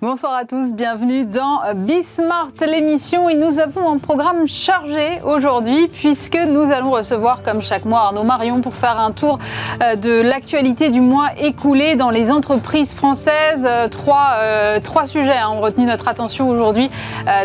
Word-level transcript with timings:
Bonsoir 0.00 0.34
à 0.34 0.44
tous, 0.44 0.74
bienvenue 0.74 1.24
dans 1.24 1.58
Bismart, 1.74 2.52
l'émission. 2.64 3.28
Et 3.28 3.34
nous 3.34 3.58
avons 3.58 3.90
un 3.90 3.98
programme 3.98 4.46
chargé 4.46 5.18
aujourd'hui, 5.24 5.88
puisque 5.88 6.36
nous 6.36 6.70
allons 6.70 6.92
recevoir, 6.92 7.42
comme 7.42 7.60
chaque 7.60 7.84
mois, 7.84 8.02
Arnaud 8.02 8.22
Marion 8.22 8.60
pour 8.60 8.76
faire 8.76 9.00
un 9.00 9.10
tour 9.10 9.40
euh, 9.82 9.96
de 9.96 10.20
l'actualité 10.20 10.90
du 10.90 11.00
mois 11.00 11.30
écoulé 11.36 11.96
dans 11.96 12.10
les 12.10 12.30
entreprises 12.30 12.94
françaises. 12.94 13.66
Euh, 13.68 13.88
trois, 13.88 14.34
euh, 14.36 14.78
trois 14.78 15.04
sujets 15.04 15.36
hein, 15.36 15.48
ont 15.50 15.60
retenu 15.60 15.84
notre 15.84 16.06
attention 16.06 16.48
aujourd'hui. 16.48 16.90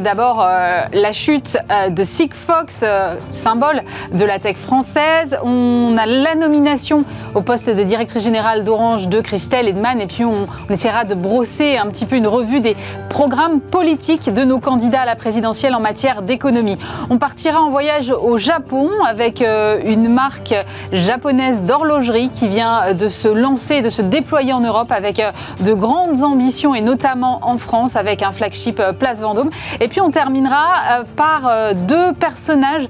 D'abord, 0.02 0.46
la 0.94 1.12
chute 1.12 1.58
de 1.90 2.04
Sigfox, 2.04 2.86
symbole 3.30 3.82
de 4.14 4.26
la 4.26 4.40
tech 4.40 4.58
française. 4.58 5.38
On 5.44 5.98
a 5.98 6.06
la 6.06 6.36
nomination 6.36 7.04
au 7.36 7.42
poste 7.42 7.70
de 7.70 7.84
directrice 7.84 8.24
générale 8.24 8.64
d'Orange 8.64 9.10
de 9.10 9.22
Christelle 9.22 9.68
Edman. 9.68 10.00
Et 10.00 10.08
puis, 10.08 10.24
on 10.24 10.48
essaiera 10.70 11.04
de 11.04 11.16
brosser 11.16 11.78
un 11.78 11.88
petit 11.88 12.06
peu 12.06 12.16
une 12.16 12.28
revue 12.28 12.44
des 12.60 12.76
programmes 13.10 13.62
politiques 13.62 14.34
de 14.34 14.44
nos 14.44 14.60
candidats 14.60 15.02
à 15.02 15.06
la 15.06 15.16
présidentielle 15.16 15.76
en 15.76 15.80
matière 15.80 16.24
d'économie. 16.24 16.78
On 17.10 17.18
partira 17.18 17.62
en 17.62 17.70
voyage 17.70 18.10
au 18.10 18.38
Japon 18.38 18.90
avec 19.08 19.42
euh, 19.42 19.80
une 19.86 20.10
marque 20.10 20.56
japonaise 20.92 21.62
d'horlogerie 21.62 22.30
qui 22.30 22.48
vient 22.48 22.94
de 22.94 23.08
se 23.08 23.28
lancer, 23.28 23.82
de 23.82 23.90
se 23.90 24.02
déployer 24.02 24.52
en 24.52 24.62
Europe 24.62 24.92
avec 24.92 25.20
euh, 25.20 25.32
de 25.62 25.74
grandes 25.74 26.24
ambitions 26.24 26.74
et 26.74 26.82
notamment 26.82 27.40
en 27.44 27.58
France 27.58 27.96
avec 27.96 28.24
un 28.24 28.32
flagship 28.32 28.80
euh, 28.80 28.94
Place 28.94 29.22
Vendôme. 29.22 29.52
Et 29.80 29.88
puis 29.88 30.02
on 30.02 30.12
terminera 30.12 31.04
par 31.16 31.74
deux 31.76 32.14
personnages 32.14 32.88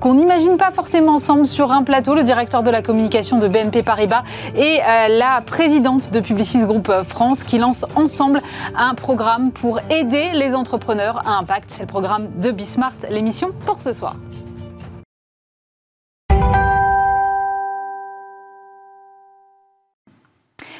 qu'on 0.00 0.14
n'imagine 0.14 0.56
pas 0.56 0.70
forcément 0.70 1.14
ensemble 1.14 1.46
sur 1.46 1.72
un 1.72 1.82
plateau, 1.82 2.14
le 2.14 2.22
directeur 2.22 2.62
de 2.62 2.70
la 2.70 2.82
communication 2.82 3.38
de 3.38 3.48
BNP 3.48 3.82
Paribas 3.82 4.22
et 4.56 4.80
la 5.08 5.40
présidente 5.40 6.10
de 6.10 6.20
Publicis 6.20 6.64
Group 6.64 6.92
France 7.06 7.44
qui 7.44 7.58
lancent 7.58 7.86
ensemble 7.96 8.42
un 8.76 8.93
programme 8.94 9.52
pour 9.52 9.80
aider 9.90 10.30
les 10.32 10.54
entrepreneurs 10.54 11.26
à 11.26 11.36
impact. 11.38 11.70
C'est 11.70 11.82
le 11.82 11.88
programme 11.88 12.28
de 12.40 12.50
Bismart, 12.50 12.96
l'émission 13.10 13.52
pour 13.66 13.78
ce 13.80 13.92
soir. 13.92 14.16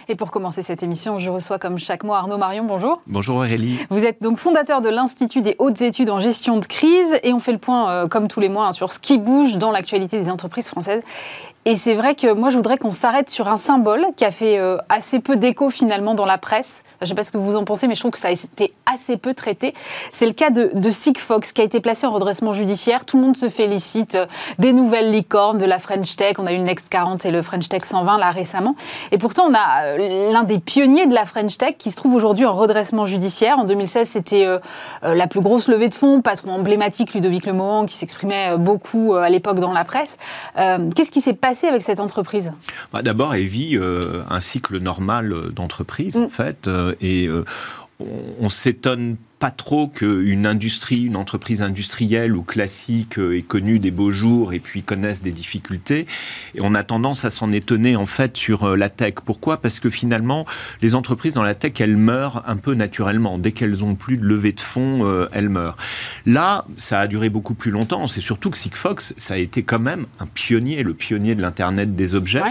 Et 0.09 0.17
pour 0.17 0.31
commencer 0.31 0.62
cette 0.62 0.83
émission, 0.83 1.19
je 1.19 1.31
reçois 1.31 1.59
comme 1.59 1.79
chaque 1.79 2.05
mois 2.05 2.19
Arnaud 2.19 2.37
Marion. 2.37 2.65
Bonjour. 2.65 3.01
Bonjour 3.06 3.37
Aurélie. 3.37 3.79
Vous 3.89 4.05
êtes 4.05 4.23
donc 4.23 4.37
fondateur 4.37 4.83
de 4.83 4.91
l'Institut 4.91 5.41
des 5.41 5.56
hautes 5.59 5.81
études 5.81 6.11
en 6.11 6.21
gestion 6.21 6.59
de 6.59 6.67
crise 6.67 7.19
et 7.23 7.33
on 7.33 7.41
fait 7.41 7.53
le 7.53 7.59
point, 7.59 7.91
euh, 7.91 8.09
comme 8.09 8.28
tous 8.28 8.41
les 8.41 8.51
mois, 8.51 8.67
hein, 8.67 8.73
sur 8.73 8.93
ce 8.93 8.99
qui 8.99 9.17
bouge 9.17 9.56
dans 9.56 9.71
l'actualité 9.71 10.19
des 10.19 10.31
entreprises 10.31 10.69
françaises. 10.69 11.03
Et 11.67 11.77
c'est 11.77 11.95
vrai 11.95 12.15
que 12.15 12.31
moi, 12.34 12.51
je 12.51 12.57
voudrais 12.57 12.77
qu'on 12.77 12.93
s'arrête 12.93 13.31
sur 13.31 13.48
un 13.48 13.57
symbole 13.57 14.05
qui 14.17 14.27
a 14.27 14.31
fait 14.31 14.59
euh, 14.59 14.77
assez 14.91 15.19
peu 15.19 15.37
d'écho 15.37 15.71
finalement 15.71 16.15
dans 16.15 16.27
la 16.27 16.37
presse. 16.37 16.83
je 17.01 17.06
ne 17.06 17.09
sais 17.09 17.15
pas 17.15 17.23
ce 17.23 17.33
que 17.33 17.39
vous 17.39 17.56
en 17.56 17.65
pensez, 17.65 17.89
mais 17.89 17.95
je 17.95 18.01
trouve 18.01 18.12
que 18.12 18.19
ça 18.19 18.29
a 18.29 18.33
été 18.33 18.75
assez 18.84 19.17
peu 19.17 19.33
traité. 19.33 19.73
C'est 20.12 20.27
le 20.27 20.34
cas 20.34 20.51
de, 20.51 20.73
de 20.75 20.91
Sigfox 20.91 21.53
qui 21.53 21.62
a 21.62 21.65
été 21.65 21.81
placé 21.81 22.06
en 22.06 22.11
redressement 22.11 22.53
judiciaire. 22.53 23.06
Tout 23.06 23.17
le 23.17 23.23
monde 23.23 23.37
se 23.37 23.48
félicite 23.48 24.15
euh, 24.15 24.27
des 24.59 24.75
nouvelles 24.75 25.11
licornes, 25.11 25.56
de 25.56 25.65
la 25.65 25.79
French 25.79 26.17
Tech. 26.17 26.34
On 26.39 26.47
a 26.47 26.53
eu 26.53 26.59
le 26.59 26.65
Next 26.65 26.91
40 26.91 27.25
et 27.25 27.31
le 27.31 27.41
French 27.41 27.67
Tech 27.71 27.83
120 27.84 28.19
là 28.19 28.31
récemment. 28.31 28.75
Et 29.11 29.17
pourtant, 29.17 29.45
on 29.49 29.55
a 29.55 29.84
euh, 29.84 30.33
l'un 30.33 30.43
des 30.43 30.59
pionniers 30.59 31.06
de 31.06 31.15
la 31.15 31.25
French 31.25 31.56
Tech 31.56 31.77
qui 31.78 31.91
se 31.91 31.97
trouve 31.97 32.15
aujourd'hui 32.15 32.45
en 32.45 32.53
redressement 32.53 33.06
judiciaire. 33.06 33.59
En 33.59 33.65
2016, 33.65 34.06
c'était 34.06 34.47
la 35.03 35.27
plus 35.27 35.41
grosse 35.41 35.69
levée 35.69 35.89
de 35.89 35.95
fonds, 35.95 36.21
patron 36.21 36.53
emblématique 36.53 37.15
Ludovic 37.15 37.47
Lemohan 37.47 37.87
qui 37.87 37.95
s'exprimait 37.95 38.56
beaucoup 38.59 39.15
à 39.15 39.28
l'époque 39.31 39.61
dans 39.61 39.73
la 39.73 39.84
presse. 39.84 40.19
Qu'est-ce 40.55 41.11
qui 41.11 41.21
s'est 41.21 41.33
passé 41.33 41.53
avec 41.62 41.83
cette 41.83 42.00
entreprise 42.00 42.52
bah, 42.92 43.02
D'abord, 43.02 43.34
elle 43.34 43.47
vit 43.47 43.77
euh, 43.77 44.22
un 44.28 44.41
cycle 44.41 44.78
normal 44.78 45.52
d'entreprise, 45.52 46.16
en 46.16 46.24
mm. 46.24 46.28
fait, 46.28 46.69
euh, 46.69 46.94
et 47.00 47.27
euh, 47.27 47.44
on, 48.00 48.06
on 48.41 48.48
s'étonne 48.48 49.16
pas 49.16 49.34
trop 49.50 49.89
qu'une 49.89 50.47
industrie, 50.47 51.03
une 51.03 51.17
entreprise 51.17 51.62
industrielle 51.62 52.37
ou 52.37 52.43
classique 52.43 53.19
euh, 53.19 53.37
ait 53.37 53.43
connu 53.43 53.78
des 53.78 53.91
beaux 53.91 54.12
jours 54.12 54.53
et 54.53 54.61
puis 54.61 54.83
connaisse 54.83 55.22
des 55.22 55.33
difficultés. 55.33 56.06
Et 56.55 56.61
on 56.62 56.75
a 56.75 56.83
tendance 56.83 57.25
à 57.25 57.31
s'en 57.31 57.53
étonner 57.53 57.97
en 57.97 58.06
fait 58.06 58.37
sur 58.37 58.65
euh, 58.65 58.77
la 58.77 58.89
tech. 58.89 59.15
Pourquoi? 59.25 59.59
Parce 59.59 59.81
que 59.81 59.91
finalement, 59.91 60.47
les 60.83 60.94
entreprises 60.94 61.34
dans 61.34 61.43
la 61.43 61.55
tech, 61.55 61.81
elles 61.81 61.97
meurent 61.97 62.43
un 62.47 62.56
peu 62.56 62.75
naturellement. 62.75 63.39
Dès 63.39 63.53
qu'elles 63.53 63.84
ont 63.84 63.94
plus 63.94 64.17
de 64.17 64.25
levée 64.25 64.53
de 64.53 64.61
fonds, 64.61 65.06
euh, 65.06 65.28
elles 65.33 65.49
meurent. 65.49 65.77
Là, 66.27 66.65
ça 66.77 67.00
a 67.00 67.06
duré 67.06 67.28
beaucoup 67.28 67.55
plus 67.55 67.71
longtemps. 67.71 68.06
C'est 68.06 68.21
surtout 68.21 68.50
que 68.50 68.59
Sigfox, 68.59 69.15
ça 69.17 69.34
a 69.34 69.37
été 69.37 69.62
quand 69.62 69.81
même 69.81 70.06
un 70.21 70.27
pionnier, 70.27 70.83
le 70.83 70.94
pionnier 70.94 71.34
de 71.34 71.43
l'Internet 71.43 71.94
des 71.94 72.15
objets, 72.15 72.43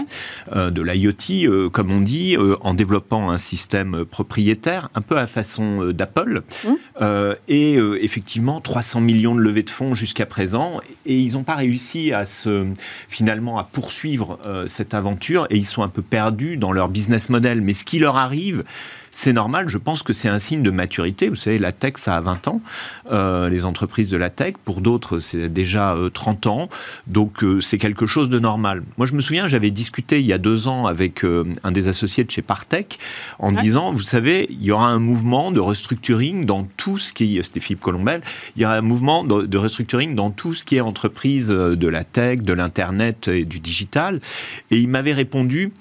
de 0.54 0.82
l'IoT, 0.82 1.70
comme 1.70 1.90
on 1.90 2.00
dit, 2.00 2.36
en 2.60 2.74
développant 2.74 3.30
un 3.30 3.38
système 3.38 4.04
propriétaire, 4.04 4.90
un 4.94 5.00
peu 5.00 5.18
à 5.18 5.26
façon 5.26 5.92
d'Apple. 5.92 6.42
Mmh. 6.64 6.73
Euh, 7.00 7.34
et 7.48 7.76
euh, 7.76 8.02
effectivement 8.02 8.60
300 8.60 9.00
millions 9.00 9.34
de 9.34 9.40
levées 9.40 9.62
de 9.62 9.70
fonds 9.70 9.94
jusqu'à 9.94 10.26
présent. 10.26 10.80
Et 11.06 11.18
ils 11.18 11.32
n'ont 11.34 11.42
pas 11.42 11.56
réussi 11.56 12.12
à 12.12 12.24
se 12.24 12.66
finalement 13.08 13.58
à 13.58 13.64
poursuivre 13.64 14.38
euh, 14.46 14.66
cette 14.66 14.94
aventure. 14.94 15.46
Et 15.50 15.56
ils 15.56 15.64
sont 15.64 15.82
un 15.82 15.88
peu 15.88 16.02
perdus 16.02 16.56
dans 16.56 16.72
leur 16.72 16.88
business 16.88 17.30
model. 17.30 17.62
Mais 17.62 17.72
ce 17.72 17.84
qui 17.84 17.98
leur 17.98 18.16
arrive 18.16 18.64
c'est 19.14 19.32
normal. 19.32 19.68
Je 19.68 19.78
pense 19.78 20.02
que 20.02 20.12
c'est 20.12 20.28
un 20.28 20.38
signe 20.38 20.62
de 20.62 20.72
maturité. 20.72 21.28
Vous 21.28 21.36
savez, 21.36 21.58
la 21.58 21.70
tech, 21.70 21.94
ça 21.98 22.16
a 22.16 22.20
20 22.20 22.48
ans. 22.48 22.60
Euh, 23.12 23.48
les 23.48 23.64
entreprises 23.64 24.10
de 24.10 24.16
la 24.16 24.28
tech, 24.28 24.54
pour 24.64 24.80
d'autres, 24.80 25.20
c'est 25.20 25.48
déjà 25.48 25.96
30 26.12 26.46
euh, 26.46 26.50
ans. 26.50 26.68
Donc, 27.06 27.44
euh, 27.44 27.60
c'est 27.60 27.78
quelque 27.78 28.06
chose 28.06 28.28
de 28.28 28.40
normal. 28.40 28.82
Moi, 28.98 29.06
je 29.06 29.12
me 29.12 29.20
souviens, 29.20 29.46
j'avais 29.46 29.70
discuté 29.70 30.18
il 30.18 30.26
y 30.26 30.32
a 30.32 30.38
deux 30.38 30.66
ans 30.66 30.86
avec 30.86 31.24
un 31.24 31.70
des 31.70 31.86
associés 31.86 32.24
de 32.24 32.30
chez 32.30 32.42
Partech 32.42 32.98
en 33.38 33.52
disant, 33.52 33.92
vous 33.92 34.02
savez, 34.02 34.48
il 34.50 34.62
y 34.62 34.72
aura 34.72 34.88
un 34.88 34.98
mouvement 34.98 35.52
de 35.52 35.60
restructuring 35.60 36.44
dans 36.44 36.64
tout 36.76 36.98
ce 36.98 37.14
qui 37.14 37.38
est, 37.38 37.42
c'était 37.44 37.60
Philippe 37.60 37.82
Colombel, 37.82 38.20
il 38.56 38.62
y 38.62 38.64
aura 38.64 38.76
un 38.76 38.82
mouvement 38.82 39.22
de, 39.22 39.42
de 39.42 39.58
restructuring 39.58 40.16
dans 40.16 40.30
tout 40.30 40.54
ce 40.54 40.64
qui 40.64 40.76
est 40.76 40.80
entreprise 40.80 41.48
de 41.50 41.88
la 41.88 42.02
tech, 42.02 42.42
de 42.42 42.52
l'Internet 42.52 43.28
et 43.28 43.44
du 43.44 43.60
digital. 43.60 44.20
Et 44.72 44.78
il 44.78 44.88
m'avait 44.88 45.12
répondu, 45.12 45.72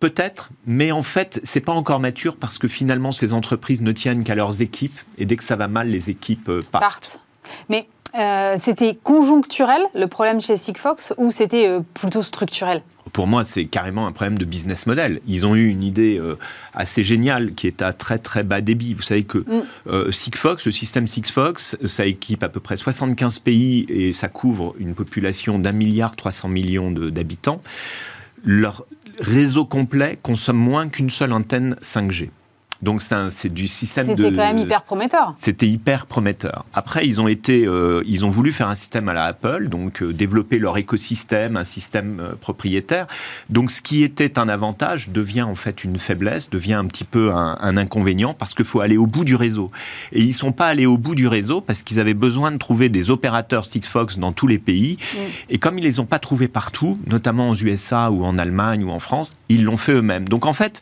Peut-être, 0.00 0.48
mais 0.66 0.92
en 0.92 1.02
fait, 1.02 1.40
c'est 1.44 1.60
pas 1.60 1.72
encore 1.72 2.00
mature 2.00 2.36
parce 2.36 2.56
que 2.56 2.68
finalement, 2.68 3.12
ces 3.12 3.34
entreprises 3.34 3.82
ne 3.82 3.92
tiennent 3.92 4.24
qu'à 4.24 4.34
leurs 4.34 4.62
équipes 4.62 4.98
et 5.18 5.26
dès 5.26 5.36
que 5.36 5.44
ça 5.44 5.56
va 5.56 5.68
mal, 5.68 5.88
les 5.88 6.08
équipes 6.08 6.48
euh, 6.48 6.62
partent. 6.72 7.20
Mais 7.68 7.86
euh, 8.18 8.56
c'était 8.58 8.98
conjoncturel 9.02 9.82
le 9.94 10.06
problème 10.06 10.40
chez 10.40 10.56
Sigfox 10.56 11.12
ou 11.18 11.30
c'était 11.30 11.68
euh, 11.68 11.80
plutôt 11.92 12.22
structurel? 12.22 12.82
Pour 13.12 13.26
moi, 13.26 13.44
c'est 13.44 13.66
carrément 13.66 14.06
un 14.06 14.12
problème 14.12 14.38
de 14.38 14.46
business 14.46 14.86
model. 14.86 15.20
Ils 15.26 15.46
ont 15.46 15.54
eu 15.54 15.68
une 15.68 15.84
idée 15.84 16.20
assez 16.74 17.02
géniale 17.02 17.54
qui 17.54 17.66
est 17.66 17.82
à 17.82 17.92
très 17.92 18.18
très 18.18 18.44
bas 18.44 18.60
débit. 18.60 18.94
Vous 18.94 19.02
savez 19.02 19.24
que 19.24 19.38
mm. 19.38 20.12
Sigfox, 20.12 20.64
le 20.64 20.70
système 20.70 21.08
Sigfox, 21.08 21.76
ça 21.86 22.06
équipe 22.06 22.44
à 22.44 22.48
peu 22.48 22.60
près 22.60 22.76
75 22.76 23.40
pays 23.40 23.84
et 23.88 24.12
ça 24.12 24.28
couvre 24.28 24.76
une 24.78 24.94
population 24.94 25.58
d'un 25.58 25.72
milliard 25.72 26.14
300 26.14 26.48
millions 26.48 26.92
d'habitants. 26.92 27.60
Leur 28.44 28.86
réseau 29.18 29.64
complet 29.64 30.18
consomme 30.22 30.58
moins 30.58 30.88
qu'une 30.88 31.10
seule 31.10 31.32
antenne 31.32 31.76
5G. 31.82 32.30
Donc 32.82 33.02
c'est 33.02 33.52
du 33.52 33.68
système 33.68 34.14
de. 34.14 34.24
C'était 34.24 34.36
quand 34.36 34.46
même 34.46 34.58
hyper 34.58 34.82
prometteur. 34.82 35.34
C'était 35.36 35.66
hyper 35.66 36.06
prometteur. 36.06 36.64
Après, 36.72 37.06
ils 37.06 37.20
ont 37.20 37.28
été, 37.28 37.66
euh, 37.66 38.02
ils 38.06 38.24
ont 38.24 38.30
voulu 38.30 38.52
faire 38.52 38.68
un 38.68 38.74
système 38.74 39.08
à 39.08 39.12
la 39.12 39.24
Apple, 39.24 39.68
donc 39.68 40.02
euh, 40.02 40.12
développer 40.14 40.58
leur 40.58 40.78
écosystème, 40.78 41.56
un 41.56 41.64
système 41.64 42.20
euh, 42.20 42.32
propriétaire. 42.40 43.06
Donc 43.50 43.70
ce 43.70 43.82
qui 43.82 44.02
était 44.02 44.38
un 44.38 44.48
avantage 44.48 45.10
devient 45.10 45.42
en 45.42 45.54
fait 45.54 45.84
une 45.84 45.98
faiblesse, 45.98 46.48
devient 46.48 46.74
un 46.74 46.86
petit 46.86 47.04
peu 47.04 47.32
un, 47.32 47.76
inconvénient 47.76 48.34
parce 48.34 48.54
qu'il 48.54 48.64
faut 48.64 48.80
aller 48.80 48.96
au 48.96 49.06
bout 49.06 49.24
du 49.24 49.34
réseau. 49.34 49.70
Et 50.12 50.20
ils 50.20 50.32
sont 50.32 50.52
pas 50.52 50.66
allés 50.66 50.86
au 50.86 50.96
bout 50.96 51.14
du 51.14 51.28
réseau 51.28 51.60
parce 51.60 51.82
qu'ils 51.82 52.00
avaient 52.00 52.14
besoin 52.14 52.50
de 52.50 52.56
trouver 52.56 52.88
des 52.88 53.10
opérateurs 53.10 53.64
Sigfox 53.66 54.18
dans 54.18 54.32
tous 54.32 54.46
les 54.46 54.58
pays. 54.58 54.96
Mm. 54.96 55.18
Et 55.50 55.58
comme 55.58 55.78
ils 55.78 55.84
les 55.84 56.00
ont 56.00 56.06
pas 56.06 56.18
trouvés 56.18 56.48
partout, 56.48 56.98
notamment 57.06 57.50
aux 57.50 57.54
USA 57.54 58.10
ou 58.10 58.24
en 58.24 58.38
Allemagne 58.38 58.84
ou 58.84 58.90
en 58.90 58.98
France, 58.98 59.36
ils 59.48 59.64
l'ont 59.64 59.76
fait 59.76 59.92
eux-mêmes. 59.92 60.28
Donc 60.28 60.46
en 60.46 60.52
fait, 60.52 60.80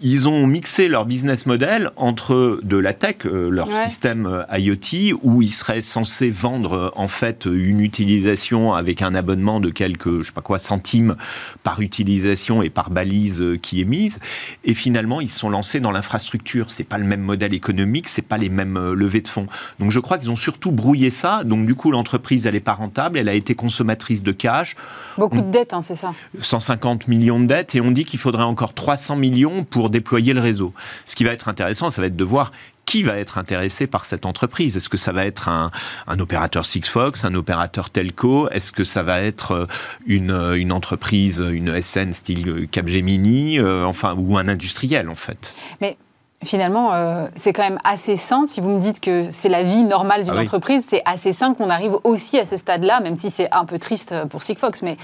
ils 0.00 0.28
ont 0.28 0.46
mixé 0.46 0.88
leur 0.88 1.06
business 1.06 1.39
modèle 1.46 1.90
entre 1.96 2.60
de 2.62 2.76
la 2.76 2.92
tech, 2.92 3.26
euh, 3.26 3.50
leur 3.50 3.68
système 3.86 4.26
euh, 4.26 4.58
IoT, 4.58 5.18
où 5.22 5.42
ils 5.42 5.50
seraient 5.50 5.80
censés 5.80 6.30
vendre 6.30 6.72
euh, 6.72 6.90
en 6.96 7.06
fait 7.06 7.46
une 7.50 7.80
utilisation 7.80 8.74
avec 8.74 9.02
un 9.02 9.14
abonnement 9.14 9.60
de 9.60 9.70
quelques, 9.70 10.22
je 10.22 10.26
sais 10.28 10.32
pas 10.32 10.40
quoi, 10.40 10.58
centimes 10.58 11.16
par 11.62 11.80
utilisation 11.80 12.62
et 12.62 12.70
par 12.70 12.90
balise 12.90 13.44
qui 13.62 13.80
est 13.80 13.84
mise. 13.84 14.18
Et 14.64 14.74
finalement, 14.74 15.20
ils 15.20 15.28
sont 15.28 15.50
lancés 15.50 15.80
dans 15.80 15.92
l'infrastructure. 15.92 16.70
C'est 16.70 16.84
pas 16.84 16.98
le 16.98 17.04
même 17.04 17.22
modèle 17.22 17.54
économique, 17.54 18.08
c'est 18.08 18.22
pas 18.22 18.38
les 18.38 18.48
mêmes 18.48 18.92
levées 18.92 19.20
de 19.20 19.28
fonds. 19.28 19.46
Donc 19.78 19.90
je 19.90 20.00
crois 20.00 20.18
qu'ils 20.18 20.30
ont 20.30 20.36
surtout 20.36 20.70
brouillé 20.70 21.10
ça. 21.10 21.44
Donc 21.44 21.66
du 21.66 21.74
coup, 21.74 21.90
l'entreprise, 21.90 22.46
elle 22.46 22.54
est 22.54 22.60
pas 22.60 22.74
rentable, 22.74 23.18
elle 23.18 23.28
a 23.28 23.34
été 23.34 23.54
consommatrice 23.54 24.22
de 24.22 24.32
cash. 24.32 24.76
Beaucoup 25.18 25.40
de 25.40 25.50
dettes, 25.50 25.74
hein, 25.74 25.82
c'est 25.82 25.94
ça 25.94 26.14
150 26.38 27.08
millions 27.08 27.40
de 27.40 27.46
dettes, 27.46 27.74
et 27.74 27.80
on 27.80 27.90
dit 27.90 28.04
qu'il 28.04 28.18
faudrait 28.18 28.42
encore 28.42 28.74
300 28.74 29.16
millions 29.16 29.64
pour 29.64 29.90
déployer 29.90 30.32
le 30.32 30.40
réseau. 30.40 30.72
Ce 31.06 31.14
qui 31.14 31.24
va 31.24 31.29
être 31.32 31.48
intéressant, 31.48 31.90
ça 31.90 32.00
va 32.00 32.06
être 32.06 32.16
de 32.16 32.24
voir 32.24 32.50
qui 32.90 33.04
va 33.04 33.18
être 33.18 33.38
intéressé 33.38 33.86
par 33.86 34.04
cette 34.04 34.26
entreprise 34.26 34.76
Est-ce 34.76 34.88
que 34.88 34.96
ça 34.96 35.12
va 35.12 35.24
être 35.24 35.48
un, 35.48 35.70
opérateur 36.18 36.64
Sixfox, 36.64 37.24
un 37.24 37.34
opérateur 37.34 37.88
telco? 37.88 38.48
Est-ce 38.50 38.72
que 38.72 38.82
ça 38.82 39.04
va 39.04 39.20
être 39.20 39.52
euh, 39.52 39.66
une, 40.06 40.32
euh, 40.32 40.58
une 40.58 40.72
entreprise, 40.72 41.38
une 41.38 41.80
SN 41.80 42.12
style 42.12 42.68
Capgemini, 42.68 43.60
euh, 43.60 43.84
enfin, 43.84 44.16
ou 44.18 44.36
un 44.36 44.48
industriel 44.48 45.08
en 45.08 45.14
fait? 45.14 45.54
Mais 45.80 45.96
finalement, 46.42 46.92
euh, 46.92 47.28
c'est 47.36 47.52
quand 47.52 47.62
même 47.62 47.78
assez 47.84 48.16
sain. 48.16 48.44
Si 48.44 48.60
vous 48.60 48.70
me 48.70 48.80
dites 48.80 48.98
que 48.98 49.28
c'est 49.30 49.48
la 49.48 49.62
vie 49.62 49.84
normale 49.84 50.24
d'une 50.24 50.32
Ah 50.32 50.38
oui. 50.38 50.42
entreprise, 50.42 50.84
c'est 50.88 51.02
assez 51.04 51.32
sain 51.32 51.54
qu'on 51.54 51.70
arrive 51.70 51.96
aussi 52.02 52.40
à 52.40 52.44
ce 52.44 52.56
stade-là, 52.56 52.98
même 52.98 53.14
si 53.14 53.30
c'est 53.30 53.48
un 53.52 53.66
peu 53.66 53.78
triste 53.78 54.14
pour 54.30 54.42
Sigfox, 54.42 54.82
mais 54.82 54.96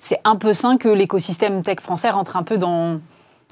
c'est 0.00 0.20
un 0.24 0.36
peu 0.36 0.54
sain 0.54 0.78
que 0.78 0.88
l'écosystème 0.88 1.62
tech 1.62 1.80
français 1.80 2.08
rentre 2.08 2.36
un 2.36 2.44
peu 2.44 2.56
dans 2.56 3.00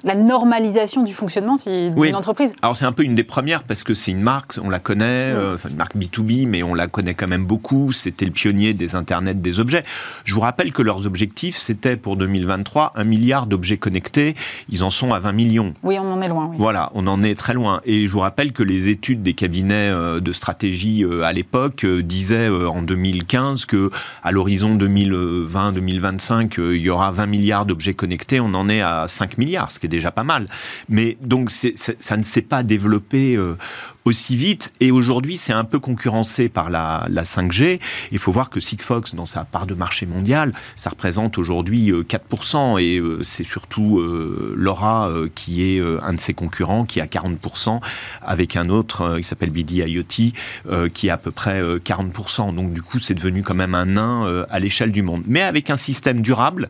la 0.05 0.15
normalisation 0.15 1.03
du 1.03 1.13
fonctionnement 1.13 1.57
si- 1.57 1.89
d'une 1.89 1.99
Oui. 1.99 2.13
entreprise. 2.13 2.53
Alors 2.61 2.75
c'est 2.77 2.85
un 2.85 2.91
peu 2.93 3.03
une 3.03 3.15
des 3.15 3.23
premières 3.25 3.63
parce 3.63 3.83
que 3.83 3.93
c'est 3.93 4.11
une 4.11 4.21
marque, 4.21 4.57
on 4.63 4.69
la 4.69 4.79
connaît, 4.79 5.03
euh, 5.33 5.55
enfin 5.55 5.67
une 5.69 5.75
marque 5.75 5.97
B2B, 5.97 6.47
mais 6.47 6.63
on 6.63 6.73
la 6.75 6.87
connaît 6.87 7.15
quand 7.15 7.27
même 7.27 7.43
beaucoup. 7.45 7.91
C'était 7.91 8.25
le 8.25 8.31
pionnier 8.31 8.73
des 8.73 8.95
internets 8.95 9.33
des 9.33 9.59
objets. 9.59 9.83
Je 10.23 10.33
vous 10.35 10.41
rappelle 10.41 10.71
que 10.71 10.81
leurs 10.83 11.05
objectifs, 11.07 11.57
c'était 11.57 11.97
pour 11.97 12.15
2023 12.17 12.93
un 12.95 13.03
milliard 13.03 13.47
d'objets 13.47 13.77
connectés. 13.77 14.35
Ils 14.69 14.83
en 14.83 14.89
sont 14.91 15.11
à 15.11 15.19
20 15.19 15.31
millions. 15.33 15.73
Oui, 15.83 15.97
on 15.99 16.11
en 16.11 16.21
est 16.21 16.27
loin. 16.29 16.47
Oui. 16.51 16.57
Voilà, 16.59 16.91
on 16.93 17.07
en 17.07 17.23
est 17.23 17.35
très 17.35 17.53
loin. 17.55 17.81
Et 17.83 18.05
je 18.07 18.11
vous 18.11 18.19
rappelle 18.19 18.53
que 18.53 18.61
les 18.63 18.89
études 18.89 19.23
des 19.23 19.33
cabinets 19.33 19.89
euh, 19.91 20.19
de 20.19 20.31
stratégie 20.33 21.03
euh, 21.03 21.23
à 21.23 21.33
l'époque 21.33 21.83
euh, 21.83 22.03
disaient 22.03 22.47
euh, 22.49 22.69
en 22.69 22.83
2015 22.83 23.65
que 23.65 23.89
à 24.23 24.31
l'horizon 24.31 24.75
2020-2025, 24.77 26.59
euh, 26.59 26.75
il 26.77 26.81
y 26.83 26.89
aura 26.89 27.11
20 27.11 27.25
milliards 27.25 27.65
d'objets 27.65 27.93
connectés. 27.93 28.39
On 28.39 28.53
en 28.53 28.69
est 28.69 28.81
à 28.81 29.05
5 29.07 29.37
milliards, 29.37 29.71
ce 29.71 29.79
qui 29.79 29.87
est 29.87 29.89
déjà 29.95 30.11
pas 30.11 30.23
mal. 30.23 30.45
Mais 30.89 31.17
donc 31.21 31.51
ça 31.51 32.17
ne 32.17 32.23
s'est 32.23 32.41
pas 32.41 32.63
développé 32.63 33.35
euh, 33.35 33.57
aussi 34.05 34.37
vite. 34.37 34.71
Et 34.79 34.91
aujourd'hui, 34.91 35.35
c'est 35.35 35.51
un 35.51 35.63
peu 35.63 35.79
concurrencé 35.79 36.47
par 36.47 36.69
la, 36.69 37.07
la 37.09 37.23
5G. 37.23 37.79
Il 38.11 38.19
faut 38.19 38.31
voir 38.31 38.49
que 38.49 38.59
Sigfox, 38.59 39.15
dans 39.15 39.25
sa 39.25 39.43
part 39.45 39.65
de 39.65 39.73
marché 39.73 40.05
mondial, 40.05 40.51
ça 40.77 40.91
représente 40.91 41.37
aujourd'hui 41.37 41.91
euh, 41.91 42.03
4%. 42.03 42.79
Et 42.79 42.99
euh, 42.99 43.23
c'est 43.23 43.43
surtout 43.43 43.99
euh, 43.99 44.53
Laura 44.55 45.09
euh, 45.09 45.27
qui 45.33 45.63
est 45.75 45.79
euh, 45.79 45.99
un 46.03 46.13
de 46.13 46.19
ses 46.19 46.33
concurrents, 46.33 46.85
qui 46.85 47.01
a 47.01 47.05
40%, 47.05 47.81
avec 48.21 48.55
un 48.55 48.69
autre 48.69 49.01
euh, 49.01 49.17
qui 49.17 49.23
s'appelle 49.23 49.49
BD 49.49 49.77
IoT, 49.77 50.33
euh, 50.69 50.87
qui 50.87 51.09
a 51.09 51.15
à 51.15 51.17
peu 51.17 51.31
près 51.31 51.59
euh, 51.59 51.79
40%. 51.79 52.53
Donc 52.53 52.73
du 52.73 52.83
coup, 52.83 52.99
c'est 52.99 53.15
devenu 53.15 53.41
quand 53.41 53.55
même 53.55 53.75
un 53.75 53.87
nain 53.87 54.25
euh, 54.27 54.45
à 54.49 54.59
l'échelle 54.59 54.91
du 54.91 55.01
monde. 55.01 55.23
Mais 55.27 55.41
avec 55.41 55.69
un 55.71 55.77
système 55.77 56.21
durable, 56.21 56.69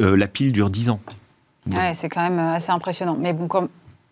euh, 0.00 0.16
la 0.16 0.26
pile 0.26 0.52
dure 0.52 0.70
10 0.70 0.90
ans. 0.90 1.00
Ouais, 1.72 1.92
c'est 1.94 2.08
quand 2.08 2.22
même 2.22 2.38
euh, 2.38 2.54
assez 2.54 2.70
impressionnant. 2.70 3.16
Mais 3.18 3.32
bon, 3.32 3.46
comme, 3.46 3.68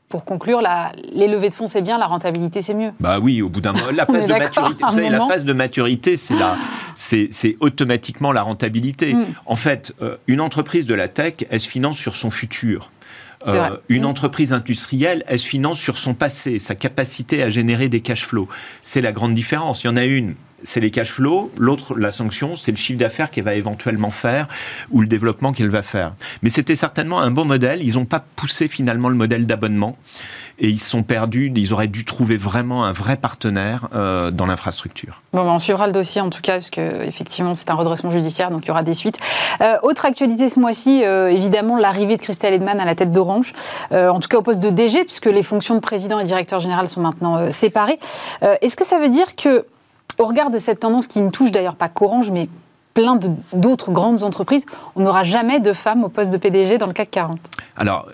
pour 0.09 0.25
conclure, 0.25 0.61
la, 0.61 0.93
les 1.13 1.29
levées 1.29 1.49
de 1.49 1.55
fonds, 1.55 1.67
c'est 1.69 1.83
bien, 1.83 1.99
la 1.99 2.07
rentabilité, 2.07 2.63
c'est 2.63 2.75
mieux. 2.75 2.93
Bah 3.01 3.19
oui, 3.21 3.43
au 3.43 3.49
bout 3.49 3.61
d'un 3.61 3.73
moment, 3.73 3.87
la 3.95 4.07
phase 4.07 4.27
de 4.27 4.33
maturité, 4.33 4.85
vous 4.85 4.93
savez, 4.93 5.11
la 5.11 5.27
phase 5.27 5.45
de 5.45 5.53
maturité, 5.53 6.17
c'est 6.17 6.35
la, 6.35 6.57
c'est, 6.95 7.29
c'est 7.31 7.57
automatiquement 7.61 8.33
la 8.33 8.43
rentabilité. 8.43 9.15
Mm. 9.15 9.27
En 9.47 9.57
fait, 9.57 9.95
euh, 10.03 10.17
une 10.27 10.41
entreprise 10.41 10.87
de 10.87 10.95
la 10.95 11.09
tech, 11.09 11.35
elle 11.51 11.61
se 11.61 11.69
finance 11.69 11.99
sur 11.99 12.17
son 12.17 12.31
futur. 12.31 12.91
Vrai. 13.47 13.71
une 13.89 14.03
Mm. 14.03 14.07
entreprise 14.07 14.53
industrielle, 14.53 15.23
elle 15.29 15.39
se 15.39 15.47
finance 15.47 15.79
sur 15.79 15.97
son 15.97 16.13
passé, 16.13 16.59
sa 16.59 16.75
capacité 16.75 17.41
à 17.45 17.49
générer 17.49 17.89
des 17.89 18.01
cash 18.01 18.27
flows. 18.27 18.49
C'est 18.83 19.01
la 19.01 19.13
grande 19.13 19.33
différence. 19.33 19.85
Il 19.85 19.87
y 19.87 19.91
en 19.91 19.97
a 19.97 20.05
une, 20.05 20.35
c'est 20.63 20.81
les 20.81 20.91
cash 20.91 21.13
flows. 21.13 21.51
L'autre, 21.59 21.99
la 21.99 22.11
sanction, 22.11 22.57
c'est 22.57 22.71
le 22.71 22.77
chiffre 22.77 22.99
d'affaires 22.99 23.31
qu'elle 23.31 23.45
va 23.45 23.55
éventuellement 23.55 24.11
faire 24.11 24.49
ou 24.91 25.01
le 25.01 25.07
développement 25.07 25.53
qu'elle 25.53 25.71
va 25.71 25.83
faire. 25.83 26.15
Mais 26.43 26.49
c'était 26.49 26.75
certainement 26.75 27.21
un 27.21 27.31
bon 27.31 27.45
modèle. 27.45 27.83
Ils 27.83 27.95
n'ont 27.95 28.05
pas 28.05 28.25
poussé 28.37 28.69
finalement 28.69 29.09
le 29.09 29.15
modèle 29.15 29.47
d'abonnement 29.47 29.97
et 30.59 30.69
ils 30.69 30.79
se 30.79 30.91
sont 30.91 31.03
perdus. 31.03 31.53
Ils 31.55 31.73
auraient 31.73 31.89
dû 31.89 32.05
trouver 32.05 32.37
vraiment 32.37 32.85
un 32.85 32.93
vrai 32.93 33.17
partenaire 33.17 33.89
euh, 33.95 34.31
dans 34.31 34.47
l'infrastructure. 34.47 35.23
Bon, 35.33 35.45
ben, 35.45 35.51
on 35.51 35.59
suivra 35.59 35.87
le 35.87 35.93
dossier 35.93 36.21
en 36.21 36.31
tout 36.31 36.41
cas, 36.41 36.55
parce 36.55 36.71
que 36.71 37.05
effectivement 37.05 37.55
c'est 37.55 37.71
un 37.71 37.75
redressement 37.75 38.11
judiciaire, 38.11 38.51
donc 38.51 38.65
il 38.65 38.69
y 38.69 38.71
aura 38.71 38.83
des 38.83 38.95
suites. 38.95 39.19
Euh, 39.61 39.77
autre 39.83 40.05
actualité 40.05 40.49
ce 40.49 40.59
mois-ci, 40.59 41.05
euh, 41.05 41.31
évidemment 41.31 41.77
l'arrivée 41.77 42.17
de 42.17 42.23
Christelle 42.23 42.55
Edman 42.55 42.81
à 42.81 42.85
la 42.85 42.95
tête 42.95 43.13
d'Orange, 43.13 43.53
en 43.91 44.21
tout 44.21 44.29
cas 44.29 44.39
au 44.39 44.43
poste 44.43 44.61
de 44.61 44.71
DG, 44.71 45.05
puisque 45.05 45.27
les 45.27 45.43
fonctions 45.43 45.75
de 45.75 45.81
président 45.81 46.19
et 46.19 46.25
directeur 46.25 46.61
général 46.61 46.89
sont 46.89 47.01
maintenant 47.01 47.51
séparées. 47.51 47.99
Est-ce 48.61 48.77
que 48.77 48.85
ça 48.85 48.99
veut 48.99 49.09
dire 49.09 49.37
que, 49.37 49.65
au 50.19 50.25
regard 50.25 50.51
de 50.51 50.59
cette 50.59 50.81
tendance 50.81 51.07
qui 51.07 51.21
ne 51.21 51.31
touche 51.31 51.51
d'ailleurs 51.51 51.77
pas 51.77 51.89
qu'Orange, 51.89 52.31
mais 52.31 52.49
plein 52.95 53.19
d'autres 53.53 53.93
grandes 53.93 54.25
entreprises, 54.25 54.67
on 54.97 55.03
n'aura 55.03 55.23
jamais 55.23 55.61
de 55.61 55.73
femmes 55.73 56.03
au 56.05 56.09
poste 56.09 56.33
de 56.33 56.37
PDG 56.37 56.79
dans 56.79 56.87
le 56.87 56.93
CAC 56.93 57.11
40 57.11 57.37
Alors, 57.77 58.09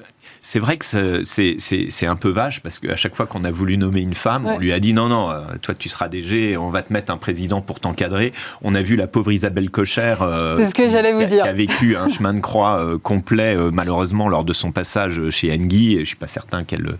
c'est 0.46 0.58
vrai 0.58 0.76
que 0.76 0.85
c'est- 0.85 1.25
c'est 1.25 1.56
c'est- 1.58 1.87
c'est 1.91 2.06
un 2.06 2.17
peu 2.17 2.29
vache 2.29 2.61
parce 2.61 2.79
qu'à 2.79 2.96
chaque 2.96 3.14
fois 3.17 3.25
qu'on 3.26 3.44
a 3.44 3.50
voulu 3.50 3.79
nommer 3.79 4.00
une 4.02 4.14
femme, 4.14 4.44
Ouais. 4.44 4.52
on 4.56 4.58
lui 4.58 4.73
a 4.75 4.79
dit 4.79 4.93
non, 4.93 5.08
non, 5.08 5.31
euh, 5.31 5.41
toi 5.62 5.75
tu 5.75 5.88
seras 5.88 6.08
DG, 6.08 6.58
on 6.58 6.69
va 6.69 6.82
te 6.82 6.93
mettre 6.93 7.11
un 7.11 7.17
président 7.17 7.62
pour 7.62 7.81
t'encadrer. 7.81 8.35
On 8.62 8.75
a 8.75 8.82
vu 8.82 8.94
la 8.94 9.06
pauvre 9.06 9.32
Isabelle 9.32 9.70
Cocher. 9.70 10.17
euh, 10.20 10.56
C'est 10.58 10.67
ce 10.67 10.75
que 10.75 10.82
qui- 10.82 10.91
j'allais 10.91 11.14
vous 11.14 11.25
dire. 11.25 11.44
Qui 11.44 11.49
a 11.49 11.52
vécu 11.55 11.96
un 11.96 12.08
chemin 12.08 12.35
de 12.35 12.41
croix 12.41 12.79
euh, 12.79 12.99
complet, 12.99 13.56
euh, 13.56 13.70
malheureusement, 13.73 14.29
lors 14.29 14.44
de 14.44 14.52
son 14.52 14.70
passage 14.70 15.31
chez 15.31 15.50
Engie. 15.50 15.96
Et 15.96 16.00
je 16.00 16.05
suis 16.05 16.17
pas 16.17 16.26
certain 16.26 16.62
qu'elle 16.64 16.97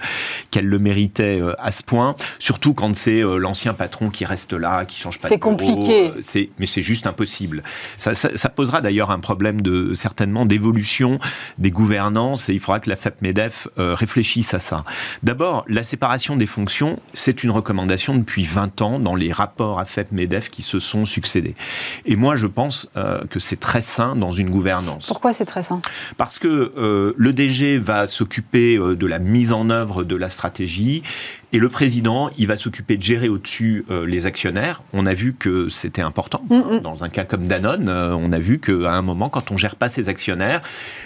qu'elle 0.51 0.67
le 0.67 0.79
méritait 0.79 1.43
à 1.59 1.71
ce 1.71 1.83
point. 1.83 2.17
Surtout 2.39 2.73
quand 2.73 2.97
c'est 2.97 3.21
l'ancien 3.21 3.75
patron 3.75 4.09
qui 4.09 4.25
reste 4.25 4.55
là, 4.55 4.87
qui 4.87 4.99
change 4.99 5.21
pas 5.21 5.29
C'est 5.29 5.37
de 5.37 5.41
bureau, 5.43 5.51
compliqué. 5.57 6.13
c'est- 6.21 6.49
mais 6.59 6.67
c'est 6.67 6.81
juste 6.83 7.07
impossible. 7.07 7.63
Ça, 7.99 8.15
ça- 8.15 8.31
ça 8.35 8.49
posera 8.49 8.81
d'ailleurs 8.81 9.11
un 9.11 9.21
problème 9.21 9.61
de 9.61 9.95
certainement 9.95 10.47
d'évolution 10.47 11.19
des 11.59 11.71
gouvernances 11.71 12.49
et 12.49 12.55
il 12.55 12.61
faudra 12.61 12.81
que 12.81 12.89
la 12.89 12.97
FEP-MEDEF 12.97 13.34
euh, 13.79 13.95
réfléchisse 13.95 14.55
à 14.55 14.59
ça. 14.59 14.85
D'abord, 15.23 15.65
la 15.69 15.85
séparation 15.85 16.37
des 16.37 16.47
fonctions, 16.47 16.99
c'est 17.13 17.45
une 17.45 17.51
recommandation 17.51 18.15
depuis 18.15 18.45
20 18.45 18.83
ans 18.83 18.99
dans 18.99 19.15
les 19.15 19.33
rapports 19.33 19.79
à 19.81 19.85
FEP-MEDEF 19.85 20.51
qui 20.51 20.63
se 20.63 20.79
sont 20.79 21.05
succédés. 21.05 21.55
Et 22.05 22.17
moi, 22.17 22.37
je 22.37 22.47
pense 22.47 22.89
euh, 22.97 23.25
que 23.27 23.39
c'est 23.39 23.61
très 23.61 23.83
sain 23.83 24.17
dans 24.17 24.31
une 24.31 24.51
gouvernance. 24.51 25.07
Pourquoi 25.07 25.33
c'est 25.33 25.45
très 25.45 25.63
sain? 25.63 25.81
Parce 26.17 26.39
que 26.39 26.73
euh, 26.77 27.15
le 27.17 27.33
DG 27.33 27.79
va 27.79 28.07
s'occuper 28.07 28.77
de 28.77 29.07
la 29.07 29.19
mise 29.19 29.53
en 29.53 29.71
œuvre 29.71 30.05
de 30.05 30.17
la 30.17 30.29
stratégie 30.29 31.03
et 31.55 31.59
le 31.61 31.69
président, 31.69 32.31
il 32.37 32.49
va 32.49 32.57
s'occuper 32.57 32.97
de 32.97 33.03
gérer 33.05 33.29
au-dessus 33.29 33.85
euh, 33.89 34.07
les 34.07 34.27
actionnaires. 34.27 34.83
On 34.93 35.07
a 35.07 35.15
vu 35.15 35.35
que 35.35 35.69
c'était 35.69 36.03
important. 36.03 36.43
Mm, 36.51 36.57
mm. 36.57 36.81
Dans 36.81 37.05
un 37.05 37.09
cas 37.09 37.23
comme 37.23 37.47
Danone, 37.47 37.89
euh, 37.89 38.13
on 38.13 38.33
a 38.33 38.41
vu 38.41 38.59
qu'à 38.59 38.93
un 38.93 39.03
moment, 39.03 39.29
quand 39.29 39.53
on 39.53 39.57
gère 39.57 39.77
pas 39.77 39.89
ses 39.89 40.09
actionnaires, 40.09 40.63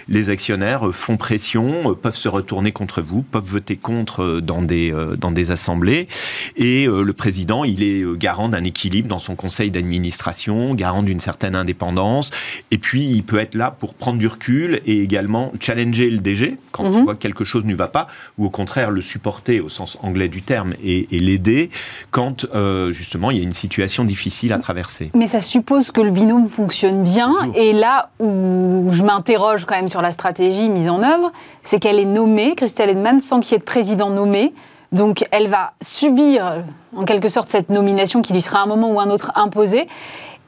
les 0.09 0.31
actionnaires 0.31 0.89
euh, 0.89 0.93
font 0.93 1.19
pression, 1.19 1.91
euh, 1.91 1.95
peuvent 1.95 2.17
se 2.17 2.31
retourner 2.31 2.73
contre 2.73 3.03
vous, 3.03 3.21
peuvent 3.21 3.45
voter 3.45 3.77
contre 3.77 4.41
dans 4.41 4.63
des, 4.63 4.91
dans 5.19 5.31
des 5.31 5.51
assemblées. 5.51 6.09
Et 6.57 6.87
le 6.87 7.13
président, 7.13 7.65
il 7.65 7.83
est 7.83 8.07
garant 8.17 8.49
d'un 8.49 8.65
équilibre 8.65 9.09
dans 9.09 9.19
son 9.19 9.37
conseil 9.37 9.71
d'administration, 9.71 10.75
garant 10.75 11.03
d'une 11.03 11.21
certaine 11.21 11.57
indépendance. 11.57 12.31
Et 12.71 12.79
puis, 12.79 13.05
il 13.05 13.23
peut 13.23 13.39
être 13.39 13.55
là 13.55 13.71
pour 13.71 13.93
prendre 13.93 14.19
du 14.19 14.27
recul 14.27 14.81
et 14.87 15.03
également 15.03 15.53
challenger 15.61 16.09
le 16.09 16.19
DG 16.19 16.57
quand 16.73 16.91
il 16.91 17.03
voit 17.03 17.15
que 17.15 17.21
quelque 17.21 17.45
chose 17.45 17.67
ne 17.67 17.75
va 17.75 17.89
pas, 17.89 18.07
ou 18.39 18.47
au 18.47 18.51
contraire 18.51 18.91
le 18.91 19.03
supporter 19.03 19.61
au 19.61 19.69
sens 19.69 19.99
anglais 20.03 20.29
du 20.29 20.38
terme 20.43 20.75
et, 20.83 21.15
et 21.15 21.19
l'aider 21.19 21.71
quand 22.11 22.47
euh, 22.55 22.93
justement 22.93 23.31
il 23.31 23.39
y 23.39 23.41
a 23.41 23.43
une 23.43 23.53
situation 23.53 24.05
difficile 24.05 24.53
à 24.53 24.59
traverser. 24.59 25.11
Mais 25.15 25.27
ça 25.27 25.41
suppose 25.41 25.91
que 25.91 26.01
le 26.01 26.11
binôme 26.11 26.49
fonctionne 26.49 27.03
bien. 27.03 27.35
Et 27.55 27.73
là 27.73 28.11
où 28.19 28.89
je 28.91 29.03
m'interroge 29.03 29.65
quand 29.65 29.77
même 29.77 29.89
sur 29.89 30.03
la 30.03 30.13
stratégie 30.13 30.69
mise 30.69 30.89
en 30.89 31.03
œuvre, 31.03 31.33
c'est 31.63 31.79
qu'elle 31.79 31.99
est 31.99 32.05
nommée, 32.05 32.55
Christelle 32.55 32.91
Edman, 32.91 33.21
sans 33.21 33.41
qu'il 33.41 33.53
y 33.53 33.55
ait 33.57 33.59
de 33.59 33.65
président 33.65 34.11
nommé. 34.11 34.53
Donc 34.93 35.27
elle 35.31 35.49
va 35.49 35.73
subir 35.83 36.65
en 36.97 37.05
quelque 37.05 37.29
sorte 37.29 37.49
cette 37.49 37.69
nomination 37.69 38.23
qui 38.23 38.33
lui 38.33 38.43
sera 38.43 38.61
à 38.61 38.63
un 38.63 38.67
moment 38.67 38.91
ou 38.91 39.01
un 39.01 39.11
autre 39.11 39.33
imposée. 39.35 39.87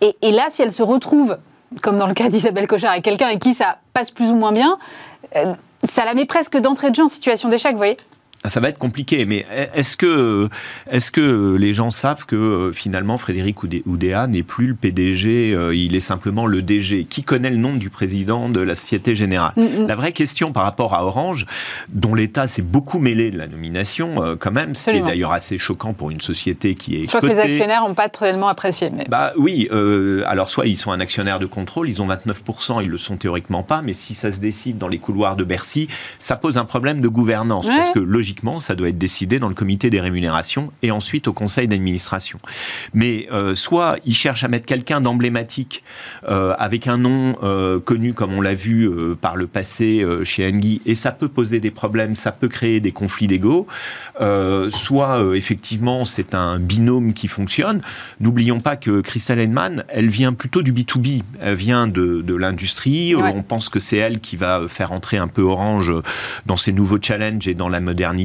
Et, 0.01 0.17
et 0.23 0.31
là, 0.31 0.47
si 0.49 0.63
elle 0.63 0.73
se 0.73 0.83
retrouve, 0.83 1.37
comme 1.83 1.99
dans 1.99 2.07
le 2.07 2.15
cas 2.15 2.29
d'Isabelle 2.29 2.67
Cochard, 2.67 2.93
avec 2.93 3.05
quelqu'un 3.05 3.27
avec 3.27 3.41
qui 3.41 3.55
ça 3.55 3.79
passe 3.93 4.11
plus 4.11 4.31
ou 4.31 4.37
moins 4.37 4.53
bien, 4.53 4.79
euh, 5.37 5.55
ça 5.85 6.05
la 6.05 6.15
met 6.15 6.25
presque 6.25 6.57
d'entrée 6.59 6.91
de 6.91 6.95
jeu 6.97 7.05
en 7.05 7.09
situation 7.09 7.49
d'échec, 7.49 7.73
vous 7.73 7.79
voyez 7.79 7.97
Ça 8.47 8.59
va 8.61 8.71
être 8.71 8.79
compliqué, 8.79 9.27
mais 9.27 9.45
est-ce 9.75 9.99
que, 9.99 10.49
est 10.91 11.11
que 11.11 11.57
les 11.57 11.75
gens 11.75 11.91
savent 11.91 12.25
que 12.25 12.37
euh, 12.37 12.73
finalement 12.73 13.19
Frédéric 13.19 13.63
Oudé- 13.63 13.83
Oudéa 13.85 14.27
n'est 14.29 14.43
plus 14.43 14.69
le 14.69 14.75
PDG, 14.75 15.53
euh, 15.55 15.75
il 15.75 15.95
est 15.95 16.01
simplement 16.01 16.47
le 16.47 16.63
DG 16.63 17.05
Qui 17.05 17.23
connaît 17.23 17.51
le 17.51 17.59
nom 17.59 17.77
du 17.77 17.91
président 17.91 18.49
de 18.49 18.61
la 18.63 18.75
Société 18.75 19.15
Générale? 19.15 19.53
Mm, 19.59 19.83
mm. 19.83 19.87
La 19.87 19.95
vraie 19.95 20.13
question 20.13 20.53
par 20.53 20.63
rapport 20.65 20.95
à 20.95 21.05
Orange, 21.05 21.45
dont 21.91 22.15
l'État 22.15 22.47
s'est 22.47 22.63
beaucoup 22.63 22.99
mêlé 22.99 23.31
de 23.31 23.37
la 23.37 23.47
nomination, 23.47 24.25
euh, 24.25 24.37
quand 24.39 24.53
même, 24.53 24.75
ce 24.75 24.91
qui 24.91 24.97
est 24.97 25.03
d'ailleurs 25.03 25.33
assez 25.33 25.59
choquant 25.59 25.93
pour 25.93 26.11
une 26.11 26.23
société 26.23 26.75
qui 26.75 26.97
est 26.97 27.03
Je 27.03 27.09
crois 27.09 27.21
que 27.21 27.27
les 27.27 27.39
actionnaires 27.39 27.83
n'ont 27.87 27.95
pas 27.95 28.09
tellement 28.09 28.49
apprécié. 28.49 28.89
Mais... 28.91 29.05
Bah 29.11 29.33
oui, 29.37 29.69
euh, 29.71 30.23
alors 30.27 30.49
soit 30.49 30.67
ils 30.67 30.79
sont 30.79 30.93
un 30.93 31.01
actionnaire 31.01 31.41
de 31.41 31.47
contrôle, 31.47 31.91
ils 31.91 32.01
ont 32.01 32.09
29%, 32.09 32.83
ils 32.83 32.89
le 32.89 32.97
sont 32.97 33.19
théoriquement 33.19 33.63
pas, 33.63 33.83
mais 33.83 33.93
si 33.93 34.15
ça 34.15 34.33
se 34.33 34.41
décide 34.41 34.79
dans 34.79 34.89
les 34.89 34.99
couloirs 34.99 35.37
de 35.37 35.45
Bercy, 35.45 35.89
ça 36.21 36.37
pose 36.37 36.57
un 36.57 36.65
problème 36.65 37.03
de 37.03 37.09
gouvernance, 37.09 37.67
Ouais. 37.69 37.75
parce 37.77 37.91
que 37.91 37.99
logiquement, 37.99 38.30
ça 38.59 38.75
doit 38.75 38.89
être 38.89 38.99
décidé 38.99 39.39
dans 39.39 39.49
le 39.49 39.55
comité 39.55 39.91
des 39.91 40.01
rémunérations 40.01 40.73
et 40.83 40.91
ensuite 40.91 41.29
au 41.29 41.33
conseil 41.33 41.69
d'administration. 41.69 42.39
Mais 42.95 43.29
euh, 43.33 43.55
soit 43.55 43.97
ils 44.05 44.15
cherchent 44.15 44.45
à 44.45 44.49
mettre 44.49 44.67
quelqu'un 44.67 45.01
d'emblématique, 45.01 45.83
euh, 46.29 46.55
avec 46.59 46.87
un 46.87 46.99
nom 46.99 47.37
euh, 47.43 47.81
connu 47.81 48.15
comme 48.15 48.33
on 48.35 48.41
l'a 48.41 48.55
vu 48.55 48.91
par 49.21 49.37
le 49.37 49.47
passé 49.47 50.05
chez 50.25 50.51
Engie, 50.51 50.81
et 50.87 50.95
ça 50.95 51.13
peut 51.13 51.29
poser 51.29 51.61
des 51.61 51.71
problèmes, 51.71 52.15
ça 52.15 52.33
peut 52.33 52.49
créer 52.49 52.81
des 52.81 52.93
conflits 52.93 53.27
d'ego, 53.27 53.67
soit 54.71 55.23
effectivement 55.35 56.05
c'est 56.05 56.35
un 56.35 56.59
binôme 56.59 57.13
qui 57.13 57.29
fonctionne. 57.29 57.81
N'oublions 58.21 58.61
pas 58.61 58.77
que 58.77 59.01
Christelle 59.01 59.39
Edman, 59.39 59.85
elle 59.89 60.09
vient 60.09 60.33
plutôt 60.33 60.63
du 60.63 60.73
B2B, 60.73 61.23
elle 61.41 61.55
vient 61.55 61.87
de, 61.87 62.23
de 62.23 62.35
l'industrie, 62.35 63.15
Ouais. 63.15 63.33
on 63.35 63.43
pense 63.43 63.69
que 63.69 63.81
c'est 63.81 63.97
elle 63.97 64.21
qui 64.21 64.37
va 64.37 64.67
faire 64.69 64.93
entrer 64.93 65.17
un 65.17 65.29
peu 65.29 65.43
Orange 65.43 65.93
dans 66.47 66.57
ses 66.57 66.73
nouveaux 66.73 66.99
challenges 67.01 67.49
et 67.49 67.55
dans 67.55 67.69
la 67.69 67.81
modernité 67.81 68.20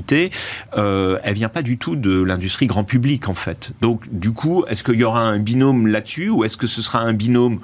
euh, 0.78 1.20
elle 1.24 1.36
vient 1.36 1.50
pas 1.50 1.62
du 1.62 1.78
tout 1.78 1.96
de 1.96 2.22
l'industrie 2.22 2.68
grand 2.68 2.84
public 2.84 3.30
en 3.30 3.34
fait. 3.34 3.72
Donc 3.82 4.02
du 4.12 4.32
coup, 4.32 4.66
est-ce 4.68 4.84
qu'il 4.84 4.96
y 4.96 5.04
aura 5.04 5.22
un 5.22 5.40
binôme 5.40 5.88
là-dessus 5.88 6.30
ou 6.30 6.44
est-ce 6.44 6.58
que 6.58 6.68
ce 6.68 6.82
sera 6.82 7.00
un 7.00 7.14
binôme 7.14 7.60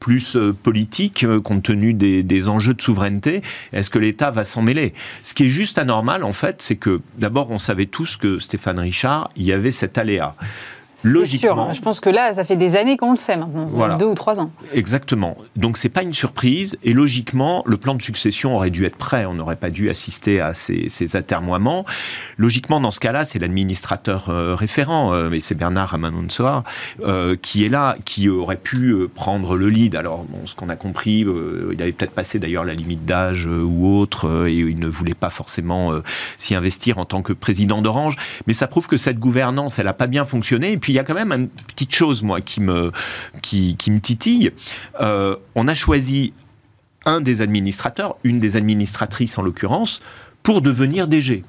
plus 0.00 0.36
euh, 0.36 0.52
politique 0.52 1.24
euh, 1.24 1.40
compte 1.40 1.64
tenu 1.64 1.92
des, 1.92 2.22
des, 2.22 2.48
enjeux 2.48 2.74
de 2.74 2.80
souveraineté? 2.80 3.42
Est-ce 3.72 3.90
que 3.90 3.98
l'État 3.98 4.30
va 4.30 4.44
s'en 4.44 4.62
mêler? 4.62 4.94
Ce 5.22 5.34
qui 5.34 5.44
est 5.44 5.48
juste 5.48 5.78
anormal, 5.78 6.24
en 6.24 6.32
fait, 6.32 6.62
c'est 6.62 6.76
que 6.76 7.00
d'abord, 7.16 7.50
on 7.50 7.58
savait 7.58 7.86
tous 7.86 8.16
que 8.16 8.38
Stéphane 8.38 8.78
Richard, 8.78 9.28
il 9.36 9.44
y 9.44 9.52
avait 9.52 9.72
cet 9.72 9.98
aléa. 9.98 10.36
Logiquement, 11.04 11.66
sûr. 11.66 11.74
Je 11.74 11.80
pense 11.80 12.00
que 12.00 12.10
là, 12.10 12.32
ça 12.32 12.44
fait 12.44 12.56
des 12.56 12.76
années 12.76 12.96
qu'on 12.96 13.12
le 13.12 13.16
sait 13.16 13.36
maintenant, 13.36 13.66
voilà. 13.68 13.96
deux 13.96 14.06
ou 14.06 14.14
trois 14.14 14.40
ans. 14.40 14.50
Exactement. 14.72 15.36
Donc 15.56 15.76
c'est 15.76 15.88
pas 15.88 16.02
une 16.02 16.12
surprise 16.12 16.76
et 16.82 16.92
logiquement, 16.92 17.62
le 17.66 17.76
plan 17.76 17.94
de 17.94 18.02
succession 18.02 18.56
aurait 18.56 18.70
dû 18.70 18.84
être 18.84 18.96
prêt. 18.96 19.26
On 19.26 19.34
n'aurait 19.34 19.56
pas 19.56 19.70
dû 19.70 19.90
assister 19.90 20.40
à 20.40 20.54
ces, 20.54 20.88
ces 20.88 21.16
atermoiements. 21.16 21.84
Logiquement, 22.36 22.80
dans 22.80 22.90
ce 22.90 23.00
cas-là, 23.00 23.24
c'est 23.24 23.38
l'administrateur 23.38 24.28
euh, 24.28 24.54
référent, 24.54 25.12
euh, 25.12 25.28
mais 25.30 25.40
c'est 25.40 25.54
Bernard 25.54 25.90
Ramanonsoa, 25.90 26.64
euh, 27.04 27.36
qui 27.40 27.64
est 27.64 27.68
là, 27.68 27.96
qui 28.04 28.28
aurait 28.28 28.56
pu 28.56 28.90
euh, 28.90 29.08
prendre 29.12 29.56
le 29.56 29.68
lead. 29.68 29.94
Alors, 29.94 30.24
bon, 30.24 30.46
ce 30.46 30.54
qu'on 30.54 30.68
a 30.68 30.76
compris, 30.76 31.24
euh, 31.24 31.70
il 31.72 31.82
avait 31.82 31.92
peut-être 31.92 32.12
passé 32.12 32.38
d'ailleurs 32.38 32.64
la 32.64 32.74
limite 32.74 33.04
d'âge 33.04 33.46
ou 33.46 33.96
autre, 33.96 34.46
et 34.48 34.54
il 34.54 34.78
ne 34.78 34.88
voulait 34.88 35.14
pas 35.14 35.30
forcément 35.30 35.92
s'y 36.38 36.54
investir 36.54 36.98
en 36.98 37.04
tant 37.04 37.22
que 37.22 37.32
président 37.32 37.82
d'Orange. 37.82 38.16
Mais 38.46 38.52
ça 38.52 38.66
prouve 38.66 38.88
que 38.88 38.96
cette 38.96 39.18
gouvernance, 39.18 39.78
elle 39.78 39.86
n'a 39.86 39.92
pas 39.92 40.06
bien 40.06 40.24
fonctionné. 40.24 40.72
Et 40.72 40.78
puis 40.78 40.87
il 40.88 40.94
y 40.94 40.98
a 40.98 41.04
quand 41.04 41.14
même 41.14 41.32
une 41.32 41.48
petite 41.48 41.94
chose, 41.94 42.22
moi, 42.22 42.40
qui 42.40 42.60
me, 42.60 42.92
qui, 43.42 43.76
qui 43.76 43.90
me 43.90 44.00
titille. 44.00 44.52
Euh, 45.00 45.36
on 45.54 45.68
a 45.68 45.74
choisi 45.74 46.32
un 47.04 47.20
des 47.20 47.42
administrateurs, 47.42 48.16
une 48.24 48.38
des 48.38 48.56
administratrices 48.56 49.38
en 49.38 49.42
l'occurrence, 49.42 50.00
pour 50.42 50.62
devenir 50.62 51.08
DG. 51.08 51.44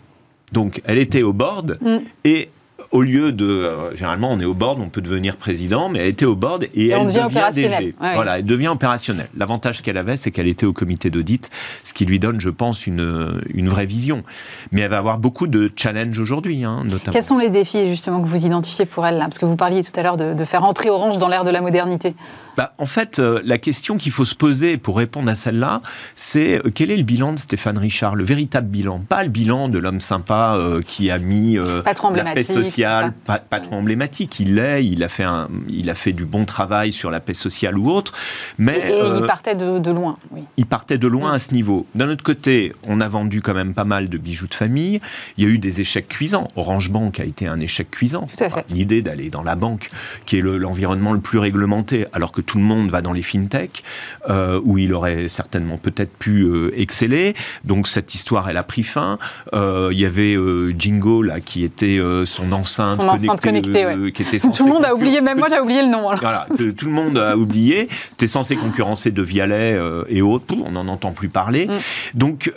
Donc, 0.52 0.82
elle 0.86 0.98
était 0.98 1.22
au 1.22 1.34
board 1.34 1.78
mm. 1.82 1.98
et 2.24 2.50
au 2.92 3.02
lieu 3.02 3.32
de. 3.32 3.46
Euh, 3.46 3.96
généralement, 3.96 4.32
on 4.32 4.40
est 4.40 4.46
au 4.46 4.54
board, 4.54 4.80
on 4.80 4.90
peut 4.90 5.02
devenir 5.02 5.38
président, 5.38 5.90
mais 5.90 6.00
elle 6.00 6.08
était 6.08 6.26
au 6.26 6.36
board 6.36 6.64
et, 6.74 6.90
elle 6.90 7.06
devient, 7.06 7.28
DG. 7.54 7.96
voilà, 8.00 8.40
elle 8.40 8.46
devient 8.46 8.70
opérationnelle. 8.70 9.30
L'avantage 9.38 9.82
qu'elle 9.82 9.98
avait, 9.98 10.18
c'est 10.18 10.32
qu'elle 10.32 10.48
était 10.48 10.66
au 10.66 10.74
comité 10.74 11.10
d'audit, 11.10 11.50
ce 11.84 11.94
qui 11.94 12.06
lui 12.06 12.20
donne, 12.20 12.40
je 12.40 12.50
pense, 12.50 12.88
une, 12.88 13.42
une 13.54 13.70
vraie 13.70 13.86
vision. 13.86 14.24
Mais 14.72 14.82
elle 14.82 14.90
va 14.90 14.98
avoir 14.98 15.18
beaucoup 15.18 15.48
de 15.48 15.72
challenges 15.76 16.18
aujourd'hui, 16.20 16.64
hein, 16.64 16.84
notamment. 16.86 17.14
Quels 17.14 17.24
sont 17.24 17.38
les 17.38 17.50
défis, 17.50 17.88
justement, 17.90 18.22
que 18.22 18.28
vous 18.28 18.46
identifiez 18.46 18.86
pour 18.86 19.06
elle, 19.06 19.18
là? 19.18 19.26
Parce 19.26 19.40
que 19.40 19.46
vous 19.46 19.56
parliez 19.56 19.84
tout 19.84 19.98
à 19.98 20.04
l'heure 20.04 20.18
de, 20.18 20.34
de 20.34 20.44
faire 20.46 20.64
entrer 20.64 20.90
Orange 20.90 21.18
dans 21.18 21.28
l'ère 21.28 21.44
de 21.44 21.52
la 21.52 21.62
modernité. 21.62 22.16
Bah, 22.60 22.74
en 22.78 22.88
fait, 22.88 23.20
euh, 23.20 23.40
la 23.46 23.58
question 23.58 23.96
qu'il 23.96 24.12
faut 24.12 24.26
se 24.26 24.36
poser 24.36 24.76
pour 24.76 24.98
répondre 24.98 25.32
à 25.32 25.36
celle-là, 25.36 25.82
c'est 26.18 26.58
euh, 26.58 26.70
quel 26.76 26.92
est 26.92 26.98
le 26.98 27.04
bilan 27.04 27.32
de 27.32 27.40
Stéphane 27.40 27.78
Richard 27.78 28.18
Le 28.18 28.26
véritable 28.26 28.68
bilan, 28.68 29.00
pas 29.00 29.24
le 29.24 29.30
bilan 29.30 29.70
de 29.70 29.80
l'homme 29.80 30.02
sympa 30.02 30.58
euh, 30.60 30.82
qui 30.82 31.10
a 31.10 31.20
mis 31.20 31.56
la 31.56 32.34
paix 32.34 32.44
sociale, 32.44 33.14
pas, 33.26 33.40
trop 33.62 33.76
emblématique. 33.76 34.42
Il 34.42 34.56
l'est, 34.56 34.86
il, 34.86 35.06
a 35.06 35.08
fait 35.08 35.24
il 35.70 35.90
a 35.90 35.94
fait 35.96 36.12
du 36.12 36.26
bon 36.26 36.44
travail 36.44 36.92
sur 36.92 37.12
la 37.12 37.22
paix 37.22 37.34
sociale 37.34 37.78
ou 37.78 37.90
autre. 37.90 38.12
Mais, 38.58 38.92
et, 38.92 39.20
il 39.20 39.26
partait 39.26 39.56
de, 39.56 39.92
loin. 39.92 40.18
Il 40.58 40.66
partait 40.66 40.98
de 40.98 41.08
loin 41.08 41.32
à 41.32 41.40
ce 41.40 41.54
niveau. 41.54 41.88
D'un 41.96 42.10
autre 42.10 42.26
côté, 42.26 42.74
on 42.86 43.00
a 43.00 43.08
vendu 43.08 43.42
quand 43.42 43.54
même 43.54 43.74
pas 43.74 43.86
mal 43.86 44.10
de 44.10 44.18
bijoux 44.18 44.48
de 44.48 44.54
famille. 44.54 45.00
Il 45.38 45.46
y 45.46 45.48
a 45.48 45.50
eu 45.50 45.60
des 45.60 45.80
échecs 45.80 46.10
cuisants. 46.10 46.50
Orange 46.58 46.90
Bank 46.90 47.22
a 47.22 47.24
été 47.24 47.48
un 47.48 47.62
échec 47.62 47.90
cuisant. 47.90 48.26
L'idée 48.70 49.02
d'aller 49.02 49.30
dans 49.30 49.44
la 49.44 49.56
banque, 49.56 49.88
qui 50.26 50.40
est 50.40 50.42
l'environnement 50.42 51.12
le, 51.12 51.20
le 51.20 51.22
plus 51.22 51.40
réglementé, 51.40 52.06
alors 52.12 52.34
que 52.34 52.42
tout 52.50 52.58
le 52.58 52.64
monde 52.64 52.90
va 52.90 53.04
dans 53.04 53.14
les 53.14 53.22
fintech, 53.22 53.84
euh, 54.28 54.60
où 54.64 54.80
il 54.80 54.92
aurait 54.96 55.30
certainement 55.30 55.78
peut-être 55.78 56.12
pu 56.18 56.42
euh, 56.42 56.72
exceller. 56.76 57.36
Donc 57.64 57.88
cette 57.88 58.16
histoire, 58.16 58.50
elle 58.50 58.58
a 58.58 58.64
pris 58.64 58.82
fin. 58.82 59.20
Euh, 59.54 59.90
il 59.92 60.00
y 60.00 60.06
avait 60.06 60.36
Jingo, 60.76 61.22
là, 61.22 61.42
qui 61.42 61.64
était 61.64 62.00
son 62.26 62.52
enceinte 62.52 62.98
son 62.98 63.08
enceinte 63.08 63.40
connectée, 63.42 63.86
qui 64.16 64.24
était 64.24 64.40
Tout 64.58 64.66
le 64.66 64.74
monde 64.74 64.84
a 64.84 64.96
oublié, 64.96 65.22
même 65.22 65.38
moi 65.38 65.48
j'ai 65.52 65.60
oublié 65.60 65.84
le 65.84 65.90
nom. 65.90 66.10
Voilà, 66.20 66.48
tout 66.58 66.86
le 66.86 66.92
monde 66.92 67.20
a 67.20 67.38
oublié. 67.38 67.88
C'était 68.10 68.26
censé 68.26 68.56
concurrencer 68.56 69.12
De 69.12 69.22
Vialet 69.22 69.78
et 70.08 70.24
autres. 70.24 70.56
On 70.66 70.72
n'en 70.72 70.88
entend 70.88 71.12
plus 71.12 71.30
parler. 71.30 71.68
Mm. 71.68 71.74
Donc 72.16 72.52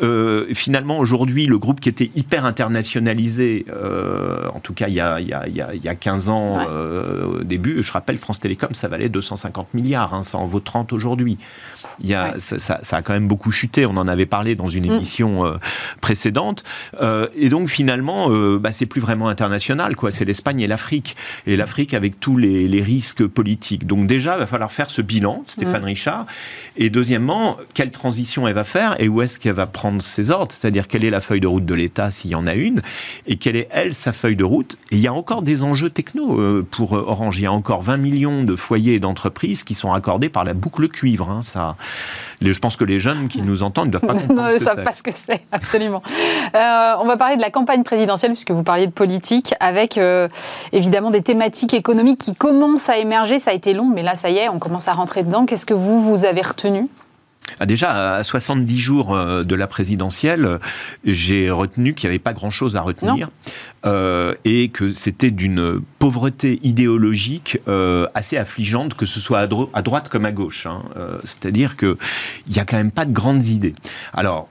finalement, 0.55 0.97
aujourd'hui, 0.97 1.45
le 1.45 1.59
groupe 1.59 1.81
qui 1.81 1.91
était 1.91 2.11
hyper 2.17 2.47
internationalisé, 2.47 3.67
en 4.55 4.61
tout 4.61 4.73
cas 4.73 4.89
il 4.89 4.95
y 4.95 5.01
a, 5.01 5.21
il 5.21 5.29
y 5.29 5.35
a, 5.35 5.47
il 5.47 5.85
y 5.85 5.89
a 5.89 5.95
15 5.95 6.31
ans 6.31 6.65
au 6.65 7.45
début, 7.45 7.83
je 7.83 7.93
rappelle, 7.93 8.17
France 8.17 8.41
Télécom, 8.41 8.73
ça 8.73 8.89
valait 8.89 9.11
250 9.11 9.69
000 9.75 9.82
milliards, 9.83 10.15
hein, 10.15 10.23
ça 10.23 10.39
en 10.39 10.47
vaut 10.47 10.61
30 10.61 10.93
aujourd'hui. 10.93 11.39
Il 12.03 12.09
y 12.09 12.15
a, 12.15 12.35
ça, 12.39 12.79
a 12.91 13.03
quand 13.03 13.13
même 13.13 13.29
beaucoup 13.29 13.51
chuté. 13.51 13.87
On 13.87 13.97
en 13.97 14.09
avait 14.09 14.27
parlé 14.27 14.55
dans 14.55 14.69
une 14.69 14.89
mm. 14.89 14.93
émission 14.93 15.47
euh, 15.47 15.57
précédente. 16.01 16.65
Euh, 17.01 17.27
et 17.37 17.49
donc 17.49 17.69
finalement, 17.69 18.31
euh, 18.31 18.59
bah, 18.59 18.73
c'est 18.73 18.87
plus 18.87 19.01
vraiment 19.01 19.29
international. 19.29 19.97
quoi. 19.97 20.13
C'est 20.13 20.25
l'Espagne 20.25 20.61
et 20.61 20.67
l'Afrique. 20.67 21.17
Et 21.47 21.57
l'Afrique 21.57 21.95
avec 21.95 22.21
tous 22.21 22.37
les, 22.37 22.83
risques 22.83 23.27
politiques. 23.27 23.87
Donc 23.87 24.07
déjà, 24.07 24.35
il 24.35 24.41
va 24.41 24.47
falloir 24.47 24.73
faire 24.73 24.91
ce 24.91 25.03
bilan, 25.03 25.43
Stéphane 25.47 25.83
mm. 25.83 25.87
Richard. 25.87 26.27
Et 26.77 26.91
deuxièmement, 26.91 27.59
quelle 27.75 27.91
transition 27.91 28.49
elle 28.49 28.55
va 28.55 28.65
faire 28.65 28.97
et 28.99 29.09
où 29.09 29.23
est-ce 29.23 29.39
qu'elle 29.39 29.53
va 29.53 29.67
prendre 29.67 30.03
ses 30.03 30.31
ordres? 30.31 30.53
C'est-à-dire 30.53 30.89
quelle 30.89 31.05
est 31.05 31.11
la 31.11 31.21
feuille 31.21 31.41
de 31.41 31.47
route 31.47 31.65
de 31.65 31.75
l'État 31.75 32.11
s'il 32.11 32.33
y 32.33 32.35
en 32.35 32.47
a 32.47 32.55
une? 32.55 32.81
Et 33.27 33.37
quelle 33.37 33.57
est, 33.57 33.69
elle, 33.71 33.95
sa 33.95 34.13
feuille 34.13 34.37
de 34.37 34.45
route? 34.45 34.77
Et 34.91 34.97
il 34.97 35.01
y 35.01 35.07
a 35.07 35.13
encore 35.13 35.43
des 35.43 35.63
enjeux 35.63 35.91
techno 35.91 36.65
pour 36.71 36.93
Orange. 36.93 37.39
Il 37.39 37.43
y 37.43 37.47
a 37.47 37.53
encore 37.53 37.83
20 37.83 37.97
millions 37.99 38.43
de 38.43 38.57
foyers 38.57 38.95
et 38.95 39.01
d'entreprises 39.01 39.65
qui 39.65 39.75
sont 39.75 39.91
raccordés 39.91 40.29
par 40.29 40.45
la 40.45 40.55
boucle 40.55 40.89
cuivre. 40.89 41.31
Hein. 41.31 41.43
Ça, 41.43 41.72
je 42.41 42.59
pense 42.59 42.77
que 42.77 42.85
les 42.85 42.99
jeunes 42.99 43.29
qui 43.29 43.43
nous 43.43 43.63
entendent 43.63 43.87
ne 43.87 43.93
doivent 43.93 44.07
pas 44.07 44.21
comprendre. 44.27 44.53
ne 44.53 44.59
savent 44.59 44.83
pas 44.83 44.93
ce 44.93 45.03
que 45.03 45.11
c'est, 45.13 45.43
absolument. 45.53 46.03
Euh, 46.55 46.95
on 47.01 47.07
va 47.07 47.17
parler 47.17 47.37
de 47.37 47.41
la 47.41 47.51
campagne 47.51 47.83
présidentielle, 47.83 48.33
puisque 48.33 48.51
vous 48.51 48.63
parliez 48.63 48.87
de 48.87 48.93
politique, 48.93 49.55
avec 49.61 49.99
euh, 49.99 50.29
évidemment 50.73 51.11
des 51.11 51.23
thématiques 51.23 51.75
économiques 51.75 52.19
qui 52.19 52.35
commencent 52.35 52.89
à 52.89 52.99
émerger. 52.99 53.39
Ça 53.39 53.51
a 53.51 53.55
été 53.55 53.75
long, 53.75 53.89
mais 53.89 54.03
là, 54.03 54.17
ça 54.17 54.31
y 54.31 54.39
est, 54.39 54.49
on 54.49 54.59
commence 54.59 54.89
à 54.89 54.93
rentrer 54.93 55.23
dedans. 55.23 55.47
Qu'est-ce 55.47 55.67
que 55.67 55.75
vous, 55.75 56.01
vous 56.01 56.25
avez 56.25 56.43
retenu? 56.43 56.89
Ah, 57.61 57.67
déjà, 57.67 58.17
à 58.17 58.25
70 58.25 58.79
jours 58.79 59.15
euh, 59.15 59.43
de 59.43 59.55
la 59.55 59.67
présidentielle, 59.67 60.59
j'ai 61.05 61.51
retenu 61.51 61.95
qu'il 61.95 62.09
n'y 62.09 62.15
avait 62.15 62.19
pas 62.19 62.33
grand-chose 62.33 62.77
à 62.77 62.81
retenir. 62.81 63.29
Euh, 63.85 64.35
et 64.45 64.69
que 64.69 64.93
c'était 64.93 65.33
d'une 65.33 65.81
pauvreté 65.99 66.61
idéologique 66.63 67.59
euh, 67.67 68.07
assez 68.15 68.37
affligeante, 68.37 68.95
que 68.95 69.07
ce 69.07 69.19
soit 69.19 69.41
à, 69.41 69.49
à 69.75 69.83
droite 69.83 70.09
comme 70.09 70.25
à 70.25 70.31
gauche. 70.31 70.67
Hein. 70.67 70.83
Euh, 70.97 71.19
C'est-à-dire 71.25 71.77
qu'il 71.77 71.97
n'y 72.49 72.61
a 72.61 72.65
quand 72.65 72.77
même 72.77 72.93
pas 72.93 73.05
de 73.05 73.13
grandes 73.13 73.45
idées. 73.45 73.75
Alors, 74.13 74.49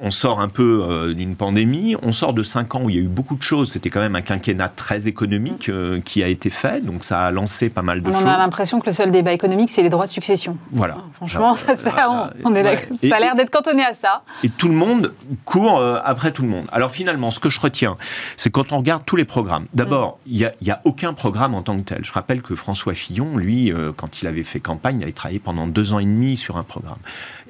on 0.00 0.10
sort 0.10 0.40
un 0.40 0.48
peu 0.48 1.12
d'une 1.14 1.36
pandémie, 1.36 1.96
on 2.02 2.12
sort 2.12 2.32
de 2.32 2.42
cinq 2.42 2.74
ans 2.74 2.84
où 2.84 2.90
il 2.90 2.96
y 2.96 2.98
a 2.98 3.02
eu 3.02 3.08
beaucoup 3.08 3.36
de 3.36 3.42
choses. 3.42 3.72
C'était 3.72 3.90
quand 3.90 4.00
même 4.00 4.16
un 4.16 4.22
quinquennat 4.22 4.70
très 4.70 5.06
économique 5.06 5.70
qui 6.06 6.22
a 6.22 6.28
été 6.28 6.48
fait, 6.48 6.84
donc 6.84 7.04
ça 7.04 7.20
a 7.20 7.30
lancé 7.30 7.68
pas 7.68 7.82
mal 7.82 8.00
de 8.00 8.08
on 8.08 8.12
choses. 8.14 8.22
On 8.24 8.28
a 8.28 8.38
l'impression 8.38 8.80
que 8.80 8.86
le 8.86 8.92
seul 8.92 9.10
débat 9.10 9.32
économique, 9.32 9.68
c'est 9.68 9.82
les 9.82 9.90
droits 9.90 10.06
de 10.06 10.10
succession. 10.10 10.56
Voilà. 10.72 10.96
franchement, 11.12 11.54
ça, 11.54 11.74
ça, 11.74 12.30
on, 12.44 12.54
est 12.54 13.08
ça 13.08 13.16
a 13.16 13.20
l'air 13.20 13.34
d'être 13.34 13.50
cantonné 13.50 13.84
à 13.84 13.92
ça. 13.92 14.22
Et 14.42 14.48
tout 14.48 14.68
le 14.68 14.74
monde 14.74 15.12
court 15.44 15.82
après 16.04 16.32
tout 16.32 16.42
le 16.42 16.48
monde. 16.48 16.64
Alors 16.72 16.90
finalement, 16.90 17.30
ce 17.30 17.40
que 17.40 17.50
je 17.50 17.60
retiens, 17.60 17.96
c'est 18.38 18.50
quand 18.50 18.61
on 18.70 18.78
regarde 18.78 19.02
tous 19.04 19.16
les 19.16 19.24
programmes, 19.24 19.66
d'abord, 19.74 20.18
mm. 20.26 20.30
il 20.30 20.52
n'y 20.62 20.70
a, 20.70 20.80
aucun 20.84 21.12
programme 21.14 21.54
en 21.54 21.62
tant 21.62 21.76
que 21.76 21.82
tel. 21.82 22.04
Je 22.04 22.12
rappelle 22.12 22.42
que 22.42 22.54
François 22.54 22.94
Fillon, 22.94 23.36
lui, 23.36 23.72
euh, 23.72 23.92
quand 23.96 24.22
il 24.22 24.26
avait 24.26 24.42
fait 24.42 24.60
campagne, 24.60 24.98
il 25.00 25.02
avait 25.02 25.12
travaillé 25.12 25.38
pendant 25.38 25.66
deux 25.66 25.94
ans 25.94 25.98
et 25.98 26.04
demi 26.04 26.36
sur 26.36 26.56
un 26.56 26.62
programme. 26.62 26.98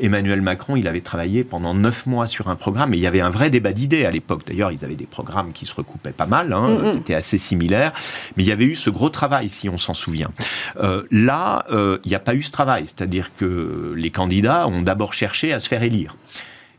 Emmanuel 0.01 0.43
Macron, 0.43 0.77
il 0.77 0.87
avait 0.87 1.01
travaillé 1.01 1.45
pendant 1.45 1.75
neuf 1.75 2.07
mois 2.07 2.27
sur 2.27 2.49
un 2.49 2.57
programme, 2.57 2.95
et 2.95 2.97
il 2.97 3.03
y 3.03 3.07
avait 3.07 3.21
un 3.21 3.31
vrai 3.31 3.51
débat 3.51 3.73
d'idées 3.73 4.05
à 4.05 4.11
l'époque. 4.11 4.43
D'ailleurs, 4.47 4.73
ils 4.73 4.85
avaient 4.85 4.97
des 4.97 5.07
programmes 5.07 5.53
qui 5.53 5.67
se 5.67 5.75
recoupaient 5.75 6.13
pas 6.13 6.27
mal, 6.27 6.53
hein, 6.53 6.93
qui 6.93 6.99
étaient 6.99 7.15
assez 7.15 7.39
similaires, 7.39 7.93
mais 8.37 8.43
il 8.43 8.49
y 8.49 8.53
avait 8.53 8.65
eu 8.65 8.75
ce 8.75 8.91
gros 8.91 9.09
travail, 9.09 9.49
si 9.49 9.69
on 9.69 9.77
s'en 9.77 9.95
souvient. 9.95 10.31
Euh, 10.81 11.03
là, 11.11 11.65
euh, 11.71 11.99
il 12.05 12.09
n'y 12.09 12.15
a 12.15 12.21
pas 12.21 12.35
eu 12.35 12.43
ce 12.43 12.51
travail, 12.51 12.85
c'est-à-dire 12.87 13.31
que 13.37 13.93
les 13.97 14.11
candidats 14.11 14.67
ont 14.69 14.83
d'abord 14.83 15.15
cherché 15.15 15.53
à 15.53 15.61
se 15.61 15.69
faire 15.69 15.83
élire. 15.83 16.17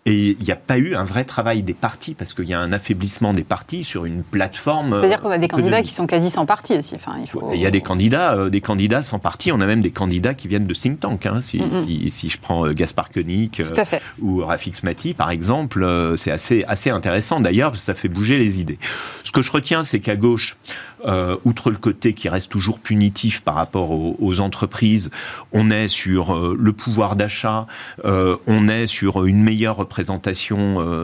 Et 0.06 0.36
il 0.38 0.44
n'y 0.44 0.52
a 0.52 0.58
pas 0.58 0.78
eu 0.78 0.96
un 0.96 1.06
vrai 1.06 1.24
travail 1.24 1.64
des 1.64 1.74
partis, 1.74 2.14
parce 2.14 2.34
qu'il 2.34 2.50
y 2.50 2.54
a 2.54 2.60
un 2.60 2.74
affaiblissement 2.74 3.32
des 3.32 3.46
partis 3.46 3.84
sur 3.84 4.04
une 4.04 4.22
plateforme. 4.22 5.00
C'est-à-dire 5.00 5.22
qu'on 5.22 5.32
a 5.32 5.38
des 5.38 5.48
candidats 5.48 5.82
qui 5.82 5.94
sont 5.94 6.08
quasi 6.08 6.30
sans 6.30 6.46
parti 6.46 6.78
aussi. 6.78 6.96
Enfin, 6.96 7.16
il, 7.22 7.30
faut... 7.30 7.54
y 7.54 7.66
a 7.66 7.72
des 7.72 7.80
candidats, 7.80 8.36
euh, 8.36 8.50
des 8.50 8.60
candidats 8.60 9.02
sans 9.02 9.20
parti. 9.20 9.54
On 9.54 9.62
a 9.62 9.66
même 9.66 9.80
des 9.80 9.92
candidats 9.92 10.34
qui 10.34 10.50
viennent 10.50 10.68
de 10.68 10.74
think 10.74 11.00
tank. 11.00 11.26
Hein, 11.26 11.40
si, 11.40 11.62
si, 11.72 12.10
si, 12.10 12.30
je 12.30 12.38
prends 12.38 12.66
euh, 12.66 12.74
Gaspard 12.74 13.12
Koenig 13.12 13.62
euh, 13.62 14.00
ou 14.22 14.46
Rafik 14.46 14.84
Mati, 14.84 15.14
par 15.14 15.32
exemple, 15.32 15.88
c'est 16.18 16.32
assez, 16.32 16.66
assez 16.68 16.90
intéressant 16.90 17.40
d'ailleurs, 17.40 17.72
parce 17.72 17.84
que 17.84 17.86
ça 17.86 17.96
fait 17.96 18.10
bouger 18.10 18.38
les 18.38 18.60
idées. 18.60 18.80
Ce 19.24 19.32
que 19.32 19.42
je 19.42 19.52
retiens, 19.52 19.84
c'est 19.84 20.00
qu'à 20.00 20.18
gauche, 20.18 20.58
euh, 21.06 21.38
outre 21.46 21.70
le 21.70 21.78
côté 21.78 22.14
qui 22.14 22.30
reste 22.30 22.50
toujours 22.50 22.80
punitif 22.80 23.42
par 23.42 23.56
rapport 23.56 23.92
aux, 23.92 24.40
entreprises, 24.40 25.10
on 25.52 25.70
est 25.70 25.88
sur 25.88 26.34
euh, 26.34 26.56
le 26.58 26.74
pouvoir 26.74 27.16
d'achat, 27.16 27.68
euh, 28.06 28.38
on 28.48 28.68
est 28.68 28.88
sur 28.88 29.26
une 29.26 29.44
meilleure 29.44 29.76
représentation 29.76 30.54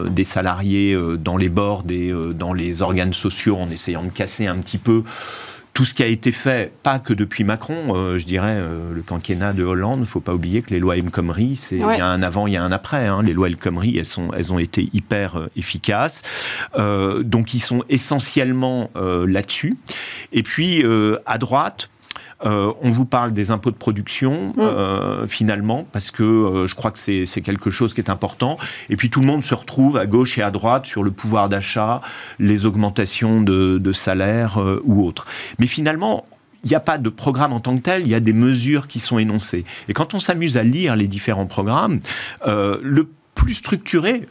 des 0.08 0.24
salariés 0.24 0.96
dans 1.18 1.36
les 1.36 1.48
bords 1.48 1.84
et 1.88 2.12
dans 2.34 2.52
les 2.52 2.82
organes 2.82 3.12
sociaux 3.12 3.56
en 3.56 3.70
essayant 3.70 4.02
de 4.02 4.10
casser 4.10 4.46
un 4.46 4.56
petit 4.56 4.78
peu 4.78 5.02
tout 5.72 5.84
ce 5.84 5.94
qui 5.94 6.02
a 6.02 6.06
été 6.06 6.32
fait, 6.32 6.72
pas 6.82 6.98
que 6.98 7.12
depuis 7.12 7.44
Macron, 7.44 7.94
euh, 7.94 8.18
je 8.18 8.26
dirais 8.26 8.56
euh, 8.56 8.92
le 8.92 9.02
quinquennat 9.02 9.52
de 9.52 9.62
Hollande, 9.62 9.98
il 9.98 10.02
ne 10.02 10.06
faut 10.06 10.20
pas 10.20 10.34
oublier 10.34 10.62
que 10.62 10.70
les 10.74 10.80
lois 10.80 10.96
El 10.96 11.10
Khomri, 11.10 11.56
c'est 11.56 11.76
il 11.76 11.80
y 11.80 12.00
a 12.00 12.06
un 12.06 12.22
avant, 12.22 12.46
il 12.46 12.54
y 12.54 12.56
a 12.56 12.62
un 12.62 12.72
après. 12.72 13.06
Hein. 13.06 13.22
Les 13.22 13.32
lois 13.32 13.48
El 13.48 13.56
Khomri, 13.56 13.96
elles, 13.96 14.04
sont, 14.04 14.30
elles 14.36 14.52
ont 14.52 14.58
été 14.58 14.88
hyper 14.92 15.36
euh, 15.36 15.46
efficaces. 15.56 16.22
donc 16.76 17.54
ils 17.54 17.60
sont 17.60 17.82
essentiellement 17.88 18.90
là-dessus. 18.94 19.76
Et 20.32 20.42
puis 20.42 20.84
à 21.26 21.38
droite, 21.38 21.90
euh, 22.44 22.72
on 22.80 22.90
vous 22.90 23.04
parle 23.04 23.32
des 23.32 23.50
impôts 23.50 23.70
de 23.70 23.76
production, 23.76 24.52
mm. 24.56 24.60
euh, 24.60 25.26
finalement, 25.26 25.86
parce 25.92 26.10
que 26.10 26.22
euh, 26.22 26.66
je 26.66 26.74
crois 26.74 26.90
que 26.90 26.98
c'est 26.98 27.40
quelque 27.42 27.70
chose 27.70 27.94
qui 27.94 28.00
est 28.00 28.10
important. 28.10 28.58
Et 28.88 28.96
puis 28.96 29.10
tout 29.10 29.20
le 29.20 29.26
monde 29.26 29.42
se 29.42 29.54
retrouve 29.54 29.96
à 29.96 30.06
gauche 30.06 30.38
et 30.38 30.42
à 30.42 30.50
droite 30.50 30.86
sur 30.86 31.02
le 31.02 31.10
pouvoir 31.10 31.48
d'achat, 31.48 32.00
les 32.38 32.66
augmentations 32.66 33.40
de, 33.40 33.78
de 33.78 33.92
salaire 33.92 34.58
ou 34.84 35.04
autres. 35.04 35.26
Mais 35.58 35.66
finalement, 35.66 36.24
il 36.64 36.68
n'y 36.68 36.76
a 36.76 36.80
pas 36.80 36.98
de 36.98 37.08
programme 37.08 37.52
en 37.52 37.60
tant 37.60 37.76
que 37.76 37.82
tel, 37.82 38.02
il 38.02 38.08
y 38.08 38.14
a 38.14 38.20
des 38.20 38.32
mesures 38.32 38.86
qui 38.86 39.00
sont 39.00 39.18
énoncées. 39.18 39.64
Et 39.88 39.92
quand 39.92 40.14
on 40.14 40.18
s'amuse 40.18 40.56
à 40.56 40.62
lire 40.62 40.96
les 40.96 41.08
différents 41.08 41.46
programmes, 41.46 42.00
le 42.46 43.08
plus 43.40 43.54
structuré. 43.54 44.28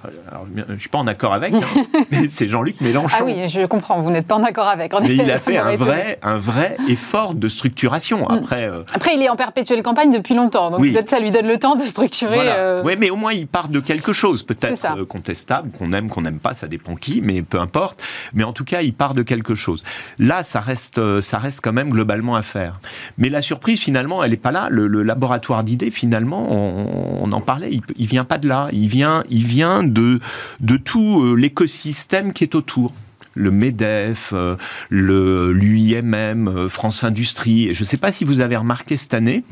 je 0.55 0.73
ne 0.73 0.79
suis 0.79 0.89
pas 0.89 0.99
en 0.99 1.07
accord 1.07 1.33
avec, 1.33 1.53
hein, 1.53 1.59
mais 2.11 2.27
c'est 2.27 2.47
Jean-Luc 2.47 2.79
Mélenchon. 2.79 3.17
Ah 3.19 3.23
oui, 3.25 3.49
je 3.49 3.65
comprends, 3.65 3.99
vous 3.99 4.11
n'êtes 4.11 4.27
pas 4.27 4.35
en 4.35 4.43
accord 4.43 4.67
avec. 4.67 4.93
mais 5.01 5.15
il 5.15 5.31
a 5.31 5.37
fait 5.37 5.57
un 5.57 5.75
vrai, 5.75 6.19
un 6.21 6.37
vrai 6.37 6.77
effort 6.87 7.33
de 7.33 7.47
structuration. 7.47 8.27
Mm. 8.29 8.31
Après, 8.31 8.69
euh, 8.69 8.83
Après, 8.93 9.15
il 9.15 9.21
est 9.23 9.29
en 9.29 9.35
perpétuelle 9.35 9.81
campagne 9.81 10.11
depuis 10.11 10.35
longtemps, 10.35 10.69
donc 10.69 10.81
peut-être 10.81 11.09
ça 11.09 11.19
lui 11.19 11.31
donne 11.31 11.47
le 11.47 11.57
temps 11.57 11.75
de 11.75 11.85
structurer. 11.85 12.37
Euh, 12.39 12.83
oui, 12.85 12.93
mais 12.99 13.09
au 13.09 13.15
moins 13.15 13.33
il 13.33 13.47
part 13.47 13.67
de 13.67 13.79
quelque 13.79 14.13
chose, 14.13 14.43
peut-être 14.43 14.85
euh, 14.95 15.05
contestable, 15.05 15.71
qu'on 15.71 15.91
aime, 15.91 16.09
qu'on 16.09 16.21
n'aime 16.21 16.39
pas, 16.39 16.53
ça 16.53 16.67
dépend 16.67 16.95
qui, 16.95 17.21
mais 17.23 17.41
peu 17.41 17.59
importe. 17.59 18.03
Mais 18.33 18.43
en 18.43 18.53
tout 18.53 18.65
cas, 18.65 18.81
il 18.81 18.93
part 18.93 19.15
de 19.15 19.23
quelque 19.23 19.55
chose. 19.55 19.83
Là, 20.19 20.43
ça 20.43 20.59
reste, 20.59 21.21
ça 21.21 21.39
reste 21.39 21.61
quand 21.63 21.73
même 21.73 21.89
globalement 21.89 22.35
à 22.35 22.43
faire. 22.43 22.79
Mais 23.17 23.29
la 23.29 23.41
surprise, 23.41 23.79
finalement, 23.79 24.23
elle 24.23 24.31
n'est 24.31 24.37
pas 24.37 24.51
là. 24.51 24.67
Le, 24.69 24.87
laboratoire 25.01 25.63
d'idées, 25.63 25.89
finalement, 25.89 26.51
on, 26.51 27.31
en 27.31 27.41
parlait, 27.41 27.69
il, 27.71 27.81
ne 27.97 28.07
vient 28.07 28.25
pas 28.25 28.37
de 28.37 28.47
là. 28.47 28.67
Il 28.71 28.87
vient 28.87 28.98
il 29.29 29.45
vient 29.45 29.83
de, 29.83 30.19
de 30.59 30.77
tout 30.77 31.21
euh, 31.21 31.35
l'écosystème 31.35 32.33
qui 32.33 32.43
est 32.43 32.55
autour 32.55 32.93
le 33.35 33.51
MEDEF, 33.51 34.31
euh, 34.33 34.55
le 34.89 35.53
l'UIMM, 35.53 36.47
euh, 36.47 36.69
France 36.69 37.03
Industrie. 37.03 37.73
Je 37.73 37.83
ne 37.83 37.85
sais 37.85 37.97
pas 37.97 38.11
si 38.11 38.25
vous 38.25 38.41
avez 38.41 38.57
remarqué 38.57 38.97
cette 38.97 39.13
année, 39.13 39.43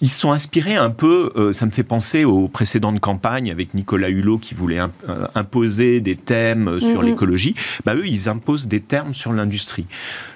ils 0.00 0.08
sont 0.08 0.32
inspirés 0.32 0.74
un 0.74 0.90
peu, 0.90 1.52
ça 1.52 1.64
me 1.64 1.70
fait 1.70 1.84
penser 1.84 2.24
aux 2.24 2.48
précédentes 2.48 2.98
campagnes 2.98 3.52
avec 3.52 3.72
Nicolas 3.72 4.08
Hulot 4.08 4.38
qui 4.38 4.52
voulait 4.52 4.80
imposer 5.36 6.00
des 6.00 6.16
thèmes 6.16 6.80
sur 6.80 7.02
mhm. 7.02 7.06
l'écologie. 7.06 7.54
Bah, 7.84 7.94
eux, 7.94 8.08
ils 8.08 8.28
imposent 8.28 8.66
des 8.66 8.80
termes 8.80 9.14
sur 9.14 9.32
l'industrie. 9.32 9.86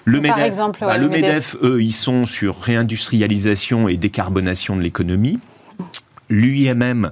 Le 0.04 0.20
MEDEF, 0.20 0.38
exemple, 0.38 0.78
bah, 0.82 0.98
le 0.98 1.08
MEDEF, 1.08 1.56
eux, 1.64 1.82
ils 1.82 1.92
sont 1.92 2.24
sur 2.26 2.60
réindustrialisation 2.60 3.88
et 3.88 3.96
décarbonation 3.96 4.76
de 4.76 4.82
l'économie 4.82 5.40
l'UIMM, 6.28 7.10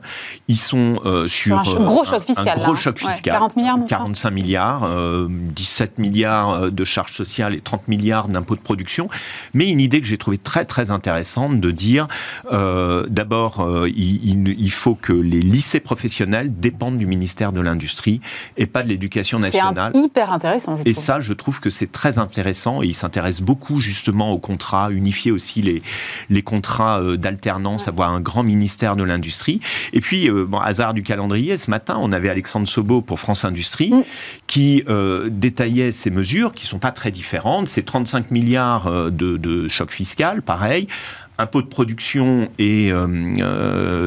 ils 0.49 0.59
sont 0.59 1.01
euh, 1.05 1.29
sur, 1.29 1.59
un 1.59 1.85
gros 1.85 2.05
choc 2.05 2.23
fiscal. 2.23 2.59
Un 2.59 2.63
gros 2.63 2.75
choc 2.75 2.99
fiscal. 2.99 3.33
40 3.35 3.57
milliards, 3.57 3.79
45 3.87 4.31
milliards, 4.31 4.89
17 5.29 5.91
euh, 5.99 6.03
milliards 6.03 6.51
euh, 6.51 6.71
de 6.71 6.85
charges 6.85 7.13
sociales 7.13 7.55
et 7.55 7.61
30 7.61 7.89
milliards 7.89 8.29
d'impôts 8.29 8.57
de 8.57 8.61
production. 8.61 9.09
Mais 9.53 9.71
une 9.71 9.81
idée 9.81 10.01
que 10.01 10.07
j'ai 10.07 10.19
trouvée 10.19 10.39
très 10.39 10.65
très 10.65 10.91
intéressante 10.91 11.61
de 11.61 11.71
dire, 11.71 12.09
d'abord, 12.51 13.87
il, 13.87 14.49
il, 14.49 14.71
faut 14.71 14.95
que 14.95 15.13
les 15.13 15.41
lycées 15.41 15.81
professionnels 15.81 16.59
dépendent 16.59 16.99
du 16.99 17.07
ministère 17.07 17.53
de 17.53 17.61
l'Industrie 17.61 18.21
et 18.57 18.67
pas 18.67 18.83
de 18.83 18.89
l'Éducation 18.89 19.39
nationale. 19.39 19.93
C'est 19.95 20.01
hyper 20.01 20.33
intéressant. 20.33 20.77
Je 20.77 20.83
et 20.87 20.93
ça, 20.93 21.21
je 21.21 21.33
trouve 21.33 21.61
que 21.61 21.71
c'est 21.71 21.91
très 21.91 22.19
intéressant 22.19 22.83
et 22.83 22.87
il 22.87 22.95
s'intéresse 22.95 23.41
beaucoup 23.41 23.81
justement 23.81 24.33
aux 24.33 24.39
contrats, 24.39 24.91
unifier 24.91 25.31
aussi 25.31 25.63
les, 25.63 25.83
les 26.31 26.43
contrats 26.43 27.17
d'alternance, 27.17 27.89
avoir 27.89 28.11
un 28.11 28.21
grand 28.21 28.43
ministère 28.43 28.97
de 28.97 29.04
l'industrie. 29.05 29.61
Et 29.93 30.01
puis, 30.01 30.29
euh, 30.29 30.45
bon, 30.47 30.59
hasard 30.59 30.95
du 30.95 31.03
calendrier, 31.03 31.57
ce 31.57 31.71
matin, 31.71 31.97
on 31.99 32.13
avait 32.13 32.29
Alexandre 32.29 32.67
Sobo 32.67 33.01
pour 33.01 33.21
France 33.21 33.45
Industrie 33.45 33.91
mm. 33.91 34.03
qui 34.47 34.85
euh, 34.89 35.29
détaillait 35.31 35.93
ces 35.93 36.11
mesures 36.11 36.53
qui 36.53 36.67
sont 36.67 36.79
pas 36.79 36.93
très 36.93 37.11
différentes. 37.11 37.69
C'est 37.69 37.83
35 37.83 38.31
milliards 38.31 38.87
euh, 38.87 39.11
de, 39.11 39.37
de 39.37 39.69
choc 39.69 39.93
fiscal, 39.93 40.43
pareil 40.43 40.89
impôts 41.37 41.63
de 41.63 41.67
production 41.67 42.49
et 42.61 42.93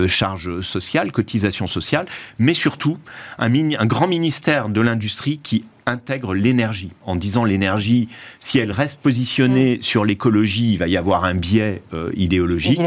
charges 0.07 0.61
sociales, 0.61 1.11
cotisations 1.11 1.67
sociales, 1.67 2.05
mais 2.39 2.53
surtout 2.53 2.97
un, 3.37 3.53
un 3.53 3.85
grand 3.85 4.07
ministère 4.07 4.69
de 4.69 4.79
l'industrie 4.79 5.37
qui 5.37 5.65
intègre 5.85 6.33
l'énergie, 6.33 6.93
en 7.05 7.17
disant 7.17 7.43
l'énergie, 7.43 8.07
si 8.39 8.59
elle 8.59 8.71
reste 8.71 9.01
positionnée 9.01 9.75
mm. 9.75 9.81
sur 9.81 10.05
l'écologie, 10.05 10.71
il 10.71 10.77
va 10.77 10.87
y 10.87 10.95
avoir 10.95 11.25
un 11.25 11.33
biais 11.33 11.81
idéologique. 12.15 12.79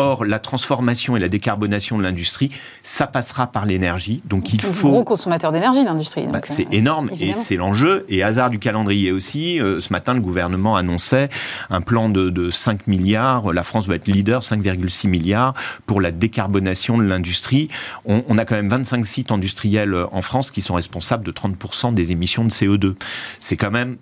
Or, 0.00 0.24
la 0.24 0.38
transformation 0.38 1.16
et 1.16 1.18
la 1.18 1.28
décarbonation 1.28 1.98
de 1.98 2.04
l'industrie, 2.04 2.50
ça 2.84 3.08
passera 3.08 3.48
par 3.48 3.66
l'énergie. 3.66 4.22
Donc, 4.26 4.52
il 4.52 4.60
faut. 4.60 4.70
C'est 4.70 4.86
un 4.86 4.90
gros 4.90 5.02
consommateur 5.02 5.50
d'énergie, 5.50 5.82
l'industrie. 5.82 6.28
Bah, 6.28 6.40
c'est 6.46 6.66
euh, 6.66 6.76
énorme 6.76 7.10
et 7.18 7.34
c'est 7.34 7.56
l'enjeu. 7.56 8.06
Et 8.08 8.22
hasard 8.22 8.48
du 8.48 8.60
calendrier 8.60 9.10
aussi, 9.10 9.60
euh, 9.60 9.80
ce 9.80 9.92
matin, 9.92 10.14
le 10.14 10.20
gouvernement 10.20 10.76
annonçait 10.76 11.30
un 11.68 11.80
plan 11.80 12.08
de, 12.08 12.50
5 12.50 12.86
milliards. 12.86 13.52
La 13.52 13.64
France 13.64 13.88
va 13.88 13.96
être 13.96 14.06
leader, 14.06 14.42
5,6 14.42 15.08
milliards 15.08 15.54
pour 15.84 16.00
la 16.00 16.12
décarbonation 16.12 16.96
de 16.96 17.02
l'industrie. 17.02 17.66
On, 18.04 18.38
a 18.38 18.44
quand 18.44 18.54
même 18.54 18.68
25 18.68 19.04
sites 19.04 19.32
industriels 19.32 19.94
euh, 19.94 20.06
en 20.12 20.22
France 20.22 20.52
qui 20.52 20.62
sont 20.62 20.74
responsables 20.74 21.24
de 21.24 21.32
30% 21.32 21.92
des 21.92 22.12
émissions 22.12 22.44
de 22.44 22.50
CO2. 22.50 22.94
C'est 23.40 23.56
quand 23.56 23.72
même 23.72 23.96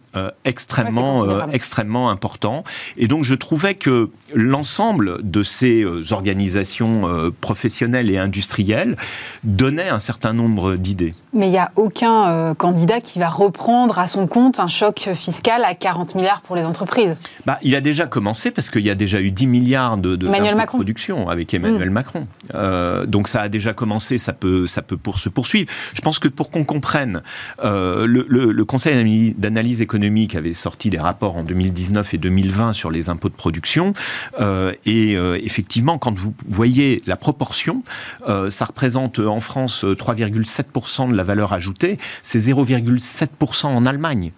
extrêmement, 0.44 1.48
extrêmement 1.50 2.10
important. 2.10 2.64
Et 2.98 3.08
donc, 3.08 3.24
je 3.24 3.34
trouvais 3.34 3.74
que 3.74 4.10
l'ensemble 4.34 5.18
de 5.22 5.42
ces 5.42 5.85
organisations 6.10 7.08
euh, 7.08 7.30
professionnelles 7.40 8.10
et 8.10 8.18
industrielles 8.18 8.96
donnaient 9.44 9.88
un 9.88 9.98
certain 9.98 10.32
nombre 10.32 10.76
d'idées. 10.76 11.14
Mais 11.32 11.48
il 11.48 11.50
n'y 11.50 11.58
a 11.58 11.70
aucun 11.76 12.28
euh, 12.28 12.54
candidat 12.54 13.00
qui 13.00 13.18
va 13.18 13.28
reprendre 13.28 13.98
à 13.98 14.06
son 14.06 14.26
compte 14.26 14.60
un 14.60 14.68
choc 14.68 15.10
fiscal 15.14 15.64
à 15.64 15.74
40 15.74 16.14
milliards 16.14 16.40
pour 16.40 16.56
les 16.56 16.64
entreprises. 16.64 17.16
Bah, 17.44 17.58
il 17.62 17.74
a 17.74 17.80
déjà 17.80 18.06
commencé 18.06 18.50
parce 18.50 18.70
qu'il 18.70 18.82
y 18.82 18.90
a 18.90 18.94
déjà 18.94 19.20
eu 19.20 19.30
10 19.30 19.46
milliards 19.46 19.98
de, 19.98 20.16
de, 20.16 20.26
production 20.66 21.28
avec 21.28 21.52
Emmanuel 21.54 21.90
mm. 21.90 21.92
Macron. 21.92 22.26
donc 23.06 23.28
ça 23.28 23.42
a 23.42 23.48
déjà 23.48 23.72
commencé, 23.72 24.18
ça 24.18 24.32
peut, 24.32 24.66
ça 24.66 24.82
peut 24.82 24.96
pour 24.96 25.18
se 25.18 25.28
poursuivre. 25.28 25.70
Je 25.94 26.00
pense 26.00 26.18
que 26.18 26.28
pour 26.28 26.50
qu'on 26.50 26.64
comprenne, 26.64 27.22
le, 27.62 28.04
le, 28.28 28.64
Conseil 28.64 29.34
d'analyse 29.38 29.80
économique 29.80 30.34
avait 30.34 30.54
sorti 30.54 30.90
des 30.90 30.98
rapports 30.98 31.36
en 31.36 31.44
2019 31.44 32.14
et 32.14 32.18
2020 32.18 32.72
sur 32.72 32.90
les 32.90 33.08
impôts 33.08 33.28
de 33.28 33.34
production 33.34 33.94
et 34.84 35.12
effectivement 35.12 35.75
quand 35.98 36.18
vous 36.18 36.34
voyez 36.48 37.02
la 37.06 37.16
proportion, 37.16 37.82
euh, 38.28 38.50
ça 38.50 38.64
représente 38.64 39.18
en 39.18 39.40
France 39.40 39.84
3,7% 39.84 41.10
de 41.10 41.16
la 41.16 41.24
valeur 41.24 41.52
ajoutée, 41.52 41.98
c'est 42.22 42.38
0,7% 42.38 43.66
en 43.66 43.84
Allemagne. 43.84 44.32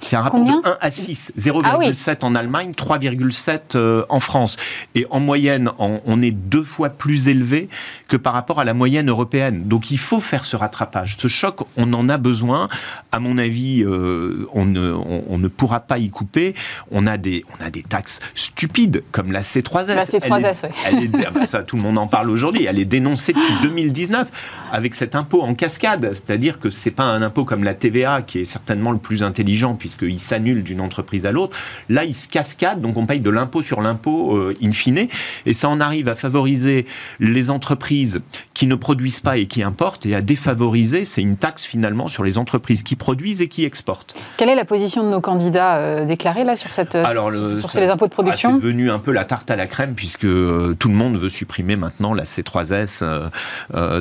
C'est 0.00 0.16
un 0.16 0.20
rapport 0.20 0.44
de 0.44 0.50
1 0.50 0.78
à 0.80 0.90
6, 0.90 1.32
0,7 1.36 2.16
ah 2.20 2.26
en 2.26 2.34
Allemagne, 2.34 2.70
3,7 2.70 3.60
euh, 3.74 4.04
en 4.08 4.20
France. 4.20 4.56
Et 4.94 5.06
en 5.10 5.20
moyenne, 5.20 5.70
on 5.78 6.22
est 6.22 6.30
deux 6.30 6.62
fois 6.62 6.88
plus 6.88 7.28
élevé 7.28 7.68
que 8.08 8.16
par 8.16 8.32
rapport 8.32 8.60
à 8.60 8.64
la 8.64 8.74
moyenne 8.74 9.08
européenne. 9.10 9.64
Donc 9.64 9.90
il 9.90 9.98
faut 9.98 10.20
faire 10.20 10.44
ce 10.44 10.56
rattrapage. 10.56 11.16
Ce 11.18 11.28
choc, 11.28 11.60
on 11.76 11.92
en 11.92 12.08
a 12.08 12.16
besoin. 12.16 12.68
À 13.12 13.20
mon 13.20 13.38
avis, 13.38 13.82
euh, 13.84 14.48
on, 14.52 14.64
ne, 14.64 14.92
on, 14.92 15.38
ne, 15.38 15.48
pourra 15.48 15.80
pas 15.80 15.98
y 15.98 16.10
couper. 16.10 16.54
On 16.90 17.06
a 17.06 17.16
des, 17.16 17.44
on 17.58 17.64
a 17.64 17.70
des 17.70 17.82
taxes 17.82 18.20
stupides, 18.34 19.02
comme 19.12 19.30
la 19.30 19.42
C3S. 19.42 19.94
La 19.94 20.04
C3S, 20.04 20.64
oui. 20.64 21.10
Ah 21.26 21.30
bah 21.30 21.46
ça, 21.46 21.62
tout 21.62 21.76
le 21.76 21.82
monde 21.82 21.98
en 21.98 22.06
parle 22.06 22.30
aujourd'hui. 22.30 22.64
Elle 22.64 22.78
est 22.78 22.84
dénoncée 22.84 23.32
depuis 23.32 23.54
2019 23.62 24.28
avec 24.72 24.94
cet 24.94 25.14
impôt 25.14 25.42
en 25.42 25.54
cascade. 25.54 26.10
C'est-à-dire 26.12 26.58
que 26.58 26.70
c'est 26.70 26.90
pas 26.90 27.04
un 27.04 27.22
impôt 27.22 27.44
comme 27.44 27.64
la 27.64 27.74
TVA, 27.74 28.22
qui 28.22 28.40
est 28.40 28.44
certainement 28.44 28.92
le 28.92 28.98
plus 28.98 29.22
intelligent, 29.22 29.74
puisqu'il 29.88 30.20
s'annule 30.20 30.62
d'une 30.62 30.82
entreprise 30.82 31.24
à 31.24 31.32
l'autre. 31.32 31.56
Là, 31.88 32.04
il 32.04 32.14
se 32.14 32.28
cascade, 32.28 32.82
donc 32.82 32.98
on 32.98 33.06
paye 33.06 33.20
de 33.20 33.30
l'impôt 33.30 33.62
sur 33.62 33.80
l'impôt 33.80 34.36
euh, 34.36 34.54
in 34.62 34.72
fine. 34.72 35.08
Et 35.46 35.54
ça 35.54 35.68
en 35.70 35.80
arrive 35.80 36.08
à 36.08 36.14
favoriser 36.14 36.84
les 37.20 37.48
entreprises 37.50 38.20
qui 38.52 38.66
ne 38.66 38.74
produisent 38.74 39.20
pas 39.20 39.38
et 39.38 39.46
qui 39.46 39.62
importent, 39.62 40.04
et 40.04 40.14
à 40.14 40.20
défavoriser, 40.20 41.06
c'est 41.06 41.22
une 41.22 41.36
taxe 41.36 41.64
finalement 41.64 42.08
sur 42.08 42.22
les 42.22 42.36
entreprises 42.36 42.82
qui 42.82 42.96
produisent 42.96 43.40
et 43.40 43.48
qui 43.48 43.64
exportent. 43.64 44.22
Quelle 44.36 44.50
est 44.50 44.54
la 44.54 44.66
position 44.66 45.04
de 45.04 45.08
nos 45.08 45.22
candidats 45.22 45.78
euh, 45.78 46.04
déclarés 46.04 46.44
là 46.44 46.56
sur, 46.56 46.72
cette, 46.74 46.94
Alors, 46.94 47.32
sur 47.32 47.70
ces 47.70 47.88
impôts 47.88 48.06
de 48.06 48.10
production 48.10 48.50
ah, 48.50 48.54
C'est 48.56 48.62
devenu 48.62 48.90
un 48.90 48.98
peu 48.98 49.12
la 49.12 49.24
tarte 49.24 49.50
à 49.50 49.56
la 49.56 49.66
crème, 49.66 49.94
puisque 49.94 50.24
euh, 50.24 50.76
tout 50.78 50.88
le 50.88 50.94
monde 50.94 51.16
veut 51.16 51.30
supprimer 51.30 51.76
maintenant 51.76 52.12
la 52.12 52.24
C3S. 52.24 53.02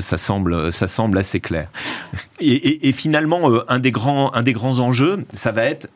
ça, 0.02 0.17
semble, 0.17 0.73
ça 0.73 0.88
semble 0.88 1.17
assez 1.17 1.39
clair. 1.39 1.69
Et, 2.39 2.88
et 2.88 2.91
finalement, 2.91 3.50
un, 3.67 3.80
des 3.80 3.91
grands, 3.91 4.34
un 4.34 4.43
des 4.43 4.54
grands 4.54 4.80
enjeux, 4.80 5.26
ça 5.34 5.52
va 5.52 5.63
être 5.63 5.88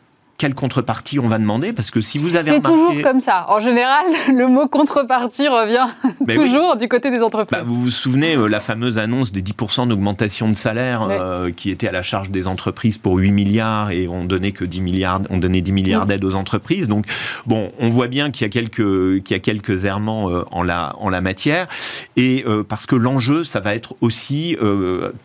quelle 0.42 0.56
contrepartie 0.56 1.20
on 1.20 1.28
va 1.28 1.38
demander 1.38 1.72
Parce 1.72 1.92
que 1.92 2.02
si 2.02 2.18
vous 2.18 2.36
avez 2.36 2.54
C'est 2.54 2.62
toujours 2.62 3.00
comme 3.04 3.22
ça. 3.22 3.46
En 3.50 3.60
général, 3.60 4.06
le 4.36 4.48
mot 4.48 4.68
contrepartie 4.68 5.48
revient 5.48 5.86
ben 6.20 6.36
toujours 6.36 6.78
du 6.78 6.88
côté 6.88 7.12
des 7.12 7.22
entreprises. 7.22 7.60
Bah, 7.60 7.64
vous 7.64 7.80
vous 7.80 7.92
souvenez 7.92 8.36
la 8.50 8.60
fameuse 8.60 8.98
annonce 8.98 9.32
des 9.32 9.44
10% 9.44 9.88
d'augmentation 9.88 10.50
de 10.50 10.56
salaire 10.56 11.08
qui 11.56 11.70
était 11.70 11.88
à 11.88 11.92
la 11.92 12.02
charge 12.02 12.32
des 12.32 12.48
entreprises 12.48 12.98
pour 12.98 13.18
8 13.18 13.32
milliards 13.32 13.92
et 13.92 14.08
on 14.08 14.26
donnait 14.26 14.52
que 14.52 14.66
10 14.66 14.82
milliards, 14.82 15.22
on 15.30 15.38
donnait 15.38 15.62
10 15.62 15.74
milliards 15.74 16.06
d'aides 16.08 16.26
aux 16.26 16.34
entreprises. 16.34 16.88
Donc 16.88 17.06
bon, 17.46 17.72
on 17.80 17.90
voit 17.90 18.08
bien 18.08 18.32
qu'il 18.32 18.44
y 18.44 18.48
a 18.48 18.50
quelques, 18.50 19.22
qu'il 19.24 19.32
y 19.32 19.36
a 19.36 19.40
quelques 19.40 19.86
errements 19.86 20.32
en 20.50 20.64
la 20.64 20.96
en 21.00 21.10
la 21.10 21.22
matière 21.22 21.68
et 22.16 22.44
parce 22.68 22.88
que 22.88 22.96
l'enjeu, 22.96 23.44
ça 23.44 23.60
va 23.60 23.76
être 23.76 23.94
aussi 24.02 24.58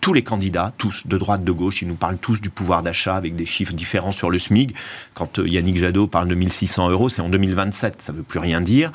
tous 0.03 0.13
les 0.13 0.23
candidats, 0.23 0.75
tous 0.77 1.07
de 1.07 1.17
droite, 1.17 1.43
de 1.43 1.53
gauche, 1.53 1.81
ils 1.81 1.89
nous 1.89 1.95
parlent 1.95 2.19
tous 2.19 2.43
du 2.43 2.51
pouvoir 2.51 2.83
d'achat 2.83 3.17
avec 3.17 3.35
des 3.35 3.47
chiffres 3.47 3.73
différents 3.73 4.11
sur 4.11 4.29
le 4.29 4.39
SMIC. 4.39 4.75
Quand 5.15 5.39
euh, 5.39 5.49
Yannick 5.49 5.79
Jadot 5.79 6.07
parle 6.07 6.29
de 6.29 6.35
1600 6.35 6.91
euros, 6.91 7.09
c'est 7.09 7.23
en 7.23 7.29
2027, 7.29 8.03
ça 8.03 8.13
ne 8.13 8.19
veut 8.19 8.23
plus 8.23 8.39
rien 8.39 8.61
dire. 8.61 8.93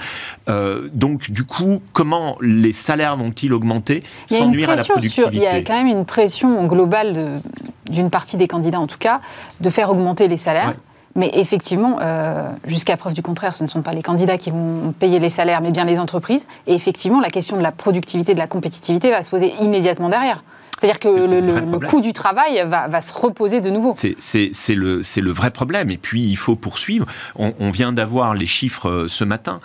Euh, 0.50 0.89
donc, 0.93 1.32
du 1.32 1.43
coup, 1.43 1.82
comment 1.93 2.38
les 2.41 2.74
salaires 2.74 3.17
vont-ils 3.17 3.54
augmenter 3.54 4.04
sans 4.28 4.47
nuire 4.47 4.69
à 4.69 4.76
la 4.76 4.84
productivité 4.84 5.38
Il 5.38 5.43
y 5.43 5.47
a 5.47 5.62
quand 5.62 5.76
même 5.76 5.88
une 5.88 6.06
pression 6.06 6.65
globale 6.67 7.41
d'une 7.89 8.10
partie 8.10 8.38
des 8.38 8.47
candidats, 8.47 8.80
en 8.80 8.88
tout 8.88 8.97
cas, 8.97 9.19
de 9.60 9.69
faire 9.69 9.89
augmenter 9.89 10.28
les 10.28 10.38
salaires. 10.38 10.76
Mais 11.15 11.30
effectivement, 11.34 11.97
euh, 12.02 12.50
jusqu'à 12.65 12.95
preuve 12.95 13.13
du 13.13 13.21
contraire, 13.21 13.54
ce 13.54 13.63
ne 13.63 13.69
sont 13.69 13.82
pas 13.82 13.93
les 13.93 14.02
candidats 14.02 14.38
qui 14.38 14.50
vont 14.50 14.93
payer 14.97 15.19
les 15.19 15.30
salaires, 15.30 15.62
mais 15.62 15.71
bien 15.71 15.84
les 15.84 16.00
entreprises. 16.00 16.47
Et 16.67 16.74
effectivement, 16.74 17.19
la 17.19 17.30
question 17.30 17.58
de 17.58 17.62
la 17.62 17.71
productivité, 17.71 18.34
de 18.34 18.39
la 18.39 18.47
compétitivité 18.47 19.10
va 19.12 19.21
se 19.21 19.30
poser 19.30 19.54
immédiatement 19.62 20.10
derrière. 20.10 20.43
C'est-à-dire 20.82 21.00
que 21.00 21.10
le, 21.10 21.80
coût 21.88 22.02
du 22.02 22.12
travail 22.12 22.63
va, 22.65 23.02
se 23.02 23.13
reposer 23.13 23.62
de 23.62 23.70
nouveau. 23.70 23.94
C'est 23.96 24.74
le, 24.74 25.02
le, 25.17 25.32
vrai 25.32 25.52
problème. 25.52 25.91
Et 25.91 25.98
puis, 25.98 26.24
il 26.24 26.38
faut 26.38 26.56
poursuivre. 26.56 27.06
On, 27.36 27.70
vient 27.70 27.94
d'avoir 27.94 28.34
les 28.34 28.48
chiffres 28.48 28.89
euh, 28.89 29.08
ce 29.08 29.24
matin. 29.24 29.60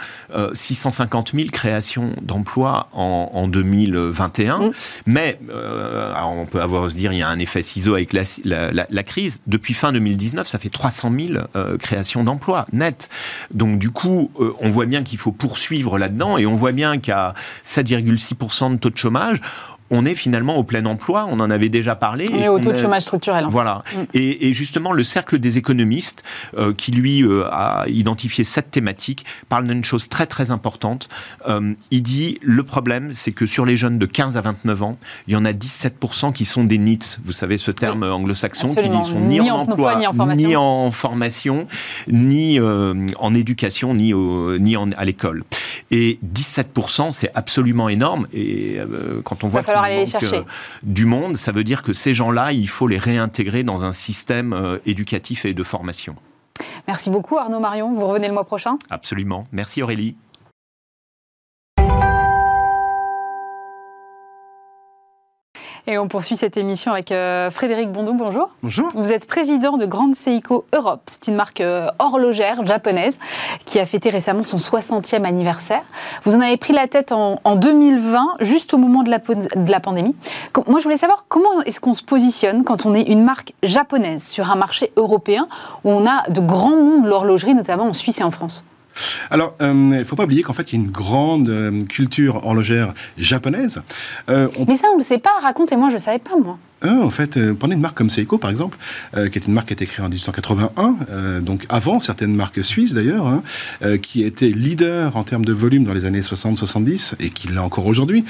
650 0.52 1.32
euh, 1.32 1.38
000 1.38 1.48
créations 1.50 2.12
d'emplois 2.20 2.90
en, 2.92 3.48
2021. 3.48 4.58
Mm. 4.58 4.72
Mais, 5.06 5.40
euh, 5.48 6.12
on 6.22 6.44
peut 6.44 6.60
avoir 6.60 6.90
se 6.90 6.96
dire, 6.96 7.14
il 7.14 7.18
y 7.18 7.22
a 7.22 7.28
un 7.30 7.38
effet 7.38 7.62
ciseau 7.62 7.94
avec 7.94 8.12
la, 8.12 9.02
crise. 9.02 9.40
Depuis 9.46 9.72
fin 9.72 9.92
2019, 9.92 10.46
ça 10.46 10.58
fait 10.58 10.68
300 10.68 11.10
000 11.18 11.78
créations 11.78 12.24
d'emplois 12.24 12.66
net. 12.74 13.08
Donc, 13.54 13.78
du 13.78 13.90
coup, 13.90 14.30
on 14.60 14.68
voit 14.68 14.84
bien 14.84 15.02
qu'il 15.02 15.18
faut 15.18 15.32
poursuivre 15.32 15.98
là-dedans. 15.98 16.36
Et 16.36 16.44
on 16.44 16.56
voit 16.56 16.72
bien 16.72 16.98
qu'à 16.98 17.32
7,6% 17.64 18.72
de 18.72 18.76
taux 18.76 18.90
de 18.90 18.98
chômage, 18.98 19.40
on 19.90 20.04
est 20.04 20.14
finalement 20.14 20.56
au 20.56 20.64
plein 20.64 20.84
emploi, 20.86 21.26
on 21.30 21.40
en 21.40 21.50
avait 21.50 21.68
déjà 21.68 21.94
parlé. 21.94 22.26
Est 22.26 22.48
au 22.48 22.58
taux 22.58 22.72
de 22.72 22.76
chômage 22.76 23.02
structurel. 23.02 23.46
Voilà. 23.50 23.82
Mm. 23.94 24.00
Et, 24.14 24.52
justement, 24.52 24.92
le 24.92 25.04
cercle 25.04 25.38
des 25.38 25.58
économistes, 25.58 26.24
euh, 26.56 26.72
qui 26.72 26.92
lui 26.92 27.22
euh, 27.22 27.44
a 27.50 27.84
identifié 27.88 28.44
cette 28.44 28.70
thématique, 28.70 29.24
parle 29.48 29.66
d'une 29.66 29.84
chose 29.84 30.08
très 30.08 30.26
très 30.26 30.50
importante. 30.50 31.08
Euh, 31.48 31.74
il 31.90 32.02
dit, 32.02 32.38
le 32.42 32.62
problème, 32.62 33.12
c'est 33.12 33.32
que 33.32 33.46
sur 33.46 33.64
les 33.64 33.76
jeunes 33.76 33.98
de 33.98 34.06
15 34.06 34.36
à 34.36 34.40
29 34.40 34.82
ans, 34.82 34.98
il 35.26 35.34
y 35.34 35.36
en 35.36 35.44
a 35.44 35.52
17% 35.52 36.32
qui 36.32 36.44
sont 36.44 36.64
des 36.64 36.78
NEETs. 36.78 37.20
Vous 37.24 37.32
savez 37.32 37.56
ce 37.56 37.70
terme 37.70 38.02
anglo-saxon 38.02 38.74
qui 38.74 38.88
ne 38.88 39.02
sont 39.02 39.20
ni, 39.20 39.40
en 39.50 39.58
emploi, 39.58 39.96
ni 39.96 40.06
en 40.56 40.90
formation, 40.90 41.66
ni 42.08 42.58
en, 42.60 43.34
éducation, 43.34 43.94
ni, 43.94 44.12
ni 44.14 44.76
en, 44.76 44.90
à 44.92 45.04
l'école. 45.04 45.44
Et 45.90 46.18
17%, 46.34 47.10
c'est 47.10 47.30
absolument 47.34 47.88
énorme. 47.88 48.26
Et 48.32 48.78
quand 49.24 49.44
on 49.44 49.48
voit 49.48 49.62
chercher. 50.06 50.38
Euh, 50.38 50.42
du 50.82 51.06
monde, 51.06 51.36
ça 51.36 51.52
veut 51.52 51.64
dire 51.64 51.82
que 51.82 51.92
ces 51.92 52.14
gens-là, 52.14 52.52
il 52.52 52.68
faut 52.68 52.86
les 52.86 52.98
réintégrer 52.98 53.62
dans 53.62 53.84
un 53.84 53.92
système 53.92 54.52
euh, 54.52 54.78
éducatif 54.86 55.44
et 55.44 55.54
de 55.54 55.62
formation. 55.62 56.16
Merci 56.86 57.10
beaucoup 57.10 57.36
Arnaud 57.36 57.60
Marion. 57.60 57.94
Vous 57.94 58.06
revenez 58.06 58.28
le 58.28 58.34
mois 58.34 58.44
prochain? 58.44 58.78
Absolument. 58.90 59.46
Merci 59.52 59.82
Aurélie. 59.82 60.16
Et 65.88 65.98
on 65.98 66.08
poursuit 66.08 66.34
cette 66.34 66.56
émission 66.56 66.90
avec 66.90 67.12
euh, 67.12 67.48
Frédéric 67.48 67.92
Bondou. 67.92 68.12
Bonjour. 68.12 68.50
Bonjour. 68.64 68.88
Vous 68.96 69.12
êtes 69.12 69.26
président 69.26 69.76
de 69.76 69.86
Grande 69.86 70.16
Seiko 70.16 70.64
Europe. 70.74 71.02
C'est 71.06 71.28
une 71.28 71.36
marque 71.36 71.60
euh, 71.60 71.86
horlogère 72.00 72.66
japonaise 72.66 73.20
qui 73.64 73.78
a 73.78 73.86
fêté 73.86 74.10
récemment 74.10 74.42
son 74.42 74.56
60e 74.56 75.22
anniversaire. 75.22 75.84
Vous 76.24 76.34
en 76.34 76.40
avez 76.40 76.56
pris 76.56 76.72
la 76.72 76.88
tête 76.88 77.12
en, 77.12 77.38
2020, 77.54 78.38
juste 78.40 78.74
au 78.74 78.78
moment 78.78 79.04
de 79.04 79.10
la, 79.10 79.18
de 79.18 79.70
la 79.70 79.78
pandémie. 79.78 80.16
Moi, 80.66 80.80
je 80.80 80.84
voulais 80.84 80.96
savoir 80.96 81.24
comment 81.28 81.62
est-ce 81.64 81.80
qu'on 81.80 81.94
se 81.94 82.02
positionne 82.02 82.64
quand 82.64 82.84
on 82.84 82.92
est 82.92 83.02
une 83.02 83.22
marque 83.22 83.52
japonaise 83.62 84.24
sur 84.24 84.50
un 84.50 84.56
marché 84.56 84.90
européen 84.96 85.46
où 85.84 85.90
on 85.90 86.04
a 86.04 86.28
de 86.28 86.40
grands 86.40 86.76
noms 86.76 87.00
de 87.00 87.08
l'horlogerie, 87.08 87.54
notamment 87.54 87.84
en 87.84 87.92
Suisse 87.92 88.20
et 88.20 88.24
en 88.24 88.32
France? 88.32 88.64
Alors, 89.30 89.54
euh, 89.62 89.72
il 89.72 89.88
ne 89.88 90.04
faut 90.04 90.16
pas 90.16 90.24
oublier 90.24 90.42
qu'en 90.42 90.52
fait, 90.52 90.72
il 90.72 90.78
y 90.78 90.82
a 90.82 90.84
une 90.84 90.90
grande 90.90 91.48
euh, 91.48 91.84
culture 91.84 92.44
horlogère 92.44 92.94
japonaise. 93.18 93.82
Euh, 94.28 94.48
Mais 94.66 94.76
ça, 94.76 94.88
on 94.90 94.94
ne 94.94 95.00
le 95.00 95.04
sait 95.04 95.18
pas. 95.18 95.32
Racontez-moi, 95.40 95.88
je 95.88 95.94
ne 95.94 95.98
savais 95.98 96.18
pas, 96.18 96.36
moi. 96.36 96.58
Hein, 96.82 97.00
en 97.02 97.08
fait, 97.08 97.38
euh, 97.38 97.54
prenez 97.58 97.74
une 97.74 97.80
marque 97.80 97.96
comme 97.96 98.10
Seiko, 98.10 98.36
par 98.36 98.50
exemple, 98.50 98.76
euh, 99.16 99.30
qui 99.30 99.38
est 99.38 99.46
une 99.46 99.54
marque 99.54 99.68
qui 99.68 99.72
a 99.72 99.76
été 99.76 99.86
créée 99.86 100.04
en 100.04 100.10
1881, 100.10 100.96
euh, 101.10 101.40
donc 101.40 101.64
avant 101.70 102.00
certaines 102.00 102.34
marques 102.34 102.62
suisses 102.62 102.92
d'ailleurs, 102.92 103.26
hein, 103.26 103.42
qui 104.02 104.22
était 104.22 104.48
leader 104.48 105.16
en 105.16 105.24
termes 105.24 105.44
de 105.44 105.54
volume 105.54 105.84
dans 105.84 105.94
les 105.94 106.04
années 106.04 106.20
60-70 106.20 107.14
et 107.20 107.30
qui 107.30 107.48
l'est 107.48 107.58
encore 107.58 107.86
aujourd'hui, 107.86 108.24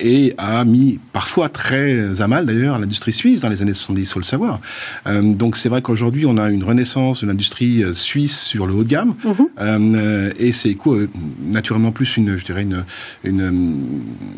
et 0.00 0.34
a 0.38 0.64
mis 0.64 0.98
parfois 1.12 1.48
très 1.48 2.20
à 2.20 2.28
mal 2.28 2.46
d'ailleurs 2.46 2.78
l'industrie 2.78 3.12
suisse 3.12 3.40
dans 3.40 3.48
les 3.48 3.62
années 3.62 3.74
70, 3.74 4.02
il 4.02 4.06
faut 4.06 4.18
le 4.18 4.24
savoir. 4.24 4.60
donc 5.06 5.56
c'est 5.56 5.68
vrai 5.68 5.82
qu'aujourd'hui 5.82 6.26
on 6.26 6.36
a 6.36 6.50
une 6.50 6.64
renaissance 6.64 7.22
de 7.22 7.26
l'industrie 7.26 7.84
suisse 7.92 8.40
sur 8.40 8.66
le 8.66 8.74
haut 8.74 8.84
de 8.84 8.88
gamme, 8.88 9.14
mhm. 9.24 10.32
et 10.38 10.52
Seiko 10.52 10.98
naturellement 11.50 11.92
plus 11.92 12.16
une, 12.16 12.36
je 12.36 12.44
dirais 12.44 12.62
une, 12.62 12.84
une, 13.24 13.76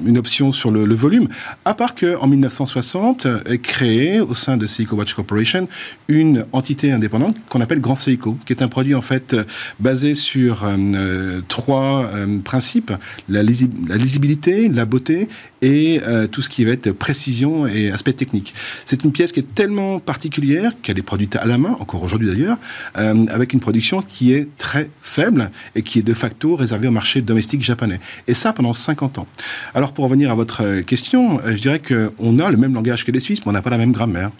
une 0.04 0.18
option 0.18 0.52
sur 0.52 0.70
le, 0.70 0.84
le 0.84 0.94
volume, 0.94 1.28
à 1.64 1.74
part 1.74 1.94
qu'en 1.94 2.26
1960 2.36 3.26
est 3.46 3.58
créée 3.58 4.20
au 4.20 4.34
sein 4.34 4.56
de 4.56 4.66
Seiko 4.66 4.96
Watch 4.96 5.14
Corporation 5.14 5.68
une 6.08 6.46
entité 6.52 6.92
indépendante 6.92 7.36
qu'on 7.48 7.60
appelle 7.60 7.80
Grand 7.80 7.96
Seiko, 7.96 8.36
qui 8.46 8.52
est 8.52 8.62
un 8.62 8.68
produit 8.68 8.94
en 8.94 9.00
fait 9.00 9.36
basé 9.80 10.14
sur 10.14 10.64
euh, 10.64 10.76
euh, 10.76 11.40
trois 11.48 12.04
euh, 12.14 12.38
principes. 12.38 12.92
La, 13.28 13.42
lisibilité, 13.42 14.68
la 14.68 14.84
beauté 14.84 15.28
et 15.64 16.00
tout 16.30 16.42
ce 16.42 16.50
qui 16.50 16.64
va 16.64 16.72
être 16.72 16.92
précision 16.92 17.66
et 17.66 17.90
aspect 17.90 18.12
technique. 18.12 18.54
C'est 18.84 19.02
une 19.02 19.12
pièce 19.12 19.32
qui 19.32 19.40
est 19.40 19.54
tellement 19.54 19.98
particulière 19.98 20.72
qu'elle 20.82 20.98
est 20.98 21.02
produite 21.02 21.36
à 21.36 21.46
la 21.46 21.56
main, 21.56 21.76
encore 21.80 22.02
aujourd'hui 22.02 22.28
d'ailleurs, 22.28 22.58
avec 22.94 23.54
une 23.54 23.60
production 23.60 24.02
qui 24.02 24.32
est 24.34 24.48
très 24.58 24.90
faible 25.00 25.50
et 25.74 25.82
qui 25.82 26.00
est 26.00 26.02
de 26.02 26.14
facto 26.14 26.54
réservée 26.54 26.88
au 26.88 26.92
marché 26.92 27.22
domestique 27.22 27.62
japonais. 27.62 28.00
Et 28.28 28.34
ça 28.34 28.52
pendant 28.52 28.74
50 28.74 29.18
ans. 29.18 29.26
Alors 29.74 29.92
pour 29.92 30.04
revenir 30.04 30.30
à 30.30 30.34
votre 30.34 30.80
question, 30.82 31.40
je 31.46 31.60
dirais 31.60 31.78
que 31.78 32.12
on 32.18 32.38
a 32.38 32.50
le 32.50 32.58
même 32.58 32.74
langage 32.74 33.04
que 33.04 33.12
les 33.12 33.20
Suisses, 33.20 33.40
mais 33.40 33.50
on 33.50 33.52
n'a 33.52 33.62
pas 33.62 33.70
la 33.70 33.78
même 33.78 33.92
grammaire. 33.92 34.30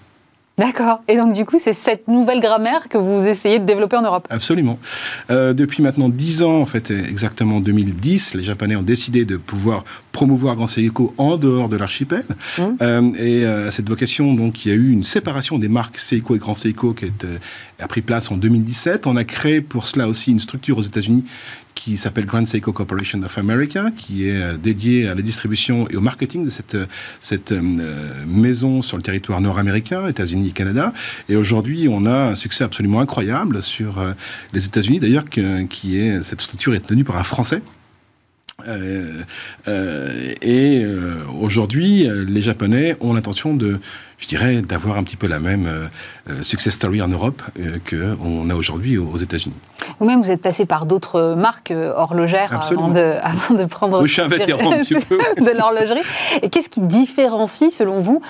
D'accord. 0.57 1.03
Et 1.09 1.17
donc, 1.17 1.33
du 1.33 1.45
coup, 1.45 1.59
c'est 1.59 1.73
cette 1.73 2.07
nouvelle 2.07 2.39
grammaire 2.39 2.89
que 2.89 2.97
vous 2.97 3.27
essayez 3.27 3.59
de 3.59 3.65
développer 3.65 3.97
en 3.97 4.03
Europe 4.03 4.29
Absolument. 4.31 4.79
Euh, 5.31 5.53
depuis 5.53 5.83
maintenant 5.83 6.09
dix 6.09 6.45
ans, 6.45 6.61
en 6.61 6.67
fait, 6.67 6.93
exactement 6.93 7.61
2010, 7.61 8.35
les 8.35 8.45
Japonais 8.45 8.77
ont 8.77 8.83
décidé 8.83 9.25
de 9.25 9.37
pouvoir 9.37 9.85
promouvoir 10.13 10.55
Grand 10.55 10.69
Seiko 10.69 11.13
en 11.19 11.37
dehors 11.39 11.69
de 11.69 11.77
l'archipel. 11.77 12.25
Mmh. 12.57 12.63
Euh, 12.83 13.13
et 13.15 13.45
euh, 13.45 13.67
à 13.67 13.71
cette 13.73 13.89
vocation, 13.89 14.33
donc, 14.33 14.65
il 14.65 14.69
y 14.69 14.73
a 14.73 14.77
eu 14.77 14.93
une 14.93 15.03
séparation 15.03 15.59
des 15.59 15.69
marques 15.69 15.99
Seiko 15.99 16.37
et 16.37 16.39
Grand 16.39 16.55
Seiko 16.55 16.93
qui 16.93 17.07
a 17.81 17.89
pris 17.89 18.03
place 18.03 18.31
en 18.31 18.37
2017. 18.37 19.09
On 19.09 19.17
a 19.17 19.25
créé 19.25 19.61
pour 19.61 19.89
cela 19.89 20.07
aussi 20.07 20.31
une 20.31 20.41
structure 20.41 20.79
aux 20.79 20.83
États-Unis 20.83 21.25
qui 21.85 21.99
s'appelle 21.99 22.25
Grand 22.25 22.47
Seiko 22.47 22.73
Corporation 22.73 23.23
of 23.23 23.37
America, 23.37 23.91
qui 23.95 24.27
est 24.27 24.41
euh, 24.41 24.57
dédiée 24.57 25.07
à 25.07 25.15
la 25.15 25.21
distribution 25.21 25.87
et 25.91 25.97
au 25.97 26.01
marketing 26.01 26.47
de 26.47 26.49
cette, 26.49 26.77
euh, 26.77 26.87
cette 27.21 27.53
euh, 27.53 27.61
maison 28.27 28.81
sur 28.81 28.97
le 28.97 29.03
territoire 29.03 29.43
nord-américain, 29.43 30.09
États-Unis 30.09 30.49
et 30.49 30.53
Canada. 30.53 30.95
Et 31.29 31.37
aujourd'hui, 31.37 31.87
on 31.91 32.07
a 32.07 32.31
un 32.31 32.37
succès 32.37 32.65
absolument 32.65 33.01
incroyable 33.01 33.63
sur 33.63 34.03
les 34.55 34.65
États-Unis, 34.65 34.99
d'ailleurs, 34.99 35.25
qui 35.29 35.99
est 35.99 36.23
cette 36.23 36.41
structure 36.41 36.75
est 36.75 36.87
tenue 36.87 37.05
par 37.05 37.19
un 37.19 37.23
Français. 37.23 37.61
Et 40.43 40.87
aujourd'hui, 41.41 42.09
les 42.29 42.43
Japonais 42.43 42.97
ont 43.01 43.13
l'intention 43.13 43.55
de 43.55 43.81
je 44.25 44.29
dirais, 44.29 44.63
d'avoir 44.63 44.97
un 44.97 45.03
petit 45.03 45.17
peu 45.17 45.27
la 45.27 45.39
même 45.39 45.67
euh, 45.67 45.87
euh, 46.31 46.43
success 46.43 46.75
story 46.75 47.03
en 47.03 47.09
Europe 47.09 47.43
euh, 47.61 47.79
qu'on 47.89 48.49
a 48.49 48.55
aujourd'hui 48.55 48.97
aux 48.97 49.17
États-Unis. 49.17 49.55
Vous-même, 50.01 50.23
vous 50.23 50.31
êtes 50.31 50.41
passé 50.41 50.65
par 50.65 50.87
d'autres 50.87 51.35
marques 51.37 51.73
horlogères 51.97 52.59
avant 52.71 52.89
de, 52.89 53.17
avant 53.23 53.55
de, 53.55 53.65
prendre 53.67 54.01
oui, 54.01 54.09
je 54.09 54.15
suis 54.15 54.23
un 54.23 54.29
vétéran, 54.29 54.73
un 54.73 54.79
petit 54.79 54.95
peu. 54.95 55.19
de 55.45 55.51
l'horlogerie. 55.51 56.01
Et 56.43 56.49
qu'est-ce 56.49 56.71
qui 56.71 56.81
différencie, 56.81 57.71
selon 57.71 58.01
vous, 58.01 58.23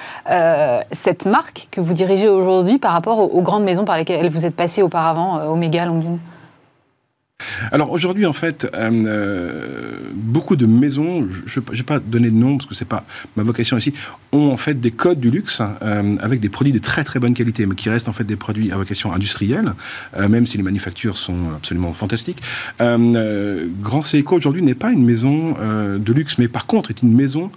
cette 0.91 1.27
marque 1.27 1.69
que 1.71 1.81
vous 1.81 1.95
dirigez 1.95 2.29
aujourd'hui 2.29 2.79
par 2.79 2.93
rapport 2.93 3.19
aux, 3.33 3.43
grandes 3.43 3.65
maisons 3.65 3.85
par 3.85 3.97
lesquelles 3.97 4.31
vous 4.31 4.47
êtes 4.47 4.57
passé 4.57 4.83
auparavant, 4.83 5.47
Omega, 5.47 5.85
Longines? 5.87 6.19
Alors 7.73 7.91
aujourd'hui, 7.91 8.27
en 8.27 8.33
fait, 8.33 8.71
euh, 8.75 8.91
euh, 9.07 10.11
beaucoup 10.15 10.57
de 10.57 10.67
maisons, 10.67 11.29
je 11.47 11.61
ne 11.61 11.77
vais 11.77 11.83
pas 11.83 11.99
donner 11.99 12.31
de 12.31 12.37
nom 12.37 12.57
parce 12.57 12.69
que 12.69 12.75
c'est 12.75 12.85
pas 12.85 13.05
ma 13.37 13.43
vocation 13.43 13.77
ici, 13.77 13.93
ont 14.33 14.51
en 14.51 14.57
fait 14.57 14.81
des 14.81 14.91
codes 14.91 15.21
du 15.21 15.31
luxe 15.31 15.61
euh, 15.61 16.17
avec 16.21 16.41
des 16.41 16.49
produits 16.49 16.73
de 16.73 16.79
très 16.79 17.05
très 17.05 17.19
bonne 17.19 17.35
qualité, 17.35 17.67
mais 17.67 17.75
qui 17.75 17.89
restent 17.89 18.09
en 18.09 18.13
fait 18.13 18.25
des 18.25 18.37
produits 18.37 18.73
à 18.73 18.77
vocation 18.77 19.13
industrielle, 19.13 19.75
même 20.29 20.47
si 20.47 20.57
les 20.57 20.63
manufactures 20.63 21.17
sont 21.17 21.51
absolument 21.57 21.93
fantastiques. 21.93 22.39
Grand 22.79 24.03
Seiko 24.03 24.37
aujourd'hui 24.37 24.63
n'est 24.63 24.75
pas 24.75 24.93
une 24.93 25.05
maison 25.05 25.55
de 25.99 26.13
luxe, 26.13 26.39
mais 26.39 26.49
par 26.49 26.67
contre 26.67 26.91
est 26.91 27.03
une 27.03 27.15
maison 27.15 27.51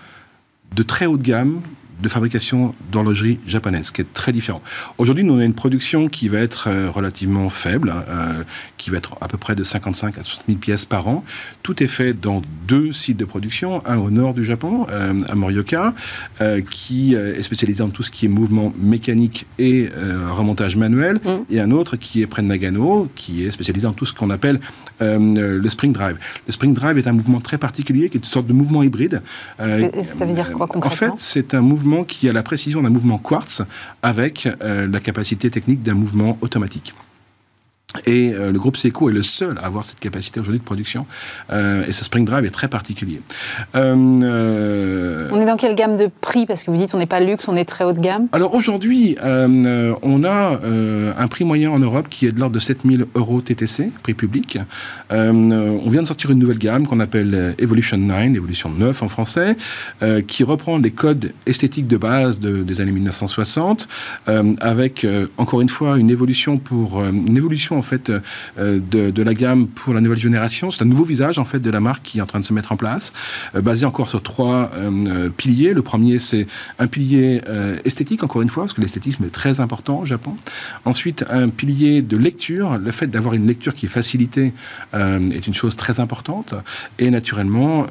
de 0.75 0.83
très 0.83 1.05
haut 1.05 1.17
de 1.17 1.23
gamme, 1.23 1.61
de 2.01 2.09
fabrication 2.09 2.75
d'horlogerie 2.91 3.39
japonaise, 3.47 3.91
qui 3.91 4.01
est 4.01 4.13
très 4.13 4.31
différent. 4.31 4.61
Aujourd'hui, 4.97 5.23
nous 5.23 5.33
avons 5.33 5.41
une 5.41 5.53
production 5.53 6.07
qui 6.07 6.27
va 6.27 6.39
être 6.39 6.67
euh, 6.67 6.89
relativement 6.89 7.49
faible, 7.49 7.93
euh, 8.07 8.43
qui 8.77 8.89
va 8.91 8.97
être 8.97 9.15
à 9.19 9.27
peu 9.27 9.37
près 9.37 9.55
de 9.55 9.63
55 9.63 10.17
à 10.17 10.23
60 10.23 10.45
000 10.47 10.59
pièces 10.59 10.85
par 10.85 11.07
an. 11.07 11.23
Tout 11.63 11.81
est 11.81 11.87
fait 11.87 12.13
dans 12.13 12.41
deux 12.67 12.93
sites 12.93 13.17
de 13.17 13.25
production, 13.25 13.81
un 13.85 13.97
au 13.97 14.11
nord 14.11 14.33
du 14.35 14.45
Japon, 14.45 14.85
euh, 14.91 15.13
à 15.27 15.35
Morioka, 15.35 15.93
qui 16.69 17.15
est 17.15 17.43
spécialisé 17.43 17.79
dans 17.79 17.89
tout 17.89 18.03
ce 18.03 18.11
qui 18.11 18.25
est 18.25 18.29
mouvement 18.29 18.73
mécanique 18.79 19.45
et 19.57 19.89
remontage 20.31 20.75
manuel, 20.75 21.15
mm. 21.15 21.29
et 21.49 21.59
un 21.59 21.71
autre 21.71 21.95
qui 21.97 22.21
est 22.21 22.27
près 22.27 22.41
de 22.41 22.47
Nagano, 22.47 23.09
qui 23.15 23.45
est 23.45 23.51
spécialisé 23.51 23.87
dans 23.87 23.93
tout 23.93 24.05
ce 24.05 24.13
qu'on 24.13 24.29
appelle 24.29 24.59
le 24.99 25.69
spring 25.69 25.93
drive. 25.93 26.17
Le 26.45 26.53
spring 26.53 26.73
drive 26.73 26.97
est 26.97 27.07
un 27.07 27.13
mouvement 27.13 27.39
très 27.39 27.57
particulier, 27.57 28.09
qui 28.09 28.17
est 28.17 28.19
une 28.19 28.25
sorte 28.25 28.47
de 28.47 28.53
mouvement 28.53 28.83
hybride. 28.83 29.21
ça 29.57 30.25
veut 30.25 30.33
dire 30.33 30.51
quoi 30.51 30.67
concrètement? 30.67 31.07
En 31.07 31.17
fait, 31.17 31.21
c'est 31.21 31.53
un 31.53 31.61
mouvement 31.61 31.86
qui 32.03 32.29
a 32.29 32.33
la 32.33 32.43
précision 32.43 32.81
d'un 32.81 32.89
mouvement 32.89 33.17
quartz 33.17 33.61
avec 34.01 34.47
euh, 34.61 34.87
la 34.87 34.99
capacité 34.99 35.49
technique 35.49 35.83
d'un 35.83 35.93
mouvement 35.93 36.37
automatique. 36.41 36.93
Et 38.05 38.33
euh, 38.33 38.51
le 38.51 38.59
groupe 38.59 38.75
Seiko 38.75 39.09
est 39.09 39.13
le 39.13 39.23
seul 39.23 39.57
à 39.59 39.65
avoir 39.65 39.85
cette 39.85 40.01
capacité 40.01 40.41
aujourd'hui 40.41 40.59
de 40.59 40.65
production. 40.65 41.05
Euh, 41.51 41.85
et 41.87 41.93
ce 41.93 42.03
Spring 42.03 42.25
Drive 42.25 42.43
est 42.43 42.51
très 42.51 42.67
particulier. 42.67 43.21
Euh, 43.75 45.29
on 45.31 45.39
est 45.39 45.45
dans 45.45 45.55
quelle 45.55 45.73
gamme 45.73 45.97
de 45.97 46.09
prix? 46.19 46.45
Parce 46.45 46.63
que 46.63 46.71
vous 46.71 46.75
dites 46.75 46.93
on 46.95 46.97
n'est 46.97 47.05
pas 47.05 47.21
luxe, 47.21 47.47
on 47.47 47.55
est 47.55 47.63
très 47.63 47.85
haut 47.85 47.93
de 47.93 48.01
gamme. 48.01 48.27
Alors 48.33 48.53
aujourd'hui, 48.53 49.15
on 49.23 50.23
a 50.25 50.59
un 51.17 51.27
prix 51.29 51.45
moyen 51.45 51.71
en 51.71 51.79
Europe 51.79 52.07
qui 52.09 52.25
est 52.25 52.33
de 52.33 52.39
l'ordre 52.39 52.55
de 52.55 52.59
7000 52.59 53.05
euros 53.15 53.39
TTC, 53.39 53.91
prix 54.03 54.13
public. 54.13 54.59
on 55.09 55.89
vient 55.89 56.01
de 56.01 56.07
sortir 56.07 56.31
une 56.31 56.39
nouvelle 56.39 56.57
gamme 56.57 56.85
qu'on 56.87 56.99
appelle 56.99 57.55
Evolution 57.57 57.97
9, 57.97 58.35
Evolution 58.35 58.69
9 58.69 59.01
en 59.01 59.07
français, 59.07 59.55
qui 60.27 60.43
reprend 60.43 60.77
les 60.77 60.91
codes 60.91 61.31
esthétiques 61.45 61.87
de 61.87 61.97
base 61.97 62.39
des 62.39 62.81
années 62.81 62.91
1960, 62.91 63.87
avec 64.59 65.07
encore 65.37 65.61
une 65.61 65.69
fois 65.69 65.97
une 65.97 66.09
évolution 66.09 66.57
pour 66.57 67.01
une 67.03 67.37
évolution 67.37 67.76
en 67.77 67.81
fait 67.81 68.11
euh, 68.59 68.79
de, 68.79 69.23
la 69.23 69.33
gamme 69.33 69.67
pour 69.67 69.93
la 69.93 70.01
nouvelle 70.01 70.19
génération. 70.19 70.71
C'est 70.71 70.83
un 70.83 70.85
nouveau 70.85 71.03
visage 71.03 71.39
en 71.39 71.45
fait 71.45 71.59
de 71.59 71.69
la 71.69 71.79
marque 71.79 72.03
qui 72.03 72.19
est 72.19 72.21
en 72.21 72.25
train 72.25 72.39
de 72.39 72.45
se 72.45 72.53
mettre 72.53 72.71
en 72.71 72.77
place, 72.77 73.13
euh, 73.55 73.61
basé 73.61 73.85
encore 73.85 74.07
sur 74.07 74.21
trois 74.23 74.71
euh, 74.75 75.29
piliers. 75.29 75.73
Le 75.73 75.81
premier, 75.81 76.19
c'est 76.19 76.47
un 76.79 76.87
pilier 76.87 77.41
esthétique, 77.85 78.23
encore 78.23 78.41
une 78.41 78.49
fois, 78.49 78.63
parce 78.63 78.73
que 78.73 78.81
l'esthétisme 78.81 79.23
est 79.25 79.33
très 79.33 79.59
important 79.59 79.99
au 79.99 80.05
Japon. 80.05 80.35
Ensuite, 80.85 81.25
un 81.29 81.49
pilier 81.49 82.01
de 82.01 82.17
lecture. 82.17 82.77
Le 82.77 82.91
fait 82.91 83.07
d'avoir 83.07 83.33
une 83.33 83.47
lecture 83.47 83.73
qui 83.73 83.85
est 83.85 83.89
facilitée 83.89 84.53
est 84.93 85.47
une 85.47 85.53
chose 85.53 85.75
très 85.75 85.99
importante. 85.99 86.53
Et 86.99 87.09
naturellement, 87.09 87.85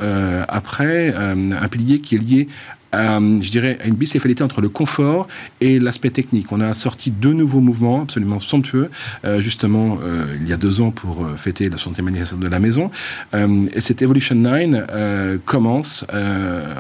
après, 0.48 1.14
un 1.14 1.68
pilier 1.68 2.00
qui 2.00 2.16
est 2.16 2.18
lié 2.18 2.48
euh, 2.96 3.40
je 3.40 3.50
dirais, 3.50 3.78
une 3.84 3.94
bicéphalité 3.94 4.42
entre 4.42 4.60
le 4.60 4.68
confort 4.68 5.28
et 5.60 5.78
l'aspect 5.78 6.10
technique. 6.10 6.50
On 6.52 6.60
a 6.60 6.74
sorti 6.74 7.10
deux 7.10 7.32
nouveaux 7.32 7.60
mouvements 7.60 8.02
absolument 8.02 8.40
somptueux, 8.40 8.90
euh, 9.24 9.40
justement, 9.40 9.98
euh, 10.02 10.36
il 10.40 10.48
y 10.48 10.52
a 10.52 10.56
deux 10.56 10.80
ans 10.80 10.90
pour 10.90 11.26
fêter 11.36 11.68
la 11.68 11.76
60e 11.76 12.06
anniversaire 12.06 12.38
de 12.38 12.48
la 12.48 12.58
maison. 12.58 12.90
et 13.34 13.80
cette 13.80 14.02
Evolution 14.02 14.34
9 14.34 15.40
commence, 15.44 16.04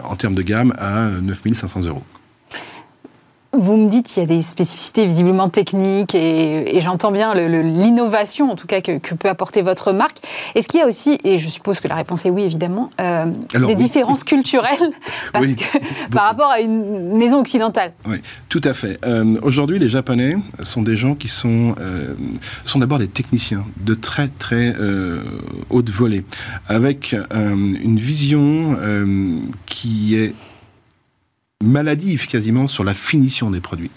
en 0.04 0.16
termes 0.16 0.34
de 0.34 0.42
gamme, 0.42 0.72
à 0.78 1.10
9500 1.22 1.82
euros. 1.82 2.02
Vous 3.58 3.76
me 3.76 3.88
dites 3.88 4.06
qu'il 4.06 4.22
y 4.22 4.26
a 4.26 4.26
des 4.26 4.42
spécificités 4.42 5.06
visiblement 5.06 5.48
techniques 5.48 6.14
et, 6.14 6.80
j'entends 6.80 7.10
bien 7.10 7.34
l'innovation, 7.34 8.50
en 8.50 8.56
tout 8.56 8.66
cas, 8.66 8.80
que, 8.80 9.14
peut 9.14 9.28
apporter 9.28 9.62
votre 9.62 9.92
marque. 9.92 10.18
Est-ce 10.54 10.68
qu'il 10.68 10.80
y 10.80 10.82
a 10.82 10.86
aussi, 10.86 11.18
et 11.24 11.38
je 11.38 11.48
suppose 11.48 11.80
que 11.80 11.88
la 11.88 11.94
réponse 11.94 12.26
est 12.26 12.30
oui, 12.30 12.42
évidemment, 12.42 12.90
euh, 13.00 13.26
des 13.54 13.74
différences 13.74 14.24
culturelles? 14.24 14.90
Parce 15.32 15.54
que, 15.54 15.78
par 16.10 16.24
rapport 16.24 16.50
à 16.50 16.60
une 16.60 17.16
maison 17.16 17.40
occidentale. 17.40 17.92
Oui, 18.06 18.18
tout 18.48 18.60
à 18.64 18.74
fait. 18.74 18.98
Euh, 19.04 19.38
aujourd'hui, 19.42 19.78
les 19.78 19.88
Japonais 19.88 20.36
sont 20.60 20.82
des 20.82 20.96
gens 20.96 21.14
qui 21.14 21.28
sont, 21.28 21.74
euh, 21.80 22.14
sont 22.64 22.78
d'abord 22.78 22.98
des 22.98 23.08
techniciens 23.08 23.64
de 23.78 23.94
très, 23.94 24.28
très 24.28 24.74
haute 25.70 25.90
volée, 25.90 26.24
avec 26.68 27.14
une 27.32 27.98
vision 27.98 28.76
qui 29.66 30.16
est 30.16 30.34
maladive 31.64 32.26
quasiment 32.26 32.68
sur 32.68 32.84
la 32.84 32.92
finition 32.92 33.50
des 33.50 33.60
produits. 33.60 33.90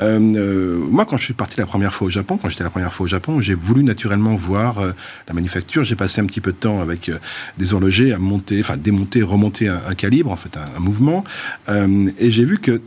Euh, 0.00 0.18
euh, 0.18 0.78
moi, 0.90 1.04
quand 1.04 1.18
je 1.18 1.24
suis 1.24 1.34
parti 1.34 1.58
la 1.58 1.66
première 1.66 1.92
fois 1.92 2.06
au 2.06 2.10
Japon, 2.10 2.38
quand 2.40 2.48
j'étais 2.48 2.64
la 2.64 2.70
première 2.70 2.92
fois 2.92 3.04
au 3.04 3.08
Japon, 3.08 3.42
j'ai 3.42 3.52
voulu 3.52 3.84
naturellement 3.84 4.34
voir 4.34 4.78
euh, 4.78 4.92
la 5.28 5.34
manufacture. 5.34 5.84
J'ai 5.84 5.94
passé 5.94 6.22
un 6.22 6.26
petit 6.26 6.40
peu 6.40 6.52
de 6.52 6.56
temps 6.56 6.80
avec 6.80 7.10
des 7.58 7.74
horlogers 7.74 8.12
à 8.12 8.18
monter, 8.18 8.60
enfin 8.60 8.78
démonter, 8.78 9.22
remonter 9.22 9.68
un, 9.68 9.94
calibre, 9.94 10.30
en 10.30 10.36
fait, 10.36 10.56
un, 10.56 10.80
mouvement. 10.80 11.24
et 11.68 12.30
j'ai 12.30 12.44
vu 12.44 12.58
que 12.58 12.80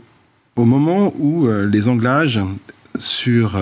au 0.56 0.64
moment 0.64 1.12
où 1.18 1.48
les 1.48 1.88
anglages 1.88 2.40
sur 2.98 3.58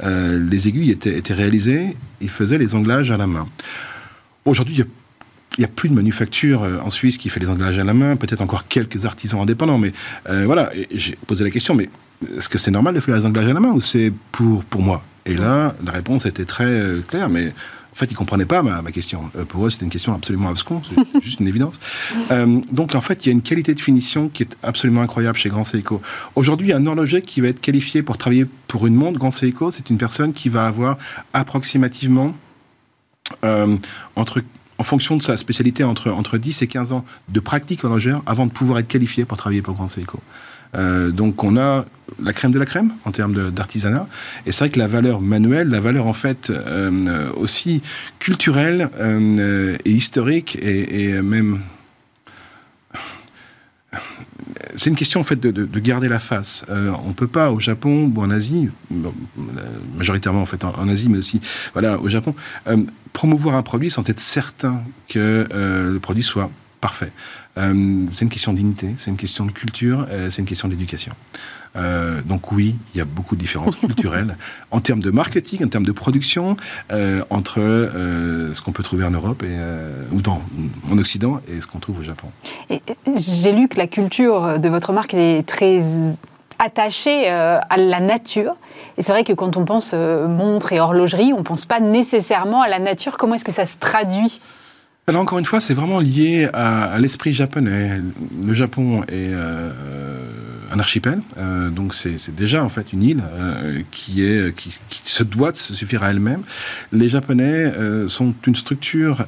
les 0.00 0.68
aiguilles 0.68 0.90
étaient, 0.90 1.34
réalisés, 1.34 1.96
ils 2.20 2.30
faisaient 2.30 2.58
les 2.58 2.74
anglages 2.74 3.10
à 3.10 3.16
la 3.16 3.26
main. 3.26 3.46
Aujourd'hui, 4.44 4.76
il 4.76 4.78
y 4.78 4.82
a 4.82 4.86
il 5.58 5.62
n'y 5.62 5.64
a 5.64 5.68
plus 5.68 5.88
de 5.88 5.94
manufacture 5.94 6.62
euh, 6.62 6.78
en 6.84 6.90
Suisse 6.90 7.18
qui 7.18 7.28
fait 7.28 7.40
les 7.40 7.50
englages 7.50 7.78
à 7.78 7.84
la 7.84 7.94
main, 7.94 8.16
peut-être 8.16 8.40
encore 8.40 8.68
quelques 8.68 9.04
artisans 9.04 9.40
indépendants, 9.40 9.78
mais 9.78 9.92
euh, 10.30 10.44
voilà, 10.46 10.70
j'ai 10.92 11.18
posé 11.26 11.42
la 11.42 11.50
question, 11.50 11.74
mais 11.74 11.88
est-ce 12.36 12.48
que 12.48 12.58
c'est 12.58 12.70
normal 12.70 12.94
de 12.94 13.00
faire 13.00 13.16
les 13.16 13.26
englages 13.26 13.48
à 13.48 13.52
la 13.52 13.60
main 13.60 13.72
ou 13.72 13.80
c'est 13.80 14.12
pour, 14.30 14.62
pour 14.64 14.82
moi? 14.82 15.02
Et 15.26 15.34
là, 15.34 15.74
la 15.84 15.92
réponse 15.92 16.26
était 16.26 16.44
très 16.44 16.64
euh, 16.64 17.00
claire, 17.00 17.28
mais 17.28 17.48
en 17.48 17.96
fait, 17.96 18.06
ils 18.06 18.12
ne 18.12 18.18
comprenaient 18.18 18.46
pas 18.46 18.62
ma, 18.62 18.82
ma 18.82 18.92
question. 18.92 19.30
pour 19.48 19.66
eux, 19.66 19.70
c'était 19.70 19.84
une 19.84 19.90
question 19.90 20.14
absolument 20.14 20.48
abscon, 20.48 20.80
c'est 20.88 21.20
juste 21.24 21.40
une 21.40 21.48
évidence. 21.48 21.80
donc, 22.70 22.94
en 22.94 23.00
fait, 23.00 23.26
il 23.26 23.28
y 23.28 23.30
a 23.30 23.32
une 23.32 23.42
qualité 23.42 23.74
de 23.74 23.80
finition 23.80 24.28
qui 24.28 24.44
est 24.44 24.56
absolument 24.62 25.02
incroyable 25.02 25.36
chez 25.36 25.48
Grand 25.48 25.64
Seiko. 25.64 26.00
Aujourd'hui, 26.36 26.72
un 26.72 26.86
horloger 26.86 27.20
qui 27.20 27.40
va 27.40 27.48
être 27.48 27.60
qualifié 27.60 28.04
pour 28.04 28.16
travailler 28.16 28.46
pour 28.68 28.86
une 28.86 28.94
montre 28.94 29.18
Grand 29.18 29.32
Seiko, 29.32 29.72
c'est 29.72 29.90
une 29.90 29.98
personne 29.98 30.32
qui 30.32 30.48
va 30.48 30.68
avoir 30.68 30.98
approximativement 31.32 32.32
entre 33.42 34.42
en 34.78 34.84
fonction 34.84 35.16
de 35.16 35.22
sa 35.22 35.36
spécialité, 35.36 35.84
entre, 35.84 36.10
entre 36.10 36.38
10 36.38 36.62
et 36.62 36.66
15 36.66 36.92
ans 36.92 37.04
de 37.28 37.40
pratique 37.40 37.84
horlogère 37.84 38.22
avant 38.26 38.46
de 38.46 38.52
pouvoir 38.52 38.78
être 38.78 38.88
qualifié 38.88 39.24
pour 39.24 39.36
travailler 39.36 39.62
pour 39.62 39.74
Grand 39.74 39.88
Seiko. 39.88 40.20
Euh, 40.76 41.10
donc 41.10 41.42
on 41.44 41.56
a 41.56 41.86
la 42.22 42.32
crème 42.32 42.52
de 42.52 42.58
la 42.58 42.66
crème 42.66 42.92
en 43.04 43.12
termes 43.12 43.50
d'artisanat. 43.50 44.06
Et 44.46 44.52
c'est 44.52 44.64
vrai 44.64 44.68
que 44.70 44.78
la 44.78 44.86
valeur 44.86 45.20
manuelle, 45.20 45.68
la 45.68 45.80
valeur 45.80 46.06
en 46.06 46.12
fait 46.12 46.50
euh, 46.50 47.30
aussi 47.34 47.82
culturelle 48.18 48.90
euh, 49.00 49.76
et 49.84 49.90
historique 49.90 50.58
et, 50.60 51.20
même 51.22 51.60
c'est 54.76 54.90
une 54.90 54.96
question 54.96 55.22
de, 55.22 55.80
garder 55.80 56.08
la 56.08 56.18
face. 56.18 56.64
On 56.68 57.08
on 57.08 57.12
peut 57.12 57.26
pas 57.26 57.50
au 57.50 57.58
Japon 57.58 58.12
ou 58.14 58.20
en 58.20 58.30
Asie, 58.30 58.68
majoritairement 59.96 60.44
en 60.62 60.88
Asie, 60.88 61.08
mais 61.08 61.18
aussi 61.18 61.40
au 61.74 62.08
Japon, 62.08 62.34
promouvoir 63.12 63.56
un 63.56 63.62
produit 63.62 63.90
sans 63.90 64.08
être 64.08 64.20
certain 64.20 64.82
que 65.08 65.46
euh, 65.52 65.92
le 65.92 65.98
produit 65.98 66.22
soit 66.22 66.50
parfait. 66.80 67.10
Euh, 67.58 68.06
c'est 68.12 68.24
une 68.24 68.30
question 68.30 68.52
d'unité, 68.52 68.94
c'est 68.98 69.10
une 69.10 69.16
question 69.16 69.44
de 69.44 69.50
culture, 69.50 70.06
euh, 70.10 70.30
c'est 70.30 70.40
une 70.40 70.48
question 70.48 70.68
d'éducation. 70.68 71.12
donc 72.24 72.50
oui, 72.50 72.76
il 72.94 72.98
y 72.98 73.00
a 73.00 73.04
beaucoup 73.04 73.36
de 73.36 73.40
différences 73.40 73.76
culturelles 73.86 74.36
en 74.70 74.80
termes 74.80 75.00
de 75.00 75.10
marketing, 75.10 75.64
en 75.64 75.68
termes 75.68 75.86
de 75.86 75.92
production, 75.92 76.56
entre 77.30 77.60
ce 78.52 78.60
qu'on 78.62 78.72
peut 78.72 78.82
trouver 78.82 79.04
en 79.04 79.10
Europe 79.10 79.42
et, 79.44 79.56
ou 80.12 80.20
dans, 80.20 80.42
en 80.90 80.98
Occident 80.98 81.40
et 81.48 81.60
ce 81.60 81.66
qu'on 81.66 81.78
trouve 81.78 82.00
au 82.00 82.02
Japon. 82.02 82.28
J'ai 83.14 83.52
lu 83.52 83.68
que 83.68 83.76
la 83.76 83.86
culture 83.86 84.58
de 84.58 84.68
votre 84.68 84.92
marque 84.92 85.14
est 85.14 85.46
très 85.46 85.82
attaché 86.58 87.30
euh, 87.30 87.58
à 87.68 87.76
la 87.76 88.00
nature. 88.00 88.56
Et 88.96 89.02
c'est 89.02 89.12
vrai 89.12 89.24
que 89.24 89.32
quand 89.32 89.56
on 89.56 89.64
pense 89.64 89.92
euh, 89.94 90.26
montre 90.26 90.72
et 90.72 90.80
horlogerie, 90.80 91.32
on 91.32 91.38
ne 91.38 91.42
pense 91.42 91.64
pas 91.64 91.80
nécessairement 91.80 92.62
à 92.62 92.68
la 92.68 92.78
nature. 92.78 93.16
Comment 93.16 93.34
est-ce 93.34 93.44
que 93.44 93.52
ça 93.52 93.64
se 93.64 93.76
traduit? 93.78 94.40
Alors 95.08 95.22
encore 95.22 95.38
une 95.38 95.44
fois, 95.44 95.60
c'est 95.60 95.74
vraiment 95.74 96.00
lié 96.00 96.48
à, 96.52 96.98
l'esprit 96.98 97.32
japonais. 97.32 98.00
Le 98.44 98.52
Japon 98.52 99.02
est 99.02 99.32
euh, 99.32 99.70
un 100.70 100.78
archipel, 100.78 101.20
donc 101.72 101.94
c'est 101.94 102.34
déjà 102.34 102.62
en 102.62 102.68
fait 102.68 102.92
une 102.92 103.02
île 103.02 103.22
qui, 103.90 104.22
est, 104.22 104.54
qui, 104.54 104.70
se 104.90 105.22
doit 105.22 105.52
de 105.52 105.56
se 105.56 105.74
suffire 105.74 106.04
à 106.04 106.10
elle-même. 106.10 106.42
Les 106.92 107.08
Japonais 107.08 107.72
sont 108.08 108.34
une 108.46 108.54
structure 108.54 109.24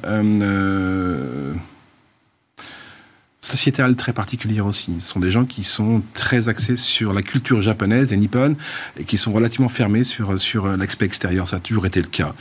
sociétale 3.43 3.95
très 3.95 4.13
particulière 4.13 4.67
aussi. 4.67 4.93
Ce 4.99 5.07
sont 5.07 5.19
des 5.19 5.31
gens 5.31 5.45
qui 5.45 5.63
sont 5.63 6.03
très 6.13 6.47
axés 6.47 6.77
sur 6.77 7.11
la 7.11 7.23
culture 7.23 7.61
japonaise 7.61 8.13
et 8.13 8.17
nippone 8.17 8.55
et 8.99 9.03
qui 9.03 9.17
sont 9.17 9.31
relativement 9.31 9.67
fermés 9.67 10.03
sur, 10.03 10.39
sur 10.39 10.67
l'aspect 10.77 11.05
extérieur. 11.05 11.47
Ça 11.47 11.55
a 11.55 11.59
toujours 11.59 11.87
été 11.87 12.01
le 12.01 12.07
cas. 12.07 12.35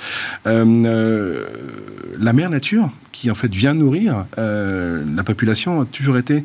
Euh, 0.46 1.46
la 2.18 2.32
mère 2.34 2.50
nature, 2.50 2.90
qui 3.12 3.30
en 3.30 3.34
fait 3.34 3.52
vient 3.52 3.72
nourrir 3.72 4.26
la 4.36 5.24
population, 5.24 5.80
a 5.80 5.84
toujours 5.86 6.18
été 6.18 6.44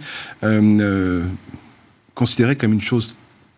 considérée 2.13 2.55
comme 2.55 2.71
une 2.71 2.81
chose 2.81 3.17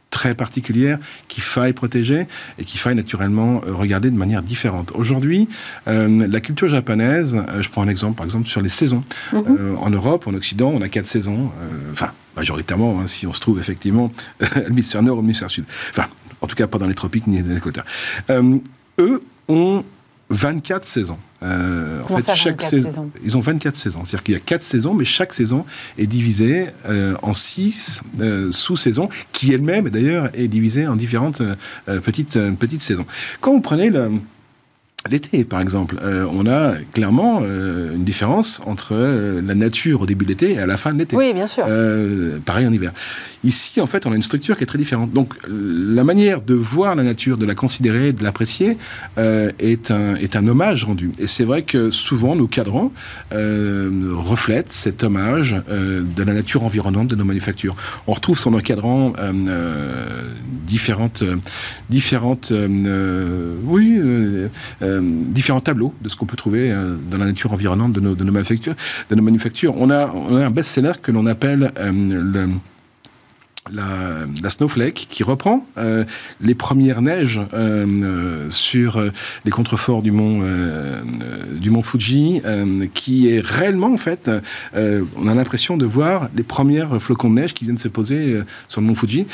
très 0.09 0.35
particulière 0.35 0.97
qu'il 1.27 1.43
faille 1.43 1.73
protéger 1.73 2.27
et 2.57 2.63
qu'il 2.63 2.79
faille 2.79 2.95
naturellement 2.95 3.61
euh, 3.67 3.73
regarder 3.73 4.09
de 4.09 4.15
manière 4.15 4.41
différente. 4.41 4.91
Aujourd'hui, 4.95 5.47
euh, 5.87 6.27
la 6.27 6.39
culture 6.39 6.67
japonaise, 6.67 7.35
euh, 7.35 7.61
je 7.61 7.69
prends 7.69 7.81
un 7.81 7.87
exemple 7.87 8.15
par 8.15 8.25
exemple 8.25 8.47
sur 8.47 8.61
les 8.61 8.69
saisons. 8.69 9.03
Mhm. 9.33 9.77
en 9.79 9.89
Europe, 9.89 10.27
en 10.27 10.33
Occident, 10.33 10.71
on 10.73 10.81
a 10.81 10.89
quatre 10.89 11.07
saisons, 11.07 11.51
enfin 11.91 12.11
majoritairement, 12.35 12.99
hein, 12.99 13.07
si 13.07 13.27
on 13.27 13.33
se 13.33 13.39
trouve 13.39 13.59
effectivement 13.59 14.11
l'hémisphère 14.67 15.03
nord 15.03 15.17
ou 15.17 15.21
l'hémisphère 15.21 15.49
sud. 15.49 15.65
Enfin, 15.91 16.05
en 16.41 16.47
tout 16.47 16.55
cas 16.55 16.67
pas 16.67 16.77
dans 16.77 16.87
les 16.87 16.93
tropiques 16.93 17.27
ni 17.27 17.41
dans 17.41 17.49
les 17.49 17.57
équateurs. 17.57 17.85
eux 18.99 19.23
ont 19.47 19.83
24 20.29 20.85
saisons. 20.85 21.17
Euh, 21.43 22.01
en 22.03 22.17
fait, 22.17 22.35
chaque 22.35 22.61
saison, 22.61 23.11
Ils 23.23 23.37
ont 23.37 23.39
24 23.39 23.77
saisons. 23.77 24.03
C'est-à-dire 24.05 24.23
qu'il 24.23 24.33
y 24.33 24.37
a 24.37 24.41
4 24.41 24.63
saisons, 24.63 24.93
mais 24.93 25.05
chaque 25.05 25.33
saison 25.33 25.65
est 25.97 26.07
divisée 26.07 26.67
euh, 26.89 27.15
en 27.21 27.33
6 27.33 28.01
euh, 28.19 28.51
sous-saisons, 28.51 29.09
qui 29.31 29.53
elle-même, 29.53 29.89
d'ailleurs, 29.89 30.29
est 30.33 30.47
divisée 30.47 30.87
en 30.87 30.95
différentes 30.95 31.41
petites, 32.03 32.39
petites 32.57 32.81
saisons. 32.81 33.05
Quand 33.39 33.51
vous 33.51 33.61
prenez 33.61 33.89
le 33.89 34.11
l'été, 35.09 35.43
par 35.43 35.61
exemple. 35.61 35.97
Euh, 36.03 36.27
on 36.31 36.45
a 36.47 36.73
clairement 36.93 37.41
euh, 37.41 37.95
une 37.95 38.03
différence 38.03 38.61
entre 38.65 38.93
euh, 38.93 39.41
la 39.41 39.55
nature 39.55 40.01
au 40.01 40.05
début 40.05 40.25
de 40.25 40.29
l'été 40.29 40.53
et 40.53 40.59
à 40.59 40.65
la 40.65 40.77
fin 40.77 40.93
de 40.93 40.99
l'été. 40.99 41.15
Oui, 41.15 41.33
bien 41.33 41.47
sûr. 41.47 41.65
pareil 42.45 42.67
en 42.67 42.73
hiver. 42.73 42.91
Ici, 43.43 43.79
en 43.81 43.85
fait, 43.85 44.05
on 44.05 44.11
a 44.11 44.15
une 44.15 44.23
structure 44.23 44.57
qui 44.57 44.63
est 44.63 44.67
très 44.67 44.77
différente. 44.77 45.11
Donc, 45.11 45.35
la 45.47 46.03
manière 46.03 46.41
de 46.41 46.53
voir 46.53 46.95
la 46.95 47.03
nature, 47.03 47.37
de 47.37 47.45
la 47.45 47.55
considérer, 47.55 48.13
de 48.13 48.23
l'apprécier, 48.23 48.77
est, 49.17 49.91
un, 49.91 50.15
est 50.15 50.35
un 50.35 50.47
hommage 50.47 50.83
rendu. 50.83 51.11
Et 51.19 51.27
c'est 51.27 51.43
vrai 51.43 51.61
que 51.63 51.91
souvent, 51.91 52.35
nos 52.35 52.47
cadrans 52.47 52.91
reflètent 53.31 54.71
cet 54.71 55.03
hommage 55.03 55.55
de 55.69 56.23
la 56.23 56.33
nature 56.33 56.63
environnante 56.63 57.07
de 57.07 57.15
nos 57.15 57.25
manufactures. 57.25 57.75
On 58.07 58.13
retrouve 58.13 58.39
sur 58.39 58.51
nos 58.51 58.59
cadrans 58.59 59.13
différentes, 60.67 61.23
différentes, 61.89 62.51
oui, 63.63 63.99
euh, 64.81 65.01
différents 65.01 65.59
tableaux 65.59 65.93
de 66.01 66.09
ce 66.09 66.15
qu'on 66.15 66.25
peut 66.25 66.35
trouver 66.37 66.71
euh, 66.71 66.95
dans 67.09 67.17
la 67.17 67.25
nature 67.25 67.51
environnante 67.53 67.93
de 67.93 67.99
nos, 67.99 68.15
de 68.15 68.23
nos 68.23 68.31
manufactures. 68.31 68.75
De 69.09 69.15
nos 69.15 69.23
manufactures. 69.23 69.73
On, 69.77 69.89
a, 69.89 70.07
on 70.07 70.35
a 70.35 70.45
un 70.45 70.49
best-seller 70.49 70.93
que 71.01 71.11
l'on 71.11 71.25
appelle 71.25 71.71
euh, 71.79 71.91
le, 71.91 72.49
la, 73.71 74.49
Snowflake 74.49 75.07
qui 75.09 75.23
reprend 75.23 75.65
les 76.41 76.55
premières 76.55 77.01
neiges 77.01 77.41
sur 78.49 79.01
les 79.45 79.51
contreforts 79.51 80.01
du 80.01 80.11
mont 80.11 80.41
du 81.51 81.69
mont 81.69 81.81
Fuji, 81.81 82.41
qui 82.93 83.29
est 83.29 83.45
réellement 83.45 83.91
en 83.93 83.97
fait, 83.97 84.31
on 84.73 85.27
a 85.27 85.35
l'impression 85.35 85.77
de 85.77 85.85
voir 85.85 86.29
les 86.35 86.43
premières 86.43 87.01
flocons 87.01 87.29
de 87.29 87.35
neige 87.35 87.53
qui 87.53 87.65
viennent 87.65 87.77
se 87.77 87.87
poser 87.87 88.41
sur 88.67 88.81
le 88.81 88.87
mont 88.87 88.95
Fuji. 88.95 89.27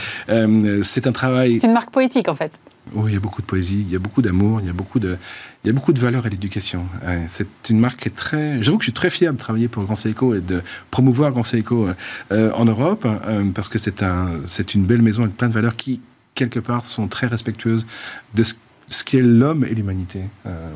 c'est 0.84 1.08
un 1.08 1.12
travail. 1.12 1.60
C'est 1.60 1.68
une 1.68 1.74
marque 1.74 1.92
poétique 1.92 2.28
en 2.28 2.36
fait. 2.36 2.52
Oui, 2.94 3.12
il 3.12 3.14
y 3.14 3.18
a 3.18 3.20
beaucoup 3.20 3.42
de 3.42 3.48
poésie, 3.48 3.80
il 3.80 3.92
y 3.92 3.96
a 3.96 4.00
beaucoup 4.00 4.22
d'amour, 4.22 4.60
il 4.60 4.68
y 4.68 4.70
a 4.70 4.74
beaucoup 4.74 5.00
de, 5.00 5.18
il 5.64 5.68
y 5.68 5.70
a 5.70 5.74
beaucoup 5.74 5.94
de 5.94 6.00
valeur 6.00 6.26
à 6.26 6.30
l'éducation. 6.30 6.86
c'est 7.30 7.48
une 7.70 7.80
marque 7.80 8.02
qui 8.02 8.10
est 8.10 8.16
très. 8.16 8.62
J'avoue 8.62 8.78
que 8.78 8.84
je 8.84 8.88
suis 8.88 8.94
très 8.94 9.10
fier 9.10 9.32
de 9.34 9.38
travailler 9.38 9.70
pour 9.70 9.84
Grand 9.84 9.96
Seiko 9.96 10.36
et 10.36 10.42
de 10.42 10.62
promouvoir 10.92 11.32
Grand 11.32 11.44
Seiko 11.44 11.88
euh, 12.32 12.52
en 12.52 12.66
Europe 12.66 13.06
euh, 13.06 13.46
parce 13.56 13.70
que 13.70 13.80
c'est 13.80 14.04
un, 14.04 14.42
c'est 14.48 14.76
une 14.76 14.86
belle 14.86 15.02
maison 15.02 15.24
avec 15.24 15.38
plein 15.38 15.50
de 15.50 15.54
valeurs 15.54 15.76
qui 15.76 16.02
quelque 16.36 16.60
part 16.60 16.86
sont 16.86 17.08
très 17.08 17.28
respectueuses 17.28 17.86
de 18.34 18.44
ce, 18.44 18.56
ce 18.88 19.04
qu'est 19.04 19.22
l'homme 19.22 19.64
et 19.64 19.74
l'humanité. 19.74 20.22
Euh, 20.46 20.72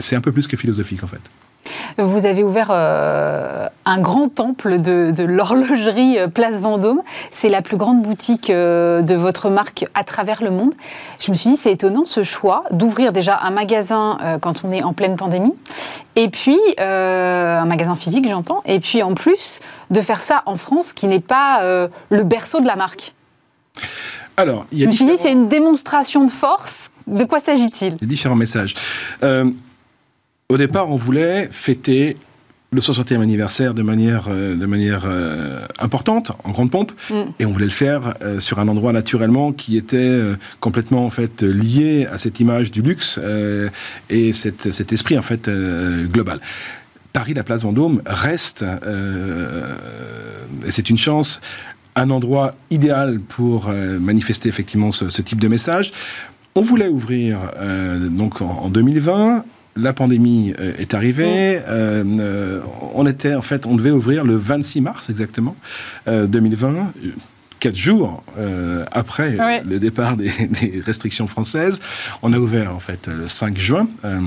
c'est 0.00 0.16
un 0.16 0.20
peu 0.20 0.32
plus 0.32 0.46
que 0.46 0.56
philosophique 0.56 1.02
en 1.02 1.08
fait. 1.08 1.22
Vous 1.98 2.26
avez 2.26 2.44
ouvert 2.44 2.68
euh, 2.70 3.66
un 3.84 3.98
grand 4.00 4.28
temple 4.28 4.78
de, 4.80 5.24
l'horlogerie 5.24 6.18
euh, 6.18 6.28
Place 6.28 6.60
Vendôme. 6.60 7.02
C'est 7.30 7.48
la 7.48 7.62
plus 7.62 7.76
grande 7.76 8.02
boutique 8.02 8.50
euh, 8.50 9.02
de 9.02 9.14
votre 9.14 9.50
marque 9.50 9.86
à 9.94 10.04
travers 10.04 10.42
le 10.42 10.50
monde. 10.50 10.74
Je 11.18 11.30
me 11.30 11.36
suis 11.36 11.50
dit, 11.50 11.56
c'est 11.56 11.72
étonnant 11.72 12.04
ce 12.04 12.22
choix 12.22 12.64
d'ouvrir 12.70 13.12
déjà 13.12 13.38
un 13.42 13.50
magasin 13.50 14.18
quand 14.40 14.64
on 14.64 14.72
est 14.72 14.82
en 14.82 14.92
pleine 14.92 15.16
pandémie, 15.16 15.54
et 16.14 16.28
puis 16.28 16.58
un 16.78 17.64
magasin 17.64 17.94
physique, 17.94 18.28
j'entends, 18.28 18.60
et 18.66 18.80
puis 18.80 19.02
en 19.02 19.14
plus 19.14 19.60
de 19.90 20.00
faire 20.00 20.20
ça 20.20 20.42
en 20.46 20.56
France, 20.56 20.92
qui 20.92 21.06
n'est 21.06 21.20
pas 21.20 21.60
le 22.10 22.22
berceau 22.22 22.60
de 22.60 22.66
la 22.66 22.76
marque. 22.76 23.14
Alors, 24.36 24.66
il 24.72 24.78
y 24.78 24.82
a 24.82 24.84
je 24.84 24.90
me 24.90 24.94
suis 24.94 25.06
dit, 25.06 25.16
c'est 25.16 25.32
une 25.32 25.48
démonstration 25.48 26.24
de 26.24 26.30
force. 26.30 26.90
De 27.06 27.24
quoi 27.24 27.38
s'agit-il? 27.38 27.94
Il 27.94 28.02
y 28.02 28.04
a 28.04 28.06
différents 28.06 28.36
messages. 28.36 28.74
Au 30.48 30.56
départ, 30.56 30.90
on 30.90 30.96
voulait 30.96 31.48
fêter 31.50 32.16
le 32.72 32.80
60e 32.80 33.20
anniversaire 33.20 33.74
de 33.74 33.82
manière, 33.82 34.26
euh, 34.28 34.54
de 34.54 34.66
manière 34.66 35.02
euh, 35.06 35.64
importante, 35.78 36.32
en 36.44 36.50
grande 36.50 36.70
pompe, 36.70 36.92
mm. 37.10 37.14
et 37.40 37.46
on 37.46 37.52
voulait 37.52 37.66
le 37.66 37.70
faire 37.70 38.14
euh, 38.22 38.38
sur 38.38 38.58
un 38.58 38.68
endroit 38.68 38.92
naturellement 38.92 39.52
qui 39.52 39.76
était 39.76 40.20
complètement 40.60 41.04
en 41.04 41.10
fait 41.10 41.42
lié 41.42 42.06
à 42.06 42.18
cette 42.18 42.38
image 42.38 42.70
du 42.70 42.82
luxe 42.82 43.18
et 44.10 44.32
cet 44.32 44.92
esprit 44.92 45.18
en 45.18 45.22
fait 45.22 45.50
global. 46.12 46.40
Paris, 47.12 47.34
la 47.34 47.44
place 47.44 47.62
Vendôme 47.62 48.02
reste, 48.06 48.62
et 50.66 50.70
c'est 50.70 50.90
une 50.90 50.98
chance, 50.98 51.40
un 51.94 52.10
endroit 52.10 52.54
idéal 52.70 53.20
pour 53.20 53.70
manifester 53.70 54.48
effectivement 54.48 54.92
ce, 54.92 55.22
type 55.22 55.40
de 55.40 55.48
message. 55.48 55.92
On 56.54 56.62
voulait 56.62 56.88
ouvrir 56.88 57.38
donc 58.10 58.42
en 58.42 58.68
2020 58.68 59.44
la 59.76 59.92
pandémie 59.92 60.54
euh, 60.58 60.72
est 60.78 60.94
arrivée. 60.94 61.60
Euh, 61.68 62.04
euh, 62.18 62.60
on 62.94 63.06
était, 63.06 63.34
en 63.34 63.42
fait, 63.42 63.66
on 63.66 63.76
devait 63.76 63.90
ouvrir 63.90 64.24
le 64.24 64.36
26 64.36 64.80
mars 64.80 65.10
exactement 65.10 65.56
2020 66.06 66.92
quatre 67.58 67.76
jours 67.76 68.22
après 68.92 69.36
le 69.64 69.78
départ 69.78 70.16
des, 70.16 70.30
des, 70.46 70.82
restrictions 70.84 71.26
françaises. 71.26 71.80
On 72.22 72.32
a 72.32 72.38
ouvert 72.38 72.74
en 72.74 72.80
fait 72.80 73.08
le 73.08 73.28
5 73.28 73.56
juin. 73.58 73.88
Euh, 74.04 74.20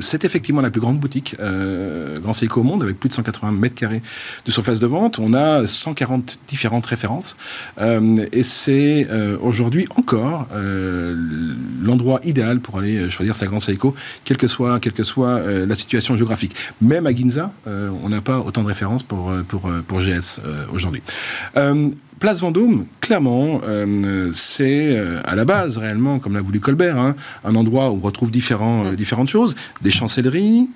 c'est 0.00 0.24
effectivement 0.24 0.60
la 0.60 0.70
plus 0.70 0.80
grande 0.80 0.98
boutique 0.98 1.36
euh, 1.40 2.18
Grand 2.20 2.32
Seiko 2.32 2.60
au 2.60 2.64
monde, 2.64 2.82
avec 2.82 2.98
plus 2.98 3.08
de 3.08 3.14
180 3.14 3.52
mètres 3.52 3.74
carrés 3.74 4.02
de 4.44 4.50
surface 4.50 4.80
de 4.80 4.86
vente. 4.86 5.18
On 5.18 5.34
a 5.34 5.66
140 5.66 6.38
différentes 6.48 6.86
références. 6.86 7.36
Euh, 7.80 8.26
et 8.32 8.42
c'est 8.42 9.06
euh, 9.10 9.36
aujourd'hui 9.40 9.86
encore 9.96 10.48
euh, 10.52 11.14
l'endroit 11.82 12.20
idéal 12.24 12.60
pour 12.60 12.78
aller 12.78 13.10
choisir 13.10 13.34
sa 13.34 13.46
Grand 13.46 13.60
Seiko, 13.60 13.94
quelle 14.24 14.36
que 14.36 14.48
soit, 14.48 14.80
quelle 14.80 14.92
que 14.92 15.04
soit 15.04 15.40
la 15.44 15.76
situation 15.76 16.16
géographique. 16.16 16.54
Même 16.80 17.06
à 17.06 17.14
Ginza, 17.14 17.52
on 17.66 18.08
n'a 18.08 18.20
pas 18.20 18.38
autant 18.38 18.62
de 18.62 18.68
références 18.68 19.02
pour, 19.02 19.32
pour, 19.48 19.70
pour 19.86 20.00
GS 20.00 20.40
aujourd'hui. 20.72 21.02
Place 22.20 22.40
Vendôme, 22.40 22.86
clairement, 23.00 23.60
euh, 23.64 24.30
c'est 24.34 24.96
euh, 24.96 25.20
à 25.24 25.34
la 25.34 25.44
base 25.44 25.76
réellement, 25.78 26.18
comme 26.18 26.34
l'a 26.34 26.40
voulu 26.40 26.60
Colbert, 26.60 26.98
hein, 26.98 27.16
un 27.44 27.54
endroit 27.54 27.90
où 27.90 27.96
on 27.96 28.00
retrouve 28.00 28.30
différents, 28.30 28.86
euh, 28.86 28.94
différentes 28.94 29.28
choses, 29.28 29.54
des 29.82 29.90
chancelleries, 29.90 30.68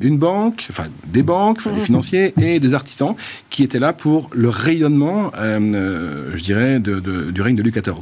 une 0.00 0.18
banque, 0.18 0.66
enfin 0.70 0.84
des 1.06 1.22
banques, 1.22 1.64
des 1.64 1.70
mhm. 1.70 1.80
financiers 1.80 2.34
et 2.40 2.60
des 2.60 2.74
artisans 2.74 3.14
qui 3.50 3.62
étaient 3.62 3.78
là 3.78 3.92
pour 3.92 4.30
le 4.32 4.48
rayonnement, 4.48 5.32
je 5.36 6.42
dirais, 6.42 6.80
du 6.80 7.42
règne 7.42 7.56
de 7.56 7.62
Louis 7.62 7.72
XIV. 7.72 7.94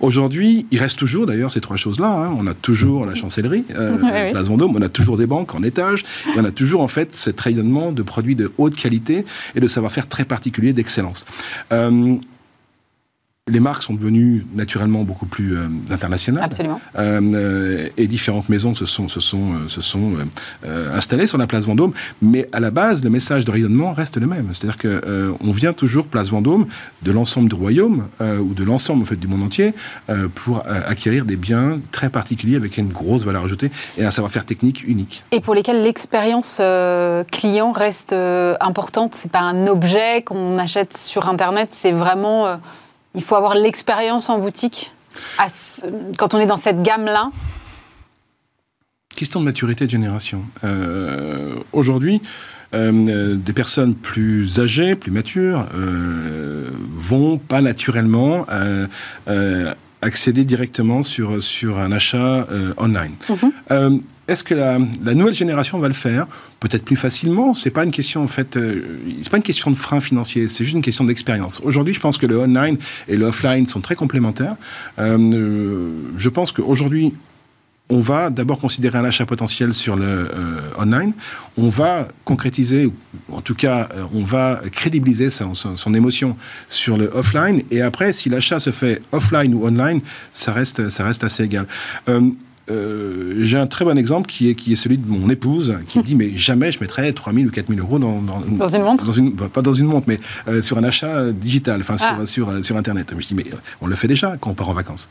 Aujourd'hui, 0.00 0.66
il 0.70 0.78
reste 0.78 0.98
toujours 0.98 1.26
d'ailleurs 1.26 1.50
ces 1.50 1.60
trois 1.60 1.76
choses-là. 1.76 2.08
Hein. 2.08 2.36
On 2.38 2.46
a 2.46 2.54
toujours 2.54 3.06
la 3.06 3.14
chancellerie, 3.14 3.64
Place 4.32 4.48
Vendôme, 4.48 4.76
on 4.76 4.82
a 4.82 4.88
toujours 4.88 5.16
des 5.16 5.26
banques 5.26 5.54
en 5.54 5.62
étage, 5.62 6.04
et 6.34 6.38
on 6.38 6.44
a 6.44 6.50
toujours 6.50 6.80
en 6.80 6.88
fait 6.88 7.16
ce 7.16 7.30
rayonnement 7.36 7.92
de 7.92 8.02
produits 8.02 8.36
de 8.36 8.52
haute 8.58 8.76
qualité 8.76 9.24
et 9.54 9.60
de 9.60 9.68
savoir-faire 9.68 10.08
très 10.08 10.24
particulier 10.24 10.72
d'excellence 10.72 11.24
les 13.50 13.60
marques 13.60 13.82
sont 13.82 13.94
devenues 13.94 14.46
naturellement 14.54 15.02
beaucoup 15.02 15.26
plus 15.26 15.56
euh, 15.56 15.66
internationales. 15.90 16.44
Absolument. 16.44 16.80
Euh, 16.98 17.88
et 17.96 18.06
différentes 18.06 18.48
maisons 18.48 18.74
se 18.74 18.86
sont, 18.86 19.08
se 19.08 19.20
sont, 19.20 19.52
euh, 19.52 19.68
se 19.68 19.80
sont 19.80 20.12
installées 20.94 21.26
sur 21.26 21.38
la 21.38 21.46
place 21.46 21.66
Vendôme. 21.66 21.92
Mais 22.22 22.48
à 22.52 22.60
la 22.60 22.70
base, 22.70 23.02
le 23.04 23.10
message 23.10 23.44
de 23.44 23.50
rayonnement 23.50 23.92
reste 23.92 24.16
le 24.16 24.26
même. 24.26 24.50
C'est-à-dire 24.52 24.76
qu'on 24.78 25.52
vient 25.52 25.72
toujours 25.72 26.06
place 26.06 26.30
Vendôme 26.30 26.66
de 27.02 27.12
l'ensemble 27.12 27.48
du 27.48 27.54
royaume 27.54 28.08
ou 28.20 28.54
de 28.54 28.64
l'ensemble 28.64 29.02
en 29.02 29.06
fait, 29.06 29.16
du 29.16 29.26
monde 29.26 29.42
entier 29.42 29.74
pour 30.34 30.62
acquérir 30.66 31.24
des 31.24 31.36
biens 31.36 31.80
très 31.92 32.10
particuliers 32.10 32.56
avec 32.56 32.76
une 32.76 32.88
grosse 32.88 33.24
valeur 33.24 33.44
ajoutée 33.44 33.70
et 33.98 34.04
un 34.04 34.10
savoir-faire 34.10 34.44
technique 34.44 34.86
unique. 34.86 35.24
Et 35.32 35.40
pour 35.40 35.54
lesquels 35.54 35.82
l'expérience 35.82 36.60
client 37.30 37.72
reste 37.72 38.12
importante. 38.12 39.14
C'est 39.14 39.30
pas 39.32 39.40
un 39.40 39.66
objet 39.66 40.22
qu'on 40.22 40.58
achète 40.58 40.96
sur 40.96 41.28
Internet, 41.28 41.68
c'est 41.72 41.92
vraiment 41.92 42.60
il 43.14 43.22
faut 43.22 43.36
avoir 43.36 43.54
l'expérience 43.54 44.28
en 44.28 44.38
boutique 44.38 44.92
quand 46.18 46.34
on 46.34 46.38
est 46.38 46.46
dans 46.46 46.56
cette 46.56 46.82
gamme-là 46.82 47.30
Question 49.16 49.40
de 49.40 49.44
maturité 49.44 49.84
de 49.84 49.90
génération. 49.90 50.44
Euh, 50.64 51.56
aujourd'hui, 51.72 52.22
des 52.72 53.52
personnes 53.52 53.94
plus 53.94 54.60
âgées, 54.60 54.94
plus 54.94 55.10
matures, 55.10 55.66
vont 56.96 57.36
pas 57.36 57.60
naturellement 57.60 58.46
accéder 60.02 60.44
directement 60.44 61.02
sur, 61.02 61.42
sur 61.42 61.78
un 61.78 61.92
achat 61.92 62.46
online. 62.78 63.12
Mhm. 63.28 64.00
Est-ce 64.30 64.44
que 64.44 64.54
la, 64.54 64.78
nouvelle 64.78 65.34
génération 65.34 65.80
va 65.80 65.88
le 65.88 65.94
faire? 65.94 66.28
Peut-être 66.60 66.84
plus 66.84 66.94
facilement. 66.94 67.52
C'est 67.52 67.72
pas 67.72 67.82
une 67.82 67.90
question 67.90 68.22
en 68.22 68.28
fait. 68.28 68.56
Euh, 68.56 68.80
c'est 69.22 69.28
pas 69.28 69.38
une 69.38 69.42
question 69.42 69.72
de 69.72 69.76
frein 69.76 69.98
financier. 69.98 70.46
C'est 70.46 70.62
juste 70.62 70.76
une 70.76 70.82
question 70.82 71.02
d'expérience. 71.02 71.60
Aujourd'hui, 71.64 71.94
je 71.94 71.98
pense 71.98 72.16
que 72.16 72.26
le 72.26 72.38
online 72.38 72.78
et 73.08 73.16
le 73.16 73.26
offline 73.26 73.66
sont 73.66 73.80
très 73.80 73.96
complémentaires. 73.96 74.54
Euh, 75.00 75.90
je 76.16 76.28
pense 76.28 76.52
qu'aujourd'hui, 76.52 77.12
on 77.90 78.00
va 78.00 78.30
d'abord 78.30 78.58
considérer 78.58 78.98
un 78.98 79.04
achat 79.04 79.26
potentiel 79.26 79.74
sur 79.74 79.96
le 79.96 80.04
euh, 80.04 80.60
online. 80.78 81.12
On 81.56 81.68
va 81.68 82.08
concrétiser, 82.24 82.90
en 83.30 83.40
tout 83.40 83.54
cas, 83.54 83.88
on 84.14 84.22
va 84.22 84.60
crédibiliser 84.72 85.28
son, 85.30 85.94
émotion 85.94 86.36
sur 86.68 86.96
le 86.96 87.10
offline. 87.12 87.62
Et 87.70 87.82
après, 87.82 88.12
si 88.12 88.28
l'achat 88.28 88.60
se 88.60 88.70
fait 88.70 89.02
offline 89.12 89.54
ou 89.54 89.66
online, 89.66 90.00
ça 90.32 90.52
reste, 90.52 90.88
ça 90.88 91.04
reste 91.04 91.24
assez 91.24 91.44
égal. 91.44 91.66
Euh, 92.08 92.30
j'ai 92.68 93.58
un 93.58 93.66
très 93.66 93.84
bon 93.84 93.98
exemple 93.98 94.30
qui 94.30 94.48
est, 94.48 94.54
qui 94.54 94.72
est 94.72 94.76
celui 94.76 94.98
de 94.98 95.08
mon 95.08 95.28
épouse, 95.30 95.76
qui 95.88 95.98
me 95.98 96.04
dit 96.04 96.14
Mais 96.14 96.36
jamais 96.36 96.70
je 96.70 96.80
mettrais 96.80 97.12
3 97.12 97.32
000 97.32 97.46
ou 97.46 97.50
4 97.50 97.68
000 97.68 97.80
euros 97.80 97.98
dans, 97.98 98.20
dans, 98.20 98.40
une 98.40 98.82
montre 98.82 99.04
bah, 99.34 99.48
Pas 99.52 99.62
dans 99.62 99.74
une 99.74 99.86
montre, 99.86 100.06
mais 100.08 100.18
euh, 100.48 100.62
sur 100.62 100.78
un 100.78 100.84
achat 100.84 101.32
digital, 101.32 101.80
enfin 101.80 101.96
sur, 101.96 102.06
ah. 102.20 102.26
sur, 102.26 102.48
euh, 102.48 102.62
sur, 102.62 102.76
Internet. 102.76 103.12
Je 103.18 103.26
dis 103.26 103.34
Mais 103.34 103.44
on 103.80 103.86
le 103.86 103.96
fait 103.96 104.08
déjà 104.08 104.36
quand 104.40 104.50
on 104.50 104.54
part 104.54 104.68
en 104.68 104.74
vacances. 104.74 105.08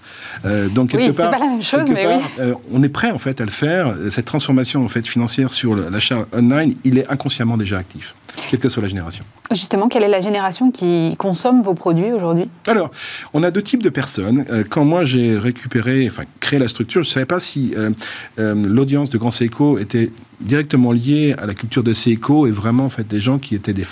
donc, 0.74 0.92
quelque 0.92 1.10
oui, 1.10 1.14
part, 1.14 1.32
pas 1.32 1.40
la 1.40 1.48
même 1.48 1.62
chose, 1.62 1.90
mais 1.90 2.08
oui. 2.08 2.54
on 2.72 2.82
est 2.84 2.90
prêt 2.90 3.12
en 3.12 3.18
fait 3.18 3.42
à 3.42 3.46
le 3.46 3.52
faire. 3.52 3.94
Cette 4.10 4.26
transformation 4.26 4.84
en 4.84 4.88
fait, 4.88 5.08
financière 5.08 5.54
sur 5.54 5.76
l'achat 5.76 6.28
online, 6.34 6.76
il 6.84 6.98
est 6.98 7.10
inconsciemment 7.10 7.58
déjà 7.58 7.78
actif, 7.78 8.16
quelle 8.50 8.60
que 8.60 8.70
soit 8.70 8.82
la 8.82 8.90
génération. 8.90 9.24
Justement, 9.52 9.88
quelle 9.88 10.04
est 10.04 10.10
la 10.10 10.22
génération 10.22 10.72
qui 10.72 11.16
consomme 11.18 11.62
vos 11.62 11.74
produits 11.74 12.12
aujourd'hui? 12.12 12.50
Alors, 12.68 12.92
on 13.34 13.44
a 13.44 13.52
deux 13.52 13.62
types 13.62 13.84
de 13.84 13.90
personnes. 13.90 14.46
Quand 14.70 14.86
moi 14.86 15.04
j'ai 15.06 15.38
récupéré, 15.38 16.08
enfin 16.08 16.24
créé 16.40 16.60
la 16.60 16.68
structure, 16.68 17.04
je 17.04 17.10
ne 17.10 17.14
savais 17.14 17.26
pas 17.26 17.40
si 17.40 17.74
euh, 17.78 17.92
euh, 18.40 18.56
l'audience 18.56 19.10
de 19.10 19.18
Grand 19.18 19.32
Seiko 19.32 19.78
était 19.78 20.12
directement 20.40 20.92
liée 20.92 21.36
à 21.38 21.46
la 21.46 21.54
culture 21.54 21.84
de 21.84 21.94
Seiko 21.94 22.48
et 22.48 22.52
vraiment 22.52 22.86
en 22.86 22.90
fait 22.90 23.08
des 23.08 23.20
gens 23.20 23.40
qui 23.40 23.56
étaient 23.56 23.74
des, 23.74 23.86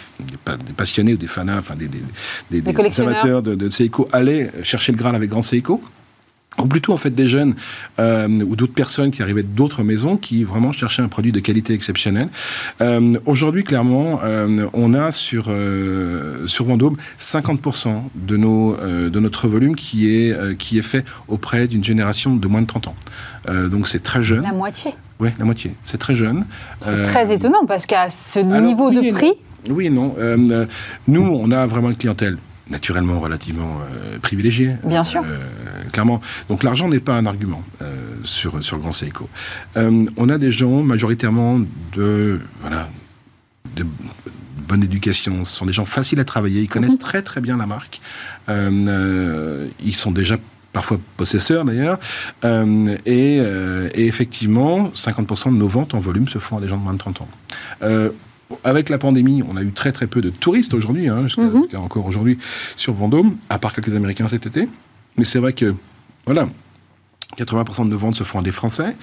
passionnés 0.76 1.14
ou 1.14 1.18
des 1.18 1.28
fans, 1.28 1.48
enfin 1.50 1.76
des, 1.76 1.90
des, 2.50 3.02
amateurs 3.02 3.44
de, 3.44 3.56
de, 3.56 3.70
Seiko 3.70 4.08
allaient 4.12 4.52
chercher 4.64 4.92
le 4.92 4.98
Graal 4.98 5.16
avec 5.16 5.30
Grand 5.30 5.42
Seiko 5.42 5.82
ou 6.62 6.68
plutôt 6.68 6.94
en 6.94 6.98
fait 6.98 7.14
des 7.14 7.28
jeunes 7.28 7.56
euh, 8.00 8.28
ou 8.28 8.56
d'autres 8.56 8.74
personnes 8.74 9.12
qui 9.12 9.22
arrivaient 9.22 9.44
d'autres 9.44 9.84
maisons 9.84 10.18
qui 10.18 10.44
vraiment 10.44 10.72
cherchaient 10.72 11.02
un 11.02 11.08
produit 11.08 11.32
de 11.32 11.40
qualité 11.40 11.74
exceptionnelle. 11.74 12.30
Euh, 12.82 13.18
Aujourd'hui, 13.26 13.64
clairement, 13.64 14.20
euh, 14.24 14.68
on 14.74 14.94
a 14.94 15.12
sur 15.12 15.52
sur 16.46 16.66
Vendôme 16.66 16.98
50% 17.20 17.90
de 18.16 18.38
nos 18.38 18.76
de 18.78 19.20
notre 19.20 19.48
volume 19.48 19.76
qui 19.76 20.10
est 20.10 20.58
qui 20.58 20.78
est 20.78 20.84
fait 20.84 21.06
auprès 21.28 21.68
d'une 21.68 21.84
génération 21.84 22.36
de 22.36 22.48
moins 22.48 22.62
de 22.62 22.68
30 22.68 22.88
ans. 22.88 22.96
donc 23.70 23.88
c'est 23.88 24.04
très 24.04 24.24
jeune. 24.24 24.44
La 24.44 24.52
moitié. 24.52 24.92
Oui, 25.20 25.30
la 25.40 25.46
moitié. 25.46 25.74
C'est 25.84 25.98
très 25.98 26.16
jeune. 26.16 26.46
C'est 26.82 27.04
très 27.04 27.34
étonnant 27.34 27.66
parce 27.68 27.86
qu'à 27.86 28.10
ce 28.10 28.40
niveau 28.40 28.90
de 28.92 29.12
prix. 29.12 29.34
Oui 29.70 29.88
et 29.88 29.90
non. 29.90 30.16
nous, 31.08 31.22
on 31.22 31.52
a 31.52 31.66
vraiment 31.66 31.90
une 31.90 31.98
clientèle 31.98 32.38
naturellement 32.70 33.20
relativement 33.20 33.80
euh, 33.82 34.20
privilégié. 34.20 34.76
Bien 34.84 35.04
sûr. 35.04 35.24
Euh, 35.26 35.38
clairement. 35.92 36.22
Donc 36.50 36.64
l'argent 36.64 36.88
n'est 36.88 37.00
pas 37.00 37.16
un 37.16 37.26
argument 37.26 37.64
euh, 37.82 37.96
sur, 38.24 38.64
sur 38.64 38.78
Grand 38.80 38.92
Seiko. 38.92 39.30
on 39.76 40.30
a 40.30 40.38
des 40.38 40.52
gens 40.52 40.82
majoritairement 40.82 41.60
de, 41.96 42.40
voilà, 42.62 42.90
de 43.76 43.86
bonne 44.68 44.84
éducation. 44.84 45.46
Ce 45.46 45.56
sont 45.56 45.66
des 45.66 45.74
gens 45.74 45.86
faciles 45.86 46.20
à 46.20 46.26
travailler. 46.26 46.62
Ils 46.62 46.70
connaissent 46.70 46.92
mhm. 46.92 46.98
très 46.98 47.22
très 47.22 47.42
bien 47.42 47.58
la 47.58 47.66
marque. 47.66 48.02
ils 48.50 49.96
sont 49.96 50.12
déjà 50.12 50.38
parfois 50.74 51.00
possesseurs 51.16 51.66
d'ailleurs. 51.66 52.00
et, 52.44 53.38
et, 53.38 54.08
effectivement, 54.08 54.90
50% 54.90 55.54
de 55.54 55.58
nos 55.58 55.68
ventes 55.68 55.94
en 55.94 56.00
volume 56.00 56.28
se 56.28 56.40
font 56.40 56.58
à 56.58 56.62
des 56.62 56.68
gens 56.68 56.78
de 56.78 56.84
moins 56.84 56.94
de 56.94 57.00
30 57.00 57.22
ans 57.22 57.30
avec 58.64 58.90
la 58.90 58.98
pandémie, 58.98 59.44
on 59.48 59.58
a 59.58 59.62
eu 59.62 59.72
très 59.72 59.92
très 59.92 60.08
peu 60.08 60.22
de 60.22 60.30
touristes 60.30 60.74
aujourd'hui, 60.74 61.10
hein, 61.10 61.24
jusqu'à 61.24 61.44
mhm. 61.44 61.68
encore 61.78 62.06
aujourd'hui 62.06 62.38
sur 62.76 62.94
Vendôme, 62.94 63.38
à 63.50 63.60
part 63.60 63.74
quelques 63.74 63.96
Américains 63.96 64.28
cet 64.28 64.46
été. 64.46 64.68
Mais 65.18 65.26
c'est 65.26 65.40
vrai 65.40 65.54
que, 65.54 65.74
voilà, 66.26 66.48
80% 67.36 67.86
de 67.86 67.90
nos 67.90 67.98
ventes 67.98 68.16
se 68.16 68.24
font 68.24 68.40
à 68.40 68.42
des 68.42 68.52
Français. 68.52 68.96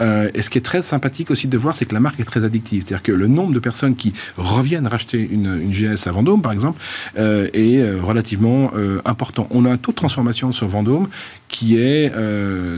Euh, 0.00 0.30
et 0.34 0.42
ce 0.42 0.50
qui 0.50 0.58
est 0.58 0.62
très 0.62 0.82
sympathique 0.82 1.30
aussi 1.30 1.48
de 1.48 1.58
voir, 1.58 1.74
c'est 1.74 1.84
que 1.84 1.94
la 1.94 2.00
marque 2.00 2.20
est 2.20 2.24
très 2.24 2.44
addictive. 2.44 2.82
C'est-à-dire 2.82 3.02
que 3.02 3.12
le 3.12 3.26
nombre 3.26 3.52
de 3.52 3.58
personnes 3.58 3.96
qui 3.96 4.12
reviennent 4.36 4.86
racheter 4.86 5.18
une, 5.18 5.60
une 5.60 5.72
GS 5.72 6.06
à 6.06 6.12
Vendôme, 6.12 6.42
par 6.42 6.52
exemple, 6.52 6.80
euh, 7.18 7.48
est 7.52 7.78
euh, 7.78 8.00
relativement 8.02 8.70
euh, 8.76 9.00
important. 9.04 9.48
On 9.50 9.64
a 9.64 9.70
un 9.70 9.76
taux 9.76 9.92
de 9.92 9.96
transformation 9.96 10.52
sur 10.52 10.68
Vendôme 10.68 11.08
qui 11.48 11.76
est 11.76 12.10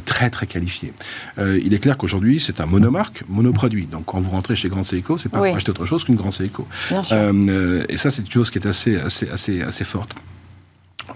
très 0.04 0.30
très 0.30 0.46
qualifié. 0.48 0.92
Il 1.38 1.74
est 1.74 1.78
clair 1.78 1.96
qu'aujourd'hui, 1.96 2.40
c'est 2.40 2.60
un 2.60 2.66
monomarque, 2.66 3.22
monoproduit. 3.28 3.86
Donc 3.86 4.06
quand 4.06 4.18
vous 4.18 4.30
rentrez 4.30 4.56
chez 4.56 4.68
Grand 4.68 4.82
Seiko, 4.82 5.16
c'est 5.16 5.28
pas 5.28 5.38
pour 5.38 5.46
acheter 5.54 5.70
autre 5.70 5.86
chose 5.86 6.02
qu'une 6.02 6.16
Grand 6.16 6.32
Seiko. 6.32 6.66
et 6.90 7.96
ça, 7.96 8.10
c'est 8.10 8.22
une 8.22 8.30
chose 8.30 8.50
qui 8.50 8.58
est 8.58 8.66
assez 8.66 8.96
assez 8.96 9.28
assez 9.30 9.62
assez 9.62 9.84
forte. 9.84 10.16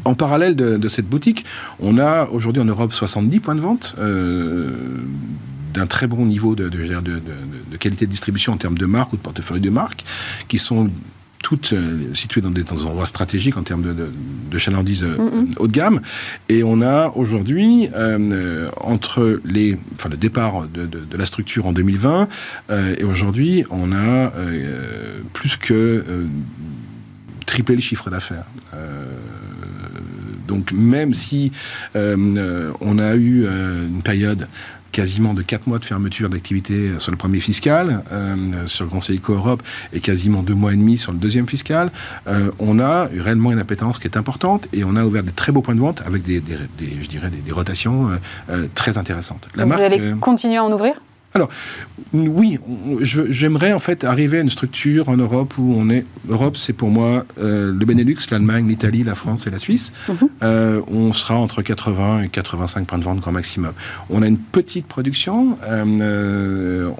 En 0.05 0.15
parallèle 0.15 0.55
de, 0.57 0.89
cette 0.89 1.09
boutique, 1.09 1.45
on 1.81 1.99
a 1.99 2.29
aujourd'hui 2.31 2.63
en 2.63 2.67
Europe 2.67 2.93
70 2.93 3.41
points 3.41 3.55
de 3.55 3.61
vente. 3.61 3.95
Euh, 3.99 4.73
d'un 5.75 5.87
très 5.87 6.07
bon 6.07 6.25
niveau 6.25 6.55
de, 6.55 6.71
qualité 7.79 8.07
de 8.07 8.11
distribution 8.11 8.55
en 8.55 8.57
termes 8.57 8.79
de 8.79 8.87
marque 8.87 9.13
ou 9.13 9.17
de 9.17 9.23
portefeuille 9.23 9.61
de 9.61 9.69
marque, 9.71 10.03
qui 10.49 10.59
sont 10.59 10.91
toutes 11.43 11.75
euh, 11.75 12.15
situées 12.15 12.41
dans 12.41 12.51
des, 12.51 12.65
endroits 12.73 13.07
stratégiques 13.07 13.57
en 13.59 13.63
termes 13.63 13.83
de, 13.83 14.59
chalandise 14.59 15.05
euh, 15.05 15.45
haut 15.59 15.69
de 15.69 15.73
gamme. 15.73 16.01
Et 16.49 16.65
on 16.65 16.81
a 16.81 17.13
aujourd'hui, 17.15 17.91
entre 18.81 19.41
les, 19.45 19.79
enfin, 19.95 20.09
le 20.09 20.17
départ 20.17 20.67
de, 20.69 20.89
la 21.17 21.27
structure 21.27 21.67
en 21.67 21.73
2020 21.73 22.29
et 22.99 23.05
aujourd'hui, 23.05 23.65
on 23.71 23.93
a 23.93 24.33
plus 25.35 25.57
que 25.59 26.03
triplé 27.45 27.75
le 27.77 27.83
chiffre 27.83 28.09
d'affaires. 28.11 28.45
Donc 30.49 30.73
même 30.73 31.15
si 31.15 31.53
euh, 31.95 32.17
euh, 32.37 32.73
on 32.81 32.99
a 32.99 33.15
eu 33.15 33.45
euh, 33.47 33.87
une 33.87 34.03
période 34.03 34.49
quasiment 34.91 35.35
de 35.35 35.43
4 35.43 35.67
mois 35.67 35.79
de 35.79 35.85
fermeture 35.85 36.31
d'activité 36.31 36.93
sur 36.99 37.13
le 37.13 37.19
premier 37.19 37.41
fiscal, 37.41 38.03
sur 38.67 38.85
le 38.85 38.91
Conseil 38.91 39.21
Co 39.21 39.35
Europe, 39.35 39.63
et 39.93 40.01
quasiment 40.01 40.43
2 40.43 40.55
mois 40.55 40.73
et 40.73 40.77
demi 40.77 40.97
sur 40.97 41.13
le 41.13 41.19
deuxième 41.19 41.47
fiscal, 41.47 41.93
on 42.59 42.81
a 42.81 43.09
eu 43.13 43.21
réellement 43.21 43.53
une 43.53 43.59
appétence 43.59 43.99
qui 43.99 44.09
est 44.09 44.17
importante 44.17 44.67
et 44.73 44.85
on 44.85 44.97
a 44.97 45.05
ouvert 45.05 45.23
des 45.23 45.31
très 45.31 45.53
beaux 45.53 45.61
points 45.61 45.75
de 45.75 45.81
vente 45.81 46.01
avec 46.07 46.23
des, 46.23 46.43
je 46.81 47.07
dirais, 47.07 47.29
des, 47.31 47.53
rotations 47.53 48.09
très 48.75 48.97
intéressantes. 48.97 49.51
La 49.55 49.67
vous 49.67 49.75
allez 49.75 50.15
continuer 50.21 50.57
à 50.57 50.65
en 50.65 50.73
ouvrir? 50.73 50.95
Alors, 51.35 51.51
oui, 52.15 52.59
j'aimerais 53.03 53.73
en 53.75 53.79
fait 53.79 54.03
arriver 54.03 54.39
à 54.39 54.41
une 54.41 54.49
structure 54.49 55.11
en 55.11 55.17
Europe 55.17 55.59
où 55.59 55.75
on 55.77 55.91
est. 55.91 56.07
L'Europe, 56.27 56.57
c'est 56.57 56.73
pour 56.73 56.89
moi 56.89 57.27
euh, 57.39 57.71
le 57.71 57.85
Benelux, 57.85 58.17
l'Allemagne, 58.31 58.67
l'Italie, 58.67 59.05
la 59.05 59.15
France 59.15 59.47
et 59.47 59.51
la 59.51 59.59
Suisse. 59.59 59.93
Mhm. 60.09 60.17
Euh, 60.43 60.81
on 60.89 61.13
sera 61.13 61.37
entre 61.37 61.61
80 61.61 62.23
et 62.23 62.29
85 62.29 62.87
points 62.87 62.99
de 62.99 63.05
vente 63.05 63.21
grand 63.21 63.33
maximum. 63.33 63.73
On 64.09 64.23
a 64.23 64.27
une 64.27 64.39
petite 64.39 64.87
production. 64.87 65.59
Euh, 65.69 66.91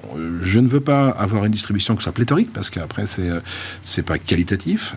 je 0.43 0.59
ne 0.59 0.67
veux 0.67 0.81
pas 0.81 1.09
avoir 1.09 1.45
une 1.45 1.51
distribution 1.51 1.95
qui 1.95 2.03
soit 2.03 2.11
pléthorique 2.11 2.53
parce 2.53 2.69
qu'après, 2.69 3.07
c'est 3.07 3.29
c'est 3.81 4.03
pas 4.03 4.19
qualitatif. 4.19 4.95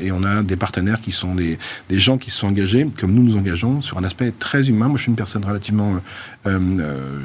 et 0.00 0.10
on 0.10 0.24
a 0.24 0.42
des 0.42 0.56
partenaires 0.56 1.00
qui 1.00 1.12
sont 1.12 1.36
des, 1.36 1.56
des 1.88 1.98
gens 2.00 2.18
qui 2.18 2.30
sont 2.30 2.48
engagés, 2.48 2.86
comme 2.98 3.12
nous 3.12 3.22
nous 3.22 3.36
engageons, 3.36 3.80
sur 3.80 3.96
un 3.98 4.04
aspect 4.04 4.32
très 4.36 4.68
humain. 4.68 4.88
Moi, 4.88 4.96
je 4.96 5.02
suis 5.02 5.10
une 5.10 5.16
personne 5.16 5.44
relativement. 5.44 6.00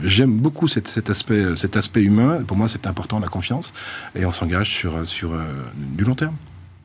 J'aime 0.04 0.38
beaucoup 0.38 0.68
cet, 0.68 0.88
cet 0.88 1.10
aspect 1.10 1.44
euh, 1.44 1.56
cet 1.56 1.76
aspect 1.76 2.02
humain. 2.02 2.42
Pour 2.46 2.58
moi, 2.58 2.68
c'est 2.70 2.88
important, 2.88 3.20
la 3.20 3.28
confiance. 3.28 3.74
Et 4.16 4.26
on 4.26 4.32
s'engage 4.32 4.70
sur, 4.70 5.08
sur 5.08 5.34
euh, 5.34 5.44
du 5.76 6.04
long 6.04 6.16
terme. 6.16 6.36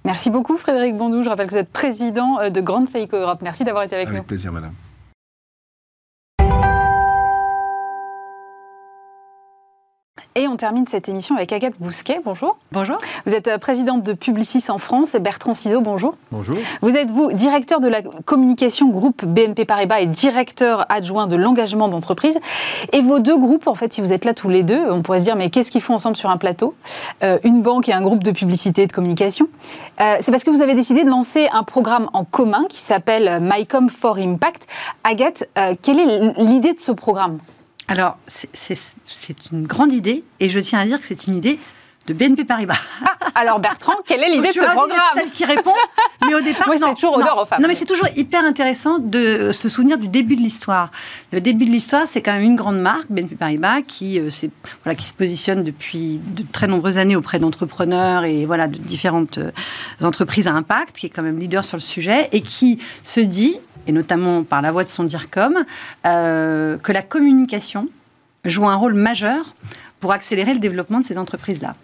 Merci 0.05 0.31
beaucoup, 0.31 0.57
Frédéric 0.57 0.97
Bondou. 0.97 1.23
Je 1.23 1.29
rappelle 1.29 1.47
que 1.47 1.53
vous 1.53 1.59
êtes 1.59 1.73
président 1.73 2.41
euh, 2.41 2.51
de 2.51 2.61
Grande 2.61 2.89
Seiko 2.89 3.17
Europe. 3.17 3.41
Merci 3.43 3.65
d'avoir 3.65 3.85
été 3.85 3.95
avec, 3.95 4.09
nous. 4.09 4.17
Avec 4.17 4.27
plaisir, 4.27 4.53
madame. 4.53 4.73
Et 10.35 10.49
on 10.49 10.57
termine 10.57 10.87
cette 10.87 11.11
émission 11.11 11.37
avec 11.37 11.53
Agathe 11.53 11.79
Bousquet. 11.79 12.21
Bonjour. 12.25 12.57
Bonjour. 12.73 12.97
Vous 13.27 13.35
êtes 13.35 13.49
euh, 13.49 13.59
présidente 13.59 14.03
de 14.03 14.15
Publicis 14.15 14.65
en 14.71 14.79
France 14.79 15.15
et 15.15 15.21
Bertrand 15.21 15.53
Ciseaux. 15.53 15.83
Bonjour. 15.83 16.15
Bonjour. 16.31 16.57
Vous 16.81 16.97
êtes, 16.97 17.11
vous, 17.11 17.33
directeur 17.33 17.81
de 17.81 17.89
la 17.89 18.01
communication 18.01 18.89
groupe 18.89 19.27
BNP 19.27 19.67
Paribas 19.67 20.01
et 20.01 20.07
directeur 20.07 20.87
adjoint 20.89 21.27
de 21.27 21.37
l'engagement 21.37 21.89
d'entreprise. 21.89 22.39
Et 22.93 23.03
vos 23.03 23.19
deux 23.19 23.37
groupes, 23.37 23.67
en 23.67 23.75
fait, 23.75 23.93
si 23.93 24.01
vous 24.01 24.15
êtes 24.15 24.25
là 24.25 24.33
tous 24.33 24.49
les 24.49 24.63
deux, 24.63 24.91
on 24.91 25.03
pourrait 25.03 25.19
se 25.19 25.25
dire, 25.25 25.37
mais 25.37 25.51
qu'est-ce 25.51 25.71
qu'ils 25.71 25.83
font 25.83 25.95
ensemble 25.95 26.17
sur 26.17 26.31
un 26.31 26.39
plateau? 26.39 26.75
Euh, 27.23 27.39
Une 27.45 27.61
banque 27.61 27.91
et 27.91 27.93
un 27.93 28.01
groupe 28.01 28.25
de 28.25 28.31
publicité 28.31 28.83
et 28.83 28.87
de 28.87 28.93
communication. 28.93 29.49
Euh, 30.01 30.17
c'est 30.21 30.31
parce 30.31 30.45
que 30.45 30.51
vous 30.51 30.63
avez 30.63 30.75
décidé 30.75 31.05
de 31.05 31.11
lancer 31.11 31.49
un 31.53 31.63
programme 31.63 32.09
en 32.15 32.25
commun 32.25 32.65
qui 32.71 32.81
s'appelle 32.81 33.39
MyCom 33.43 33.91
for 33.91 34.17
Impact. 34.17 34.67
Agathe, 35.05 35.45
quelle 35.83 36.01
est 36.01 36.41
l'idée 36.41 36.73
de 36.73 36.81
ce 36.81 36.93
programme? 36.93 37.39
Alors, 37.93 38.17
c'est 38.27 39.53
une 39.53 39.67
grande 39.67 39.93
idée, 39.93 40.25
et 40.41 40.49
je 40.49 40.59
tiens 40.61 40.79
à 40.79 40.87
dire 40.87 40.99
que 40.99 41.05
c'est 41.05 41.27
une 41.27 41.37
idée 41.37 41.59
de 42.07 42.15
BNP 42.15 42.45
Paribas. 42.45 42.79
Ah, 43.05 43.17
alors 43.35 43.61
Bertrand, 43.61 43.97
quelle 44.07 44.23
est 44.23 44.31
l'idée 44.31 44.49
de 44.49 44.55
ce 44.55 44.61
programme 44.61 44.99
celle 45.15 45.31
qui 45.31 45.45
répond, 45.45 45.75
mais 46.27 46.35
au 46.35 46.41
départ, 46.41 46.71
c'est 46.77 46.95
toujours 46.95 47.19
odeur 47.19 47.39
aux 47.39 47.45
femmes. 47.45 47.61
Non, 47.61 47.69
mais 47.69 47.75
c'est 47.75 47.85
toujours 47.85 48.09
hyper 48.17 48.47
intéressant 48.47 48.99
de 48.99 49.53
se 49.53 49.69
souvenir 49.69 49.99
du 49.99 50.09
début 50.09 50.37
de 50.37 50.41
l'histoire. 50.41 50.91
Le 51.33 51.43
début 51.43 51.67
de 51.67 51.71
l'histoire, 51.71 52.05
c'est 52.07 52.23
quand 52.23 52.33
même 52.33 52.45
une 52.45 52.57
grande 52.57 52.81
marque, 52.81 53.11
BNP 53.11 53.35
Paribas, 53.35 53.83
qui, 53.83 54.19
euh, 54.19 54.31
voilà, 54.85 54.97
qui 54.97 55.07
se 55.07 55.13
positionne 55.13 55.63
depuis 55.63 56.19
de 56.25 56.45
très 56.51 56.69
nombreuses 56.69 56.97
années 56.97 57.15
auprès 57.15 57.39
d'entrepreneurs 57.39 58.25
et 58.25 58.47
voilà, 58.47 58.69
de 58.69 58.79
différentes 58.79 59.37
euh, 59.37 59.51
entreprises 60.01 60.47
à 60.47 60.55
impact, 60.55 60.97
qui 60.97 61.07
est 61.07 61.11
quand 61.11 61.23
même 61.23 61.39
leader 61.39 61.63
sur 61.63 61.77
le 61.77 61.83
sujet, 61.83 62.31
et 62.33 62.41
qui 62.41 62.79
se 63.03 63.21
dit, 63.21 63.61
et 63.87 63.93
notamment 63.93 64.45
par 64.45 64.63
la 64.63 64.73
voix 64.73 64.85
de 64.85 64.89
son 64.89 65.05
DIRCOM, 65.05 65.65
euh, 66.07 66.79
que 66.79 66.93
la 66.93 67.03
communication 67.03 67.89
joue 68.45 68.67
un 68.67 68.75
rôle 68.75 68.95
majeur 68.95 69.55
pour 70.01 70.13
accélérer 70.13 70.53
le 70.53 70.61
développement 70.61 71.01
de 71.01 71.05
ces 71.05 71.19
entreprises-là. 71.19 71.75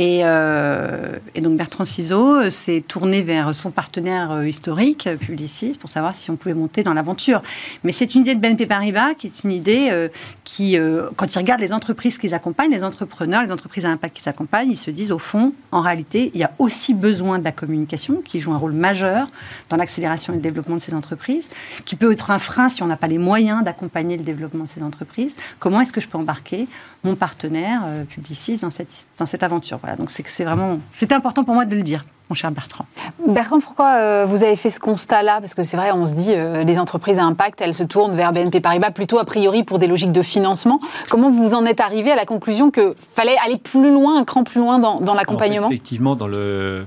Euh, 0.00 1.18
et, 1.36 1.40
donc 1.40 1.56
Bertrand 1.56 1.84
Ciseaux 1.84 2.34
euh, 2.34 2.50
s'est 2.50 2.82
tourné 2.86 3.22
vers 3.22 3.54
son 3.54 3.70
partenaire 3.70 4.32
euh, 4.32 4.48
historique, 4.48 5.08
Publicis, 5.20 5.78
pour 5.78 5.88
savoir 5.88 6.16
si 6.16 6.32
on 6.32 6.36
pouvait 6.36 6.54
monter 6.54 6.82
dans 6.82 6.94
l'aventure. 6.94 7.42
Mais 7.84 7.92
c'est 7.92 8.16
une 8.16 8.22
idée 8.22 8.34
de 8.34 8.40
BNP 8.40 8.66
Paribas 8.66 9.14
qui 9.14 9.28
est 9.28 9.44
une 9.44 9.52
idée 9.52 10.10
qui, 10.42 10.76
quand 11.16 11.34
ils 11.34 11.38
regardent 11.38 11.60
les 11.60 11.72
entreprises 11.72 12.18
qu'ils 12.18 12.34
accompagnent, 12.34 12.70
les 12.70 12.84
entrepreneurs, 12.84 13.42
les 13.42 13.52
entreprises 13.52 13.84
à 13.86 13.90
impact 13.90 14.16
qu'ils 14.16 14.28
accompagnent, 14.28 14.70
ils 14.70 14.76
se 14.76 14.90
disent 14.90 15.12
au 15.12 15.18
fond, 15.18 15.52
en 15.70 15.80
réalité, 15.80 16.30
il 16.34 16.40
y 16.40 16.44
a 16.44 16.52
aussi 16.58 16.94
besoin 16.94 17.38
de 17.38 17.44
la 17.44 17.52
communication 17.52 18.22
qui 18.24 18.40
joue 18.40 18.52
un 18.52 18.58
rôle 18.58 18.72
majeur 18.72 19.28
dans 19.68 19.76
l'accélération 19.76 20.32
et 20.32 20.36
le 20.36 20.42
développement 20.42 20.76
de 20.76 20.82
ces 20.82 20.94
entreprises, 20.94 21.48
qui 21.84 21.96
peut 21.96 22.12
être 22.12 22.30
un 22.30 22.38
frein 22.38 22.68
si 22.68 22.82
on 22.82 22.86
n'a 22.86 22.96
pas 22.96 23.08
les 23.08 23.18
moyens 23.18 23.62
d'accompagner 23.62 24.16
le 24.16 24.24
développement 24.24 24.64
de 24.64 24.68
ces 24.68 24.82
entreprises. 24.82 25.34
Comment 25.58 25.80
est-ce 25.80 25.92
que 25.92 26.00
je 26.00 26.08
peux 26.08 26.18
embarquer 26.18 26.66
mon 27.04 27.14
partenaire 27.14 27.82
Publicis 28.08 28.58
dans 28.58 28.70
cette, 28.70 28.88
dans 29.18 29.26
cette 29.26 29.42
aventure? 29.42 29.78
Voilà, 29.84 29.96
donc 29.96 30.08
c'est 30.08 30.44
vraiment, 30.44 30.78
c'était 30.94 31.14
important 31.14 31.44
pour 31.44 31.52
moi 31.52 31.66
de 31.66 31.76
le 31.76 31.82
dire, 31.82 32.06
mon 32.30 32.34
cher 32.34 32.50
Bertrand. 32.50 32.86
Bertrand, 33.28 33.60
pourquoi 33.60 33.96
euh, 33.96 34.24
vous 34.26 34.42
avez 34.42 34.56
fait 34.56 34.70
ce 34.70 34.80
constat-là? 34.80 35.40
Parce 35.40 35.54
que 35.54 35.62
c'est 35.62 35.76
vrai, 35.76 35.92
on 35.92 36.06
se 36.06 36.14
dit, 36.14 36.30
euh, 36.30 36.64
des 36.64 36.78
entreprises 36.78 37.18
à 37.18 37.24
impact, 37.24 37.60
elles 37.60 37.74
se 37.74 37.82
tournent 37.82 38.16
vers 38.16 38.32
BNP 38.32 38.60
Paribas 38.60 38.92
plutôt 38.92 39.18
a 39.18 39.26
priori 39.26 39.62
pour 39.62 39.78
des 39.78 39.86
logiques 39.86 40.10
de 40.10 40.22
financement. 40.22 40.80
Comment 41.10 41.28
vous 41.28 41.54
en 41.54 41.66
êtes 41.66 41.80
arrivé 41.80 42.10
à 42.10 42.16
la 42.16 42.24
conclusion 42.24 42.70
qu'il 42.70 42.94
fallait 42.96 43.36
aller 43.44 43.58
plus 43.58 43.92
loin, 43.92 44.18
un 44.18 44.24
cran 44.24 44.42
plus 44.42 44.58
loin 44.58 44.78
dans, 44.78 45.12
l'accompagnement? 45.12 45.66
Effectivement, 45.66 46.16
dans 46.16 46.28
le 46.28 46.86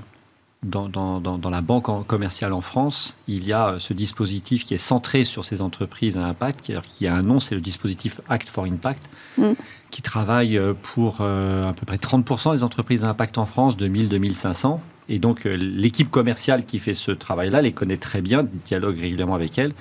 dans, 0.64 0.88
dans, 0.88 1.20
dans, 1.20 1.50
la 1.50 1.60
banque 1.60 2.06
commerciale 2.06 2.52
en 2.52 2.60
France, 2.60 3.14
il 3.28 3.46
y 3.46 3.52
a 3.52 3.76
ce 3.78 3.92
dispositif 3.92 4.66
qui 4.66 4.74
est 4.74 4.78
centré 4.78 5.22
sur 5.22 5.44
ces 5.44 5.62
entreprises 5.62 6.18
à 6.18 6.24
impact, 6.24 6.72
qui 6.82 7.06
a 7.06 7.14
un 7.14 7.22
nom, 7.22 7.38
c'est 7.38 7.54
le 7.54 7.60
dispositif 7.60 8.20
Act 8.28 8.48
for 8.48 8.64
Impact, 8.64 9.02
mm. 9.36 9.52
qui 9.90 10.02
travaille 10.02 10.58
euh, 10.58 10.74
pour 10.74 11.18
euh, 11.20 11.68
à 11.68 11.72
peu 11.72 11.86
près 11.86 11.96
30% 11.96 12.56
des 12.56 12.64
entreprises 12.64 13.04
à 13.04 13.08
impact 13.08 13.38
en 13.38 13.46
France, 13.46 13.76
2000-2500. 13.76 14.80
Et 15.08 15.20
donc 15.20 15.46
euh, 15.46 15.54
l'équipe 15.54 16.10
commerciale 16.10 16.64
qui 16.64 16.80
fait 16.80 16.94
ce 16.94 17.12
travail-là 17.12 17.62
les 17.62 17.72
connaît 17.72 17.96
très 17.96 18.20
bien, 18.20 18.44
dialogue 18.64 18.98
régulièrement 18.98 19.36
avec 19.36 19.58
elles. 19.58 19.72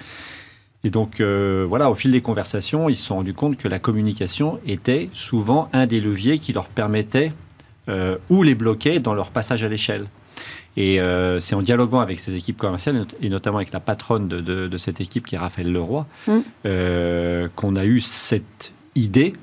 Et 0.84 0.92
donc 0.92 1.20
voilà, 1.20 1.90
au 1.90 1.96
fil 1.96 2.12
des 2.12 2.22
conversations, 2.22 2.88
ils 2.88 2.96
se 2.96 3.08
sont 3.08 3.16
rendus 3.16 3.34
compte 3.34 3.58
que 3.58 3.68
la 3.68 3.80
communication 3.80 4.60
était 4.66 5.10
souvent 5.12 5.70
un 5.74 5.86
des 5.86 6.00
leviers 6.00 6.38
qui 6.38 6.54
leur 6.54 6.70
permettait 6.70 7.34
ou 8.30 8.44
les 8.44 8.56
bloquait 8.56 9.00
dans 9.00 9.14
leur 9.14 9.32
passage 9.32 9.64
à 9.64 9.70
l'échelle. 9.70 10.06
Et 10.78 11.02
euh, 11.02 11.40
c'est 11.40 11.56
en 11.56 11.64
dialoguant 11.64 12.00
avec 12.00 12.20
ces 12.20 12.36
équipes 12.36 12.58
commerciales, 12.58 13.08
et 13.20 13.30
notamment 13.30 13.58
avec 13.58 13.74
la 13.74 13.80
patronne 13.80 14.28
de, 14.28 14.78
cette 14.78 15.02
équipe, 15.02 15.26
qui 15.26 15.34
est 15.34 15.40
Raphaël 15.40 15.72
Leroy, 15.72 16.06
mm. 16.28 16.38
euh, 16.68 17.48
qu'on 17.56 17.76
a 17.76 17.84
eu 17.84 18.00
cette 18.00 18.74
idée. 18.94 19.34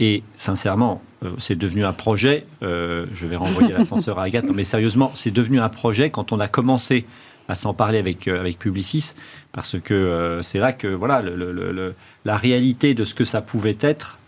Et 0.00 0.24
sincèrement, 0.36 1.00
euh, 1.24 1.30
c'est 1.38 1.54
devenu 1.54 1.84
un 1.84 1.92
projet. 1.92 2.44
je 2.60 3.26
vais 3.26 3.36
renvoyer 3.36 3.72
l'ascenseur 3.72 4.18
à 4.18 4.24
Agathe. 4.24 4.46
mais 4.52 4.64
sérieusement, 4.64 5.12
c'est 5.14 5.30
devenu 5.30 5.60
un 5.60 5.68
projet 5.68 6.10
quand 6.10 6.32
on 6.32 6.40
a 6.40 6.48
commencé 6.48 7.06
à 7.48 7.54
s'en 7.54 7.72
parler 7.72 7.98
avec, 7.98 8.26
avec 8.26 8.58
Publicis, 8.58 9.14
parce 9.52 9.78
que 9.78 10.40
c'est 10.42 10.58
là 10.58 10.72
que 10.72 10.88
voilà, 10.88 11.22
la 12.24 12.36
réalité 12.36 12.94
de 12.94 13.04
ce 13.04 13.14
que 13.14 13.24
ça 13.24 13.40
pouvait 13.40 13.78
être 13.80 14.18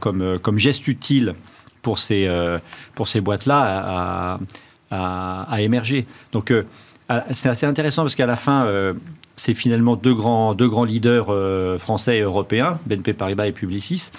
comme, 0.00 0.38
comme 0.40 0.58
geste 0.58 0.88
utile 0.88 1.34
pour 1.82 1.98
ces, 1.98 2.28
pour 2.94 3.06
ces 3.08 3.20
boîtes-là 3.20 4.38
à, 4.90 5.56
émerger. 5.60 6.06
Donc 6.32 6.50
euh, 6.50 6.62
c'est 7.32 7.48
assez 7.48 7.66
intéressant 7.66 8.02
parce 8.02 8.14
qu'à 8.14 8.26
la 8.26 8.36
fin, 8.36 8.66
euh, 8.66 8.94
c'est 9.36 9.54
finalement 9.54 9.96
deux 9.96 10.14
grands, 10.14 10.54
deux 10.54 10.68
grands 10.68 10.84
leaders 10.84 11.26
euh, 11.28 11.78
français 11.78 12.18
et 12.18 12.22
européens, 12.22 12.78
BNP 12.86 13.12
Paribas 13.12 13.46
et 13.46 13.52
Publicis. 13.52 14.10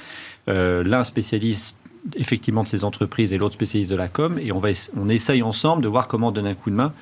L'un 0.47 1.03
spécialiste 1.03 1.75
effectivement 2.15 2.63
de 2.63 2.69
ces 2.69 2.85
entreprises 2.85 3.33
et 3.33 3.37
l'autre 3.37 3.55
spécialiste 3.55 3.91
de 3.91 3.97
la 3.97 4.07
com. 4.07 4.39
Et 4.39 4.53
on, 4.53 4.59
va, 4.59 4.69
on 4.95 5.09
essaye 5.09 5.43
ensemble 5.43 5.83
de 5.83 5.89
voir 5.89 6.07
comment 6.07 6.31
donner 6.31 6.51
un 6.51 6.53
coup 6.53 6.69
de 6.69 6.75
main 6.75 6.93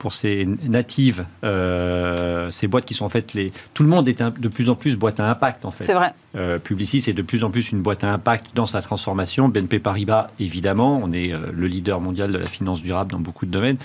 pour 0.00 0.14
ces 0.14 0.48
natives, 0.66 1.26
euh, 1.44 2.50
ces 2.50 2.66
boîtes 2.68 2.86
qui 2.86 2.94
sont 2.94 3.04
en 3.04 3.10
fait 3.10 3.34
les. 3.34 3.52
Tout 3.74 3.82
le 3.82 3.90
monde 3.90 4.08
est 4.08 4.22
de 4.22 4.48
plus 4.48 4.70
en 4.70 4.74
plus 4.74 4.96
boîte 4.96 5.20
à 5.20 5.30
impact 5.30 5.66
en 5.66 5.70
fait. 5.70 5.84
C'est 5.84 5.92
vrai. 5.92 6.14
Euh, 6.36 6.58
Publicis 6.58 7.04
est 7.08 7.12
de 7.12 7.20
plus 7.20 7.44
en 7.44 7.50
plus 7.50 7.70
une 7.70 7.82
boîte 7.82 8.02
à 8.02 8.10
impact 8.10 8.46
dans 8.54 8.64
sa 8.64 8.80
transformation. 8.80 9.50
BNP 9.50 9.78
Paribas, 9.78 10.30
évidemment, 10.40 10.98
on 11.04 11.12
est 11.12 11.34
euh, 11.34 11.40
le 11.52 11.66
leader 11.66 12.00
mondial 12.00 12.32
de 12.32 12.38
la 12.38 12.46
finance 12.46 12.82
durable 12.82 13.12
dans 13.12 13.20
beaucoup 13.20 13.44
de 13.44 13.50
domaines. 13.50 13.76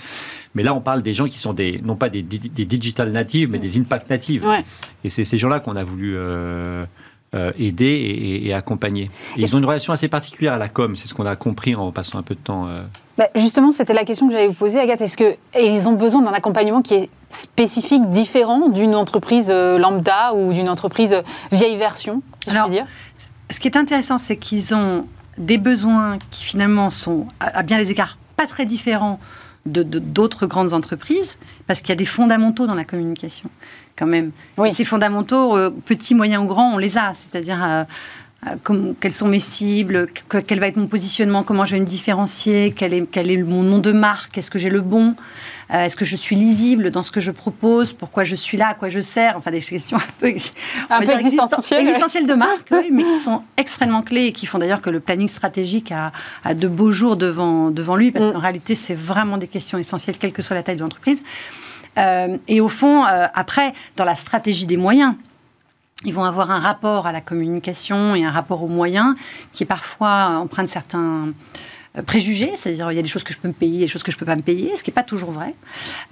Mais 0.54 0.62
là, 0.62 0.72
on 0.72 0.80
parle 0.80 1.02
des 1.02 1.12
gens 1.12 1.26
qui 1.26 1.38
sont 1.38 1.52
des, 1.52 1.82
non 1.84 1.96
pas 1.96 2.08
des, 2.08 2.22
des 2.22 2.64
digital 2.64 3.12
natives, 3.12 3.50
mais 3.50 3.58
des 3.58 3.78
impact 3.78 4.08
natives. 4.08 4.42
Et 5.04 5.10
c'est 5.10 5.26
ces 5.26 5.36
gens-là 5.36 5.60
qu'on 5.60 5.76
a 5.76 5.84
voulu. 5.84 6.14
Euh, 6.16 6.86
euh, 7.36 7.52
aider 7.58 8.42
et, 8.44 8.54
accompagner. 8.54 9.10
ils 9.36 9.54
ont 9.54 9.58
une 9.58 9.64
relation 9.64 9.92
assez 9.92 10.08
particulière 10.08 10.54
à 10.54 10.58
la 10.58 10.68
com, 10.68 10.96
c'est 10.96 11.08
ce 11.08 11.14
qu'on 11.14 11.26
a 11.26 11.36
compris 11.36 11.74
en 11.74 11.92
passant 11.92 12.18
un 12.18 12.22
peu 12.22 12.34
de 12.34 12.40
temps. 12.40 12.66
Euh. 12.66 12.82
Bah, 13.18 13.28
justement, 13.34 13.70
c'était 13.70 13.92
la 13.92 14.04
question 14.04 14.26
que 14.26 14.32
j'allais 14.32 14.46
vous 14.46 14.54
poser, 14.54 14.78
Agathe. 14.78 15.00
Est-ce 15.00 15.16
qu'ils 15.16 15.88
ont 15.88 15.92
besoin 15.92 16.22
d'un 16.22 16.32
accompagnement 16.32 16.82
qui 16.82 16.94
est 16.94 17.10
spécifique, 17.30 18.08
différent 18.10 18.68
d'une 18.68 18.94
entreprise 18.94 19.50
euh, 19.50 19.78
lambda 19.78 20.34
ou 20.34 20.52
d'une 20.52 20.68
entreprise 20.68 21.16
vieille 21.52 21.76
version, 21.76 22.22
si 22.44 22.50
je 22.50 22.58
puis 22.58 22.70
dire? 22.70 22.84
Ce 23.50 23.60
qui 23.60 23.68
est 23.68 23.76
intéressant, 23.76 24.18
c'est 24.18 24.36
qu'ils 24.36 24.74
ont 24.74 25.06
des 25.38 25.58
besoins 25.58 26.18
qui 26.30 26.44
finalement 26.44 26.90
sont, 26.90 27.26
à 27.40 27.62
bien 27.62 27.78
les 27.78 27.90
écarts, 27.90 28.18
pas 28.36 28.46
très 28.46 28.64
différents 28.64 29.20
de 29.66 29.82
d'autres 29.82 30.46
grandes 30.46 30.72
entreprises, 30.72 31.36
parce 31.66 31.80
qu'il 31.80 31.90
y 31.90 31.92
a 31.92 31.96
des 31.96 32.06
fondamentaux 32.06 32.66
dans 32.66 32.74
la 32.74 32.84
communication 32.84 33.50
quand 33.96 34.06
même. 34.06 34.30
Oui. 34.58 34.72
ces 34.72 34.84
fondamentaux, 34.84 35.56
euh, 35.56 35.70
petits, 35.70 36.14
moyens 36.14 36.44
ou 36.44 36.46
grands, 36.46 36.74
on 36.74 36.78
les 36.78 36.98
a. 36.98 37.12
C'est-à-dire 37.14 37.64
euh, 37.64 37.84
euh, 38.46 38.92
quelles 39.00 39.14
sont 39.14 39.28
mes 39.28 39.40
cibles, 39.40 40.06
quel 40.46 40.60
va 40.60 40.68
être 40.68 40.76
mon 40.76 40.86
positionnement, 40.86 41.42
comment 41.42 41.64
je 41.64 41.72
vais 41.74 41.80
me 41.80 41.86
différencier, 41.86 42.72
quel 42.76 42.94
est, 42.94 43.06
quel 43.10 43.30
est 43.30 43.38
mon 43.38 43.62
nom 43.62 43.78
de 43.78 43.92
marque, 43.92 44.38
est-ce 44.38 44.50
que 44.50 44.58
j'ai 44.58 44.70
le 44.70 44.82
bon, 44.82 45.14
est-ce 45.68 45.96
que 45.96 46.04
je 46.04 46.16
suis 46.16 46.36
lisible 46.36 46.90
dans 46.90 47.02
ce 47.02 47.10
que 47.10 47.20
je 47.20 47.32
propose, 47.32 47.92
pourquoi 47.92 48.24
je 48.24 48.36
suis 48.36 48.56
là, 48.56 48.68
à 48.68 48.74
quoi 48.74 48.88
je 48.88 49.00
sers, 49.00 49.36
enfin 49.36 49.50
des 49.50 49.60
questions 49.60 49.96
un 49.96 50.20
peu, 50.20 50.26
existentielles, 50.28 52.26
de 52.26 52.34
marque, 52.34 52.72
mais 52.92 53.02
qui 53.02 53.18
sont 53.18 53.42
extrêmement 53.56 54.02
clés 54.02 54.26
et 54.26 54.32
qui 54.32 54.46
font 54.46 54.58
d'ailleurs 54.58 54.80
que 54.80 54.90
le 54.90 55.00
planning 55.00 55.28
stratégique 55.28 55.92
a, 55.92 56.54
de 56.54 56.68
beaux 56.68 56.92
jours 56.92 57.16
devant, 57.16 57.70
devant 57.70 57.96
lui, 57.96 58.12
parce 58.12 58.26
mm. 58.26 58.32
qu'en 58.32 58.38
réalité 58.38 58.74
c'est 58.74 58.94
vraiment 58.94 59.38
des 59.38 59.48
questions 59.48 59.78
essentielles, 59.78 60.18
quelle 60.18 60.32
que 60.32 60.42
soit 60.42 60.54
la 60.54 60.62
taille 60.62 60.76
de 60.76 60.82
l'entreprise. 60.82 61.24
Euh, 61.98 62.36
et 62.48 62.60
au 62.60 62.68
fond, 62.68 63.04
euh, 63.06 63.26
après, 63.34 63.72
dans 63.96 64.04
la 64.04 64.14
stratégie 64.14 64.66
des 64.66 64.76
moyens, 64.76 65.14
ils 66.04 66.12
vont 66.12 66.24
avoir 66.24 66.50
un 66.50 66.58
rapport 66.58 67.06
à 67.06 67.12
la 67.12 67.20
communication 67.20 68.14
et 68.14 68.24
un 68.24 68.30
rapport 68.30 68.62
aux 68.62 68.68
moyens 68.68 69.14
qui 69.52 69.64
parfois 69.64 70.38
empreint 70.38 70.64
de 70.64 70.68
certains 70.68 71.28
euh, 71.28 71.32
préjugés, 72.04 72.52
c'est-à-dire 72.56 72.90
il 72.92 72.96
y 72.96 72.98
a 72.98 73.02
des 73.02 73.08
choses 73.08 73.24
que 73.24 73.32
je 73.32 73.38
peux 73.38 73.48
me 73.48 73.54
payer, 73.54 73.80
des 73.80 73.86
choses 73.86 74.02
que 74.02 74.12
je 74.12 74.16
peux 74.16 74.26
pas 74.26 74.36
me 74.36 74.42
payer, 74.42 74.76
ce 74.76 74.82
qui 74.82 74.90
n'est 74.90 74.94
pas 74.94 75.02
toujours 75.02 75.30
vrai. 75.30 75.54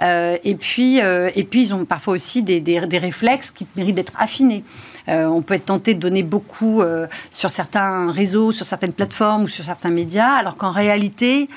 et 0.01 0.55
puis, 0.55 0.99
et 0.99 1.45
puis 1.45 1.63
ils 1.63 1.75
ont 1.75 1.85
parfois 1.85 2.15
aussi 2.15 2.43
des, 2.43 2.61
des 2.61 2.79
réflexes 2.79 3.51
qui 3.51 3.67
méritent 3.77 3.97
d'être 3.97 4.13
affinés. 4.17 4.65
on 5.09 5.43
peut 5.43 5.55
être 5.55 5.67
tenté 5.67 5.95
de 5.95 6.01
donner 6.01 6.23
beaucoup 6.23 6.83
sur 7.31 7.51
certains 7.51 8.11
réseaux, 8.11 8.53
sur 8.53 8.65
certaines 8.65 8.93
plateformes 8.93 9.45
ou 9.45 9.49
sur 9.49 9.65
certains 9.65 9.91
médias, 9.91 10.33
alors 10.33 10.57
qu'en 10.57 10.71
réalité, 10.71 11.49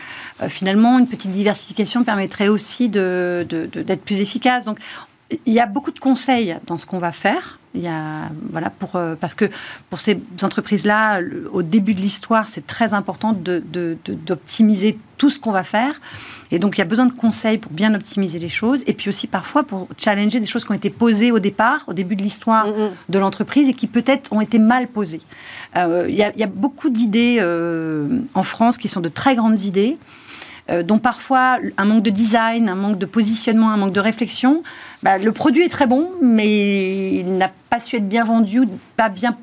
euh, 0.41 0.49
finalement, 0.49 0.99
une 0.99 1.07
petite 1.07 1.31
diversification 1.31 2.03
permettrait 2.03 2.47
aussi 2.47 2.89
d'être 2.89 4.01
plus 4.01 4.19
efficace. 4.19 4.65
Donc, 4.65 4.79
il 5.45 5.53
y 5.53 5.59
a 5.59 5.65
beaucoup 5.65 5.91
de 5.91 5.99
conseils 5.99 6.55
dans 6.67 6.77
ce 6.77 6.85
qu'on 6.85 6.99
va 6.99 7.11
faire. 7.11 7.59
Il 7.77 7.83
y 7.83 7.87
a, 7.87 8.29
voilà, 8.51 8.69
pour, 8.71 8.95
euh, 8.95 9.15
parce 9.15 9.35
que 9.35 9.45
pour 9.89 9.99
ces 9.99 10.19
entreprises-là, 10.41 11.21
au 11.51 11.61
début 11.61 11.93
de 11.93 12.01
l'histoire, 12.01 12.49
c'est 12.49 12.65
très 12.65 12.93
important 12.93 13.33
d'optimiser 13.33 14.93
de, 14.93 14.97
tout 15.17 15.29
ce 15.29 15.39
qu'on 15.39 15.51
va 15.51 15.63
faire. 15.63 16.01
Et 16.51 16.59
donc, 16.59 16.77
il 16.77 16.79
y 16.79 16.81
a 16.81 16.85
besoin 16.85 17.05
de 17.05 17.13
conseils 17.13 17.57
pour 17.57 17.71
bien 17.71 17.93
optimiser 17.93 18.39
les 18.39 18.49
choses. 18.49 18.83
Et 18.87 18.93
puis 18.93 19.09
aussi, 19.09 19.27
parfois, 19.27 19.63
pour 19.63 19.87
challenger 19.97 20.39
des 20.39 20.45
choses 20.45 20.63
qui 20.65 20.71
ont 20.71 20.75
été 20.75 20.89
posées 20.89 21.31
au 21.31 21.39
départ, 21.39 21.83
au 21.87 21.93
début 21.93 22.15
de 22.15 22.23
l'histoire 22.23 22.67
mm, 22.67 22.71
mm. 22.71 22.91
de 23.09 23.19
l'entreprise, 23.19 23.69
et 23.69 23.73
qui 23.73 23.87
peut-être 23.87 24.33
ont 24.33 24.41
été 24.41 24.59
mal 24.59 24.87
posées. 24.87 25.21
Euh, 25.75 26.05
il, 26.09 26.15
y 26.15 26.23
a, 26.23 26.31
il, 26.33 26.39
y 26.39 26.43
a, 26.43 26.47
beaucoup 26.47 26.89
d'idées 26.89 27.41
en 28.33 28.43
France 28.43 28.77
qui 28.77 28.89
sont 28.89 29.01
de 29.01 29.09
très 29.09 29.35
grandes 29.35 29.61
idées. 29.61 29.97
Euh, 30.69 30.83
dont 30.83 30.99
parfois 30.99 31.59
un 31.77 31.85
manque 31.85 32.03
de 32.03 32.09
design, 32.09 32.67
un 32.67 32.75
manque 32.75 32.97
de 32.97 33.05
positionnement, 33.05 33.69
un 33.69 33.77
manque 33.77 33.93
de 33.93 34.01
réflexion, 34.01 34.63
bah, 35.01 35.17
le 35.17 35.31
produit 35.31 35.63
est 35.63 35.69
très 35.69 35.87
bon, 35.87 36.09
mais 36.21 37.19
il 37.19 37.37
n'a 37.37 37.49
pas 37.69 37.79
su 37.79 37.95
être 37.95 38.07
bien 38.07 38.25
vendu, 38.25 38.61
pas 38.97 39.07
bien 39.07 39.37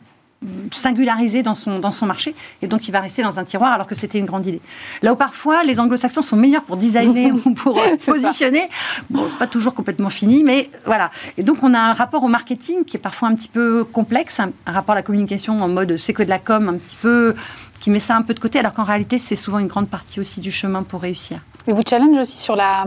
singularisé 0.71 1.43
dans 1.43 1.55
son, 1.55 1.79
dans 1.79 1.91
son 1.91 2.07
marché, 2.07 2.35
et 2.63 2.67
donc 2.67 2.89
il 2.89 2.93
va 2.93 3.01
rester 3.01 3.23
dans 3.23 3.39
un 3.39 3.45
tiroir 3.45 3.73
alors 3.73 3.87
que 3.87 3.95
c'était 3.95 4.19
une 4.19 4.27
grande 4.27 4.47
idée. 4.47 4.61
Là 5.03 5.13
où 5.13 5.17
parfois 5.17 5.63
les 5.63 5.81
anglo-saxons 5.81 6.23
sont 6.23 6.37
meilleurs 6.37 6.65
pour 6.65 6.77
designer 6.77 7.33
ou 7.45 7.55
pour 7.55 7.79
euh, 7.79 7.97
positionner, 8.05 8.69
bon, 9.11 9.27
c'est 9.29 9.39
pas 9.39 9.47
toujours 9.47 9.75
complètement 9.75 10.11
fini, 10.11 10.45
mais 10.45 10.71
voilà. 10.85 11.11
Et 11.37 11.43
donc 11.43 11.63
on 11.63 11.75
a 11.75 11.79
un 11.79 11.93
rapport 11.93 12.23
au 12.25 12.29
marketing 12.29 12.85
qui 12.85 12.97
est 12.97 13.01
parfois 13.01 13.29
un 13.29 13.35
petit 13.35 13.49
peu 13.49 13.85
complexe, 13.85 14.41
un, 14.41 14.53
rapport 14.67 14.93
à 14.93 14.97
la 14.97 15.03
communication 15.03 15.61
en 15.63 15.69
mode 15.69 15.97
c'est 15.97 16.13
que 16.13 16.23
de 16.23 16.31
la 16.31 16.39
com, 16.39 16.69
un 16.69 16.79
petit 16.79 16.97
peu 16.97 17.35
qui 17.81 17.91
met 17.91 18.01
ça 18.01 18.17
un 18.17 18.23
peu 18.23 18.35
de 18.35 18.41
côté, 18.41 18.59
alors 18.59 18.73
qu'en 18.73 18.85
réalité 18.85 19.19
c'est 19.19 19.37
souvent 19.37 19.59
une 19.59 19.67
grande 19.67 19.89
partie 19.89 20.21
aussi 20.21 20.41
du 20.41 20.51
chemin 20.51 20.83
pour 20.83 21.03
réussir. 21.03 21.41
Et 21.67 21.73
vous 21.73 21.83
challenge 21.87 22.17
aussi 22.19 22.37
sur 22.37 22.57
la, 22.57 22.87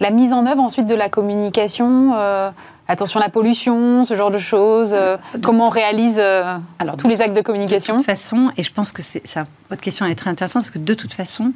la 0.00 0.10
mise 0.10 0.32
en 0.32 0.46
œuvre 0.46 0.62
ensuite 0.62 0.86
de 0.86 0.94
la 0.94 1.08
communication 1.08 2.14
euh, 2.14 2.50
attention 2.88 3.20
à 3.20 3.22
la 3.22 3.28
pollution, 3.28 4.04
ce 4.04 4.16
genre 4.16 4.30
de 4.30 4.38
choses 4.38 4.92
euh, 4.92 5.16
Comment 5.42 5.66
on 5.66 5.70
réalise 5.70 6.18
euh, 6.18 6.58
Alors, 6.78 6.96
tous 6.96 7.08
les 7.08 7.22
actes 7.22 7.36
de 7.36 7.42
communication 7.42 7.94
De 7.94 7.98
toute 7.98 8.06
façon, 8.06 8.50
et 8.56 8.62
je 8.62 8.72
pense 8.72 8.92
que 8.92 9.02
c'est, 9.02 9.24
ça, 9.26 9.44
votre 9.68 9.82
question 9.82 10.06
est 10.06 10.14
très 10.14 10.30
intéressante, 10.30 10.62
parce 10.62 10.70
que 10.70 10.78
de 10.78 10.94
toute 10.94 11.12
façon, 11.12 11.52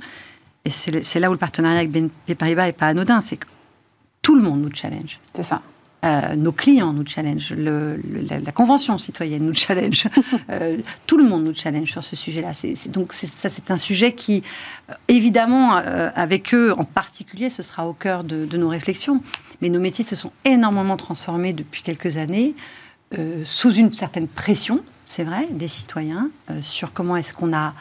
et 0.65 0.71
c'est, 0.71 1.19
là 1.19 1.29
où 1.29 1.33
le 1.33 1.39
partenariat 1.39 1.79
avec 1.79 1.91
BNP 1.91 2.35
Paribas 2.35 2.67
n'est 2.67 2.73
pas 2.73 2.87
anodin, 2.87 3.21
c'est 3.21 3.37
que 3.37 3.47
tout 4.21 4.37
le 4.37 4.43
monde 4.43 4.61
nous 4.61 4.73
challenge. 4.73 5.19
C'est 5.35 5.43
ça. 5.43 5.63
Euh, 6.05 6.35
nos 6.35 6.51
clients 6.51 6.93
nous 6.93 7.07
challenge, 7.07 7.53
le, 7.53 8.01
la, 8.29 8.51
Convention 8.51 8.99
citoyenne 8.99 9.45
nous 9.45 9.55
challenge, 9.55 10.09
tout 11.07 11.17
le 11.17 11.25
monde 11.25 11.45
nous 11.45 11.55
challenge 11.55 11.93
sur 11.93 12.03
ce 12.03 12.17
sujet-là. 12.17 12.53
Donc 12.89 13.13
ça, 13.13 13.49
c'est 13.49 13.71
un 13.71 13.77
sujet 13.77 14.13
qui, 14.13 14.43
évidemment, 15.07 15.77
avec 15.77 16.55
eux 16.55 16.75
en 16.77 16.83
particulier, 16.83 17.51
ce 17.51 17.63
sera 17.63 17.87
au 17.87 17.93
cœur 17.93 18.25
de, 18.25 18.47
de 18.47 18.57
nos 18.57 18.69
réflexions 18.69 19.23
mais 19.63 19.71
nos 19.71 19.81
métiers 19.81 20.05
se 20.05 20.17
sont 20.17 20.33
énormément 20.45 20.97
transformés 20.97 21.55
depuis 21.55 21.83
quelques 21.83 22.19
années, 22.19 22.55
euh, 23.17 23.43
sous 23.45 23.73
une 23.73 23.95
certaine 23.95 24.29
pression, 24.29 24.85
c'est 25.07 25.23
vrai, 25.23 25.47
des 25.51 25.69
citoyens, 25.69 26.31
euh, 26.51 26.61
sur 26.63 26.93
comment 26.93 27.17
est-ce 27.17 27.33
qu'on 27.33 27.55
a 27.55 27.73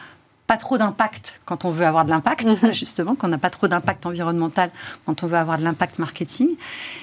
pas 0.52 0.58
trop 0.58 0.76
d'impact 0.76 1.40
quand 1.46 1.64
on 1.64 1.70
veut 1.70 1.86
avoir 1.86 2.04
de 2.04 2.10
l'impact, 2.10 2.44
mhm. 2.44 2.74
justement, 2.74 3.14
qu'on 3.14 3.28
n'a 3.28 3.38
pas 3.38 3.48
trop 3.48 3.68
d'impact 3.68 4.04
environnemental 4.04 4.70
quand 5.06 5.24
on 5.24 5.26
veut 5.26 5.38
avoir 5.38 5.56
de 5.56 5.64
l'impact 5.64 5.98
marketing. 5.98 6.50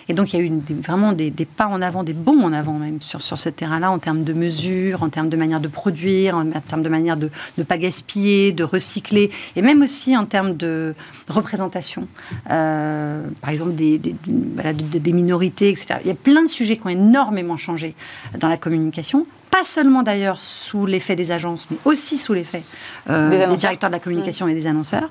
Et 0.08 0.14
donc, 0.14 0.34
il 0.34 0.40
y 0.40 0.40
a 0.40 0.46
eu 0.46 0.52
vraiment 0.84 1.14
des, 1.14 1.32
pas 1.32 1.66
en 1.66 1.82
avant, 1.82 2.04
des 2.04 2.14
bons 2.14 2.44
en 2.44 2.54
avant 2.54 2.74
même 2.74 3.02
sur, 3.02 3.24
sur 3.24 3.40
ce 3.40 3.50
terrain-là, 3.50 3.90
en 3.90 3.98
termes 3.98 4.24
de 4.24 4.34
mesures, 4.34 5.02
en 5.02 5.10
termes 5.10 5.30
de 5.30 5.36
manière 5.36 5.60
de 5.60 5.68
produire, 5.68 6.38
en 6.38 6.46
termes 6.46 6.84
de 6.84 6.90
manière 6.90 7.18
de 7.18 7.32
ne 7.58 7.64
pas 7.64 7.80
gaspiller, 7.80 8.52
de 8.52 8.64
recycler, 8.64 9.32
et 9.56 9.64
même 9.64 9.82
aussi 9.82 10.16
en 10.16 10.28
termes 10.28 10.54
de 10.54 10.94
représentation. 11.28 12.08
Euh, 12.52 13.24
par 13.42 13.50
exemple, 13.50 13.74
des, 13.74 13.98
des, 13.98 14.16
des 14.26 15.14
minorités, 15.14 15.70
etc. 15.70 15.96
Il 16.04 16.08
y 16.08 16.12
a 16.12 16.16
plein 16.16 16.44
de 16.44 16.50
sujets 16.50 16.78
qui 16.78 16.86
ont 16.86 16.90
énormément 16.90 17.58
changé 17.58 17.96
dans 18.40 18.48
la 18.48 18.58
communication 18.58 19.26
pas 19.52 19.64
seulement 19.64 20.04
d'ailleurs 20.04 20.42
sous 20.42 20.86
l'effet 20.86 21.16
des 21.16 21.32
agences, 21.32 21.68
mais 21.70 21.78
aussi 21.86 22.18
sous 22.18 22.34
l'effet 22.34 22.64
euh, 23.10 23.30
des, 23.30 23.56
directeurs 23.56 23.90
de 23.90 23.96
la 23.96 24.00
communication 24.00 24.48
et 24.48 24.54
des 24.54 24.68
annonceurs. 24.68 25.10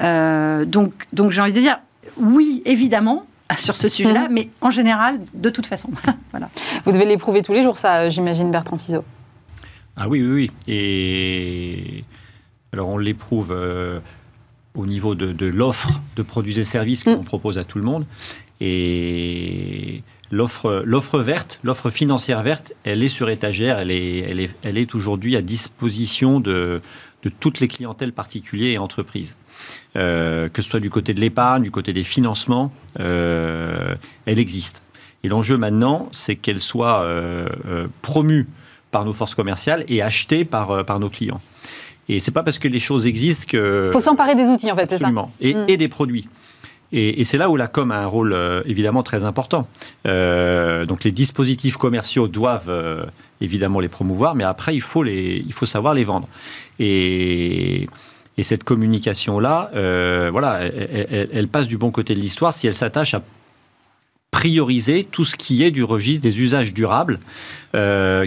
Euh, 0.00 0.64
donc, 0.64 1.06
donc 1.12 1.30
j'ai 1.30 1.40
envie 1.40 1.52
de 1.52 1.60
dire, 1.60 1.78
oui, 2.16 2.62
évidemment, 2.64 3.26
sur 3.58 3.76
ce 3.76 3.88
sujet-là, 3.88 4.28
mhm. 4.28 4.34
mais 4.34 4.48
en 4.60 4.70
général, 4.70 5.18
de 5.34 5.50
toute 5.50 5.66
façon. 5.66 5.90
voilà. 6.30 6.48
Vous 6.84 6.92
devez 6.92 7.04
l'éprouver 7.04 7.42
tous 7.42 7.52
les 7.52 7.62
jours, 7.62 7.78
ça, 7.78 8.02
euh, 8.02 8.10
j'imagine, 8.10 8.50
Bertrand 8.50 8.76
Ciseaux. 8.76 9.04
Ah 9.96 10.08
oui, 10.08 10.22
oui, 10.22 10.32
oui. 10.32 10.72
Et 10.72 12.04
alors, 12.72 12.88
on 12.88 12.98
l'éprouve 12.98 13.54
au 14.74 14.86
niveau 14.86 15.14
de, 15.14 15.46
l'offre 15.46 16.00
de 16.16 16.22
produits 16.22 16.58
et 16.58 16.64
services 16.64 17.04
qu'on 17.04 17.18
mm. 17.18 17.24
propose 17.24 17.58
à 17.58 17.64
tout 17.64 17.78
le 17.78 17.84
monde. 17.84 18.06
Et 18.60 20.02
l'offre, 20.30 20.82
l'offre 20.84 21.18
verte, 21.20 21.60
l'offre 21.62 21.90
financière 21.90 22.42
verte, 22.42 22.72
elle 22.84 23.02
est 23.02 23.08
sur 23.08 23.30
étagère, 23.30 23.78
elle 23.78 23.90
est, 23.90 24.18
elle 24.18 24.40
est, 24.40 24.50
elle 24.62 24.78
est 24.78 24.94
aujourd'hui 24.94 25.36
à 25.36 25.42
disposition 25.42 26.40
de, 26.40 26.80
de 27.22 27.28
toutes 27.28 27.60
les 27.60 27.68
clientèles 27.68 28.12
particulières 28.12 28.74
et 28.74 28.78
entreprises. 28.78 29.36
Euh, 29.96 30.48
que 30.48 30.62
ce 30.62 30.70
soit 30.70 30.80
du 30.80 30.90
côté 30.90 31.14
de 31.14 31.20
l'épargne, 31.20 31.62
du 31.62 31.70
côté 31.70 31.92
des 31.92 32.04
financements, 32.04 32.72
euh, 32.98 33.94
elle 34.24 34.38
existe. 34.38 34.82
Et 35.22 35.28
l'enjeu 35.28 35.58
maintenant, 35.58 36.08
c'est 36.12 36.36
qu'elle 36.36 36.60
soit 36.60 37.02
euh, 37.02 37.46
promue 38.00 38.46
par 38.90 39.04
nos 39.04 39.12
forces 39.12 39.34
commerciales 39.34 39.84
et 39.88 40.00
achetée 40.00 40.44
par, 40.44 40.84
par 40.86 40.98
nos 40.98 41.10
clients. 41.10 41.40
Et 42.08 42.18
c'est 42.18 42.30
pas 42.30 42.42
parce 42.42 42.58
que 42.58 42.68
les 42.68 42.80
choses 42.80 43.06
existent 43.06 43.46
que. 43.48 43.88
Il 43.90 43.92
faut 43.92 44.00
s'emparer 44.00 44.34
des 44.34 44.48
outils, 44.48 44.70
en 44.72 44.74
fait, 44.74 44.88
c'est 44.88 44.98
ça 44.98 45.12
et, 45.40 45.54
mm. 45.54 45.64
et 45.68 45.76
des 45.76 45.88
produits. 45.88 46.28
Et, 46.92 47.24
c'est 47.24 47.38
là 47.38 47.50
où 47.50 47.56
la 47.56 47.68
com 47.68 47.90
a 47.92 47.98
un 47.98 48.06
rôle 48.06 48.32
euh, 48.32 48.62
évidemment 48.66 49.02
très 49.02 49.24
important. 49.24 49.68
Euh, 50.06 50.86
donc 50.86 51.04
les 51.04 51.12
dispositifs 51.12 51.76
commerciaux 51.76 52.26
doivent 52.26 52.68
euh, 52.68 53.04
évidemment 53.40 53.80
les 53.80 53.88
promouvoir, 53.88 54.34
mais 54.34 54.44
après 54.44 54.74
il 54.74 54.80
faut, 54.80 55.02
les, 55.02 55.44
il 55.46 55.52
faut 55.52 55.66
savoir 55.66 55.94
les 55.94 56.04
vendre. 56.04 56.28
Et, 56.80 57.88
et 58.36 58.42
cette 58.42 58.64
communication-là, 58.64 59.70
voilà, 60.30 60.60
elle, 60.62 61.48
passe 61.48 61.68
du 61.68 61.76
bon 61.76 61.90
côté 61.90 62.14
de 62.14 62.20
l'histoire 62.20 62.54
si 62.54 62.66
elle 62.66 62.74
s'attache 62.74 63.14
à 63.14 63.22
prioriser 64.30 65.04
tout 65.04 65.24
ce 65.24 65.36
qui 65.36 65.62
est 65.62 65.70
du 65.70 65.84
registre 65.84 66.22
des 66.22 66.40
usages 66.40 66.72
durables, 66.72 67.18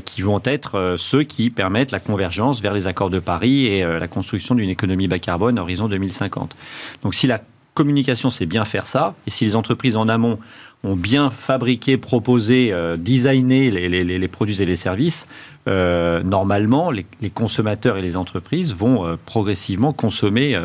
qui 0.06 0.22
vont 0.22 0.42
être 0.44 0.96
ceux 1.00 1.24
qui 1.24 1.50
permettent 1.50 1.92
la 1.92 2.00
convergence 2.00 2.62
vers 2.62 2.74
les 2.74 2.86
accords 2.86 3.10
de 3.10 3.18
Paris 3.18 3.66
et 3.66 3.84
la 3.84 4.08
construction 4.08 4.54
d'une 4.54 4.70
économie 4.70 5.08
bas 5.08 5.18
carbone 5.18 5.58
horizon 5.58 5.88
2050. 5.88 6.56
Donc 7.02 7.16
si 7.16 7.26
la 7.26 7.42
communication, 7.74 8.30
c'est 8.30 8.46
bien 8.46 8.66
faire 8.66 8.88
ça. 8.88 9.16
Et 9.28 9.30
si 9.30 9.46
les 9.46 9.56
entreprises 9.56 9.96
en 9.96 10.08
amont 10.10 10.40
ont 10.84 10.96
bien 10.96 11.30
fabriqué, 11.30 11.98
proposé, 11.98 12.74
euh, 12.74 12.98
designé 12.98 13.72
les, 13.72 14.28
produits 14.28 14.62
et 14.62 14.66
les 14.66 14.76
services, 14.76 15.28
euh, 15.70 16.22
normalement, 16.24 16.92
les, 16.92 17.06
consommateurs 17.30 17.98
et 17.98 18.02
les 18.02 18.18
entreprises 18.18 18.74
vont 18.74 19.06
euh, 19.06 19.16
progressivement 19.26 19.94
consommer 19.94 20.60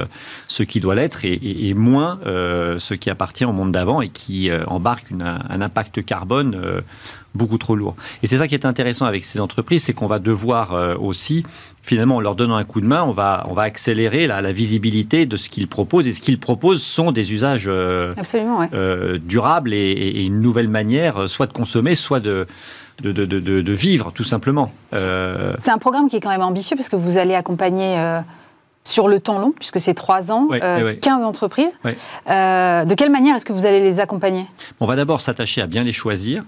ce 0.48 0.64
qui 0.64 0.80
doit 0.80 0.96
l'être 0.96 1.24
et, 1.24 1.72
moins 1.74 2.18
ce 2.24 2.94
qui 2.94 3.10
appartient 3.10 3.44
au 3.44 3.52
monde 3.52 3.70
d'avant 3.70 4.00
et 4.00 4.08
qui 4.08 4.50
embarque 4.66 5.12
un 5.12 5.60
impact 5.60 6.04
carbone 6.04 6.82
beaucoup 7.34 7.58
trop 7.58 7.76
lourd. 7.76 7.94
Et 8.22 8.26
c'est 8.26 8.38
ça 8.38 8.48
qui 8.48 8.54
est 8.54 8.66
intéressant 8.66 9.04
avec 9.04 9.24
ces 9.24 9.40
entreprises, 9.40 9.84
c'est 9.84 9.92
qu'on 9.92 10.06
va 10.06 10.18
devoir 10.18 10.98
aussi 11.00 11.44
finalement, 11.88 12.16
en 12.16 12.20
leur 12.20 12.34
donnant 12.34 12.56
un 12.56 12.64
coup 12.64 12.80
de 12.80 12.86
main, 12.86 13.02
on 13.02 13.12
va, 13.12 13.46
on 13.48 13.54
va 13.54 13.62
accélérer 13.62 14.26
la, 14.26 14.42
la 14.42 14.52
visibilité 14.52 15.26
de 15.26 15.36
ce 15.36 15.48
qu'ils 15.48 15.68
proposent. 15.68 16.06
Et 16.06 16.12
ce 16.12 16.20
qu'ils 16.20 16.38
proposent 16.38 16.82
sont 16.82 17.10
des 17.12 17.32
usages 17.32 17.64
euh, 17.66 18.10
euh, 18.74 19.18
durables 19.18 19.72
et, 19.72 20.22
une 20.22 20.40
nouvelle 20.40 20.68
manière, 20.68 21.22
euh, 21.22 21.26
soit 21.28 21.46
de 21.46 21.52
consommer, 21.52 21.94
soit 21.94 22.20
de, 22.20 22.46
de, 23.02 23.12
de, 23.12 23.24
de, 23.24 23.72
vivre, 23.72 24.12
tout 24.12 24.24
simplement. 24.24 24.70
C'est 24.92 25.70
un 25.70 25.78
programme 25.78 26.08
qui 26.08 26.16
est 26.16 26.20
quand 26.20 26.30
même 26.30 26.42
ambitieux 26.42 26.76
parce 26.76 26.90
que 26.90 26.96
vous 26.96 27.16
allez 27.16 27.34
accompagner 27.34 27.96
sur 28.84 29.08
le 29.08 29.20
temps 29.20 29.38
long, 29.38 29.52
puisque 29.52 29.80
c'est 29.80 29.94
trois 29.94 30.30
ans, 30.30 30.48
15 30.50 31.22
entreprises. 31.22 31.72
de 31.84 32.94
quelle 32.94 33.10
manière 33.10 33.36
est-ce 33.36 33.46
que 33.46 33.52
vous 33.52 33.66
allez 33.66 33.80
les 33.80 34.00
accompagner? 34.00 34.46
On 34.80 34.86
va 34.86 34.96
d'abord 34.96 35.20
s'attacher 35.20 35.62
à 35.62 35.66
bien 35.66 35.84
les 35.84 35.92
choisir. 35.92 36.42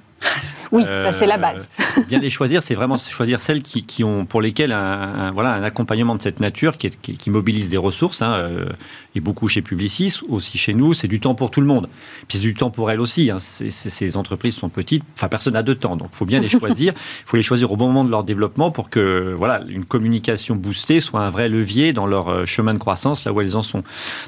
Oui, 0.73 0.85
ça 0.85 1.11
c'est 1.13 1.27
la 1.27 1.39
base. 1.39 1.71
Euh, 1.99 2.03
bien 2.09 2.19
les 2.19 2.31
choisir, 2.31 2.63
c'est 2.63 2.75
vraiment 2.75 2.97
choisir 2.97 3.41
celles 3.41 3.63
qui, 3.63 4.05
ont, 4.05 4.25
pour 4.25 4.41
lesquelles 4.41 4.73
un, 4.73 5.33
voilà, 5.33 5.55
un 5.55 5.63
accompagnement 5.63 6.15
de 6.15 6.23
cette 6.23 6.41
nature 6.41 6.77
qui, 6.77 6.91
qui, 6.91 7.31
mobilise 7.31 7.71
des 7.71 7.77
ressources, 7.77 8.23
hein, 8.23 8.33
euh, 8.35 8.67
et 9.15 9.21
beaucoup 9.21 9.49
chez 9.49 9.63
Publicis, 9.63 10.21
aussi 10.29 10.59
chez 10.59 10.75
nous, 10.75 10.95
c'est 10.95 11.09
du 11.09 11.21
temps 11.21 11.35
pour 11.35 11.51
tout 11.51 11.61
le 11.61 11.67
monde. 11.67 11.89
Puis 12.29 12.39
c'est 12.39 12.45
du 12.45 12.55
temps 12.55 12.71
pour 12.71 12.91
elles 12.91 13.01
aussi. 13.01 13.31
Hein, 13.31 13.39
ces 13.39 14.17
entreprises 14.17 14.55
sont 14.55 14.69
petites, 14.69 15.03
enfin 15.17 15.29
personne 15.29 15.55
n'a 15.55 15.63
de 15.63 15.75
temps, 15.75 15.97
donc 15.97 16.11
il 16.13 16.17
faut 16.17 16.27
bien 16.27 16.41
les 16.41 16.49
choisir. 16.61 16.93
Il 16.97 17.27
faut 17.27 17.37
les 17.37 17.43
choisir 17.43 17.73
au 17.73 17.77
bon 17.77 17.89
moment 17.89 18.05
de 18.05 18.11
leur 18.11 18.25
développement 18.25 18.71
pour 18.71 18.91
que 18.91 19.35
voilà, 19.37 19.63
une 19.69 19.85
communication 19.85 20.57
boostée 20.57 21.01
soit 21.01 21.21
un 21.21 21.31
vrai 21.31 21.49
levier 21.49 21.93
dans 21.93 22.07
leur 22.07 22.29
euh, 22.29 22.47
chemin 22.47 22.75
de 22.75 22.79
croissance, 22.79 23.25
là 23.25 23.33
où 23.33 23.41
elles 23.41 23.57
en 23.57 23.63
sont. 23.63 23.83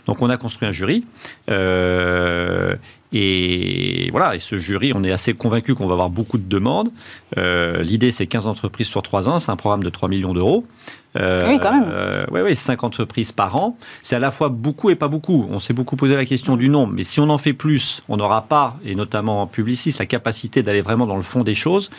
Donc 0.07 0.23
on 0.23 0.31
a 0.31 0.37
construit 0.37 0.69
un 0.69 0.73
jury. 0.73 1.05
Euh, 1.51 2.75
et 3.13 4.09
voilà, 4.11 4.35
et 4.35 4.39
ce 4.39 4.57
jury, 4.57 4.93
on 4.95 5.05
est 5.05 5.13
assez 5.13 5.35
convaincu 5.35 5.75
qu'on 5.75 5.87
va 5.87 5.93
avoir 5.93 6.09
beaucoup 6.09 6.39
de 6.39 6.49
demandes. 6.49 6.91
Euh, 7.37 7.83
l'idée, 7.83 8.11
c'est 8.11 8.27
15 8.27 8.47
entreprises 8.47 8.87
sur 8.87 9.03
3 9.03 9.29
ans, 9.29 9.39
c'est 9.39 9.51
un 9.51 9.57
programme 9.57 9.83
de 9.83 9.91
3 9.91 10.09
millions 10.09 10.33
d'euros. 10.33 10.65
Euh, 11.19 11.43
oui, 11.47 11.59
quand 11.61 11.73
même. 11.73 11.91
Euh, 11.93 12.25
oui, 12.31 12.41
oui, 12.41 12.57
5 12.57 12.85
entreprises 12.85 13.33
par 13.33 13.55
an. 13.57 13.77
C'est 14.01 14.17
à 14.17 14.19
la 14.19 14.31
fois 14.31 14.49
beaucoup 14.49 14.89
et 14.89 14.95
pas 14.95 15.09
beaucoup. 15.09 15.47
On 15.51 15.59
s'est 15.59 15.75
beaucoup 15.75 15.97
posé 15.97 16.17
la 16.17 16.25
question 16.25 16.57
du 16.57 16.71
nombre, 16.71 16.95
mais 16.95 17.05
si 17.05 17.21
on 17.21 17.29
en 17.29 17.37
fait 17.37 17.53
plus, 17.53 18.03
on 18.09 18.17
n'aura 18.17 18.43
pas, 18.43 18.79
et 18.83 18.95
notamment 18.95 19.43
en 19.43 19.47
publiciste, 19.47 19.99
la 19.99 20.07
capacité 20.07 20.63
d'aller 20.63 20.81
vraiment 20.81 21.07
dans 21.07 21.17
le 21.17 21.23
fond 21.23 21.43
des 21.43 21.55
choses. 21.55 21.91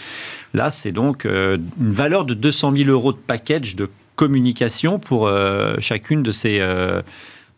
Là, 0.56 0.72
c'est 0.72 0.92
donc 0.92 1.26
une 1.26 1.94
valeur 1.94 2.26
de 2.26 2.34
200 2.34 2.74
000 2.76 2.90
euros 2.90 3.12
de 3.12 3.18
package 3.18 3.76
de 3.76 3.88
communication 4.16 4.98
pour 4.98 5.30
chacune 5.80 6.24
de 6.24 6.32
ces 6.32 6.60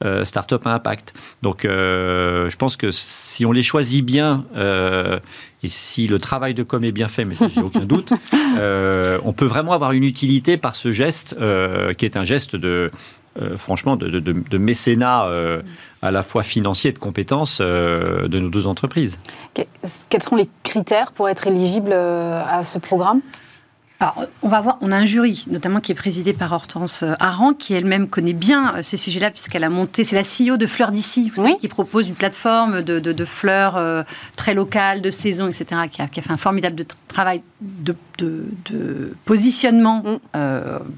euh, 0.03 0.25
start-up 0.25 0.67
à 0.67 0.73
impact. 0.73 1.13
Donc 1.41 1.63
euh, 1.63 2.49
je 2.49 2.57
pense 2.57 2.75
que 2.75 2.91
si 2.91 3.45
on 3.45 3.53
les 3.53 3.63
choisit 3.63 4.03
bien 4.03 4.43
euh, 4.57 5.19
et 5.63 5.69
si 5.69 6.07
le 6.07 6.19
travail 6.19 6.53
de 6.53 6.63
com 6.63 6.83
est 6.83 6.91
bien 6.91 7.07
fait, 7.07 7.23
mais 7.23 7.35
ça 7.35 7.47
j'ai 7.47 7.61
aucun 7.61 7.85
doute, 7.85 8.11
on 8.59 9.33
peut 9.33 9.45
vraiment 9.45 9.71
avoir 9.71 9.93
une 9.93 10.03
utilité 10.03 10.57
par 10.57 10.75
ce 10.75 10.91
geste 10.91 11.37
qui 11.97 12.05
est 12.05 12.17
un 12.17 12.25
geste 12.25 12.57
de 12.57 12.91
franchement 13.57 13.95
de, 13.95 14.57
mécénat 14.57 15.29
à 16.01 16.11
la 16.11 16.23
fois 16.23 16.43
financier 16.43 16.89
et 16.89 16.93
de 16.93 16.99
compétences 16.99 17.61
de 17.61 18.39
nos 18.39 18.49
deux 18.49 18.67
entreprises. 18.67 19.17
Quels 19.53 20.23
sont 20.23 20.35
les 20.35 20.49
critères 20.63 21.13
pour 21.13 21.29
être 21.29 21.47
éligible 21.47 21.93
à 21.93 22.65
ce 22.65 22.79
programme? 22.79 23.21
Alors, 24.01 24.25
on 24.41 24.49
va 24.49 24.59
voir, 24.59 24.77
on 24.81 24.91
a 24.91 24.97
un 24.97 25.05
jury, 25.05 25.45
notamment 25.49 25.79
qui 25.79 25.93
est 25.93 25.95
présidé 25.95 26.33
par 26.33 26.51
Hortense 26.51 27.03
euh, 27.03 27.13
Aran, 27.21 27.53
qui 27.53 27.73
elle-même 27.73 28.09
connaît 28.09 28.33
bien 28.33 28.75
euh, 28.75 28.81
ces 28.81 28.97
sujets-là, 28.97 29.31
puisqu'elle 29.31 29.63
a 29.63 29.69
monté, 29.69 30.03
c'est 30.03 30.17
la 30.17 30.23
CEO 30.23 30.57
de 30.57 30.65
Fleurs 30.65 30.91
d'ici, 30.91 31.31
qui 31.61 31.67
propose 31.69 32.09
une 32.09 32.15
plateforme 32.15 32.81
de, 32.81 33.25
fleurs 33.25 33.77
euh, 33.77 34.03
très 34.35 34.53
locales, 34.53 35.01
de 35.01 35.11
saison, 35.11 35.47
etc., 35.47 35.81
qui 35.89 36.01
a, 36.01 36.07
fait 36.07 36.31
un 36.31 36.37
formidable 36.37 36.83
travail 37.07 37.41
de, 37.61 37.95
positionnement 39.25 40.03
mm. 40.03 40.39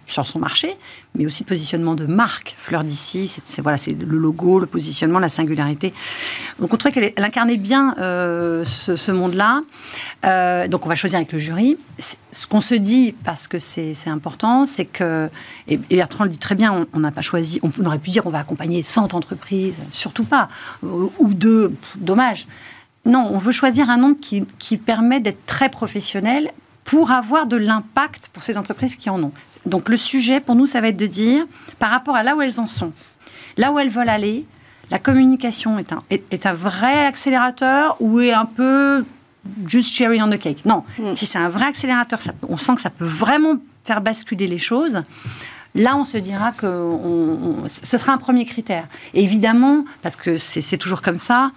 sur 0.08 0.26
son 0.26 0.40
marché, 0.40 0.76
mais 1.16 1.26
aussi 1.26 1.44
de 1.44 1.48
positionnement 1.48 1.96
de 1.96 2.06
marque. 2.06 2.56
Fleurs 2.58 2.84
d'ici, 2.84 3.28
c'est 3.44 3.62
voilà, 3.62 3.78
le 3.88 4.18
logo, 4.18 4.60
le 4.60 4.68
positionnement, 4.68 5.20
la 5.20 5.30
singularité. 5.30 5.94
Donc 6.60 6.74
on 6.74 6.78
trouvait 6.78 6.94
qu'elle 6.94 7.26
incarnait 7.26 7.58
bien 7.58 7.96
ce, 7.98 9.12
monde-là. 9.12 9.62
donc 10.68 10.86
on 10.86 10.90
va 10.90 10.96
choisir 10.96 11.18
avec 11.18 11.32
le 11.32 11.40
jury. 11.40 11.78
Ce 12.32 12.46
qu'on 12.46 12.62
se 12.62 12.76
dit 12.76 12.88
parce 13.24 13.48
que 13.48 13.60
c'est 13.60 13.94
important, 14.08 14.66
c'est 14.66 14.86
que, 14.86 15.30
et 15.68 15.78
Bertrand 15.78 16.24
le 16.24 16.30
dit 16.30 16.38
très 16.38 16.56
bien, 16.56 16.86
on 16.94 17.00
n'a 17.00 17.12
pas 17.12 17.22
choisi, 17.22 17.60
on, 17.64 17.86
aurait 17.86 18.00
pu 18.00 18.10
dire 18.10 18.26
on 18.26 18.30
va 18.30 18.40
accompagner 18.40 18.84
100 18.84 19.14
entreprises, 19.14 19.82
surtout 19.92 20.24
pas, 20.24 20.50
ou 20.84 21.34
deux, 21.34 21.74
dommage. 21.96 22.48
Non, 23.06 23.30
on 23.32 23.38
veut 23.38 23.52
choisir 23.52 23.90
un 23.90 23.98
nombre 23.98 24.18
qui, 24.20 24.78
permet 24.78 25.20
d'être 25.20 25.46
très 25.46 25.70
professionnel 25.70 26.52
pour 26.84 27.12
avoir 27.12 27.48
de 27.48 27.58
l'impact 27.58 28.30
pour 28.34 28.44
ces 28.44 28.58
entreprises 28.58 28.96
qui 28.96 29.10
en 29.10 29.22
ont. 29.22 29.32
Donc 29.66 29.90
le 29.90 29.98
sujet 29.98 30.40
pour 30.40 30.56
nous, 30.56 30.66
ça 30.66 30.82
va 30.82 30.90
être 30.90 30.98
de 30.98 31.06
dire, 31.06 31.46
par 31.80 31.90
rapport 31.90 32.16
à 32.16 32.24
là 32.24 32.36
où 32.36 32.42
elles 32.42 32.60
en 32.60 32.68
sont, 32.68 32.94
là 33.58 33.72
où 33.72 33.80
elles 33.80 33.90
veulent 33.90 34.10
aller, 34.10 34.46
la 34.90 35.00
communication 35.00 35.80
est 35.80 35.92
un, 35.92 36.04
est 36.10 36.46
un 36.46 36.54
vrai 36.54 37.06
accélérateur 37.06 37.98
ou 38.00 38.22
est 38.22 38.32
un 38.32 38.46
peu 38.46 39.04
juste 39.66 39.96
cherry 39.96 40.22
on 40.22 40.30
the 40.30 40.40
cake. 40.40 40.66
Non, 40.66 40.84
mm. 41.00 41.16
si 41.16 41.26
c'est 41.26 41.38
un 41.38 41.50
vrai 41.50 41.66
accélérateur, 41.66 42.20
on 42.48 42.58
sent 42.58 42.76
que 42.76 42.82
ça 42.82 42.90
peut 42.90 43.06
vraiment 43.06 43.56
faire 43.84 44.02
basculer 44.02 44.48
les 44.48 44.58
choses. 44.58 45.00
Là, 45.76 45.96
on 45.96 46.06
se 46.06 46.18
dira 46.18 46.52
que 46.54 46.96
ce 47.68 47.98
sera 47.98 48.14
un 48.14 48.18
premier 48.18 48.46
critère. 48.46 48.88
évidemment, 49.14 49.86
parce 50.02 50.16
que 50.16 50.38
c'est 50.38 50.78
toujours 50.78 51.02
comme 51.02 51.20
ça, 51.20 51.52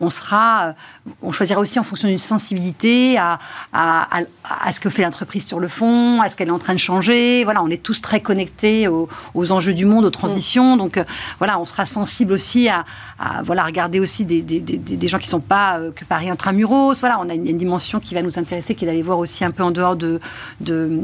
on 0.00 0.10
sera, 0.10 0.74
on 1.22 1.32
choisira 1.32 1.60
aussi 1.60 1.78
en 1.78 1.82
fonction 1.82 2.08
d'une 2.08 2.18
sensibilité 2.18 3.16
à, 3.18 3.38
à, 3.72 4.72
ce 4.72 4.80
que 4.80 4.90
fait 4.90 5.02
l'entreprise 5.02 5.46
sur 5.46 5.60
le 5.60 5.68
fond, 5.68 6.20
à 6.20 6.28
ce 6.28 6.36
qu'elle 6.36 6.48
est 6.48 6.52
en 6.52 6.58
train 6.58 6.74
de 6.74 6.78
changer. 6.78 7.44
Voilà, 7.44 7.62
on 7.62 7.68
est 7.68 7.82
tous 7.82 8.02
très 8.02 8.20
connectés 8.20 8.88
aux, 8.88 9.08
enjeux 9.52 9.74
du 9.74 9.86
monde, 9.86 10.04
aux 10.04 10.10
transitions. 10.10 10.76
Donc 10.76 10.96
euh, 10.96 11.04
voilà, 11.38 11.58
on 11.58 11.64
sera 11.64 11.86
sensible 11.86 12.32
aussi 12.32 12.68
à, 12.68 12.84
voilà 13.44 13.64
regarder 13.64 14.00
aussi 14.00 14.24
des, 14.24 14.42
des, 14.42 14.60
des, 14.60 15.08
gens 15.08 15.18
qui 15.18 15.28
sont 15.28 15.40
pas 15.40 15.78
euh, 15.78 15.92
que 15.92 16.04
Paris 16.04 16.28
intramuros. 16.28 17.00
Voilà, 17.00 17.18
on 17.20 17.28
a 17.28 17.34
une, 17.34 17.56
dimension 17.56 18.00
qui 18.00 18.14
va 18.14 18.22
nous 18.22 18.38
intéresser, 18.38 18.74
qui 18.74 18.84
est 18.84 18.88
d'aller 18.88 19.02
voir 19.02 19.18
aussi 19.18 19.44
un 19.44 19.50
peu 19.50 19.62
en 19.62 19.70
dehors 19.70 19.96
de, 19.96 20.20
de 20.60 21.00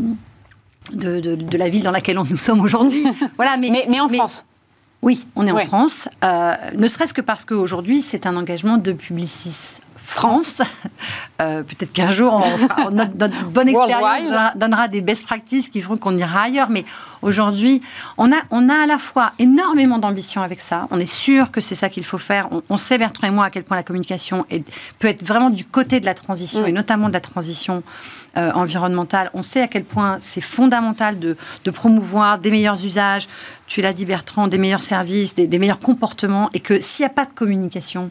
de, 0.93 1.20
de, 1.20 1.59
la 1.59 1.68
ville 1.68 1.84
dans 1.84 1.93
laquelle 1.93 2.16
nous 2.16 2.38
sommes 2.38 2.61
aujourd'hui. 2.61 3.05
voilà, 3.36 3.57
mais, 3.57 3.70
mais, 3.88 4.01
en 4.01 4.09
France. 4.09 4.45
Oui, 5.03 5.26
on 5.34 5.46
est 5.48 5.50
en 5.50 5.59
France, 5.59 6.09
euh, 6.24 6.55
ne 6.74 6.86
serait-ce 6.86 7.12
que 7.12 7.20
parce 7.20 7.44
qu'aujourd'hui, 7.44 8.03
c'est 8.03 8.24
un 8.24 8.36
engagement 8.36 8.76
de 8.76 8.92
Publicis 8.92 9.80
France. 10.03 10.62
Euh, 11.40 11.62
peut-être 11.62 11.92
qu'un 11.92 12.11
jour, 12.11 12.44
notre, 12.92 13.50
bonne 13.50 13.68
expérience 13.68 14.53
donnera, 14.57 14.88
des 14.88 15.00
best 15.00 15.24
practices 15.24 15.68
qui 15.68 15.80
feront 15.80 15.96
qu'on 15.96 16.16
ira 16.16 16.42
ailleurs. 16.42 16.70
Mais 16.70 16.84
aujourd'hui, 17.22 17.82
on 18.18 18.32
a, 18.32 18.36
on 18.50 18.68
a 18.68 18.82
à 18.82 18.86
la 18.86 18.98
fois 18.98 19.32
énormément 19.38 19.98
d'ambition 19.98 20.42
avec 20.42 20.61
ça. 20.61 20.86
On 20.90 20.98
est 20.98 21.07
sûr 21.07 21.50
que 21.50 21.61
c'est 21.61 21.74
ça 21.74 21.88
qu'il 21.88 22.05
faut 22.05 22.18
faire. 22.18 22.48
On, 22.68 22.76
sait, 22.76 22.98
Bertrand 22.98 23.26
et 23.28 23.30
moi, 23.30 23.46
à 23.46 23.50
quel 23.50 23.64
point 23.64 23.76
la 23.76 23.82
communication 23.82 24.44
peut 24.98 25.09
être 25.09 25.24
vraiment 25.24 25.50
du 25.50 25.64
côté 25.64 26.00
de 26.00 26.07
la 26.07 26.14
transition, 26.14 26.62
mm. 26.62 26.66
et 26.66 26.72
notamment 26.72 27.09
de 27.09 27.14
la 27.14 27.20
transition 27.20 27.82
euh, 28.36 28.50
environnementale. 28.55 29.30
On 29.34 29.42
sait 29.42 29.62
à 29.62 29.68
quel 29.68 29.84
point 29.84 30.18
c'est 30.20 30.40
fondamental 30.40 31.18
de, 31.18 31.36
promouvoir 31.70 32.38
des 32.38 32.50
meilleurs 32.50 32.84
usages, 32.84 33.28
tu 33.66 33.82
l'as 33.82 33.92
dit 33.92 34.05
Bertrand, 34.05 34.48
des 34.48 34.59
meilleurs 34.59 34.82
services, 34.82 35.34
des, 35.34 35.46
des 35.46 35.59
meilleurs 35.59 35.78
comportements, 35.78 36.50
et 36.53 36.61
que 36.61 36.80
s'il 36.80 37.05
n'y 37.05 37.11
a 37.11 37.14
pas 37.14 37.24
de 37.24 37.32
communication, 37.32 38.11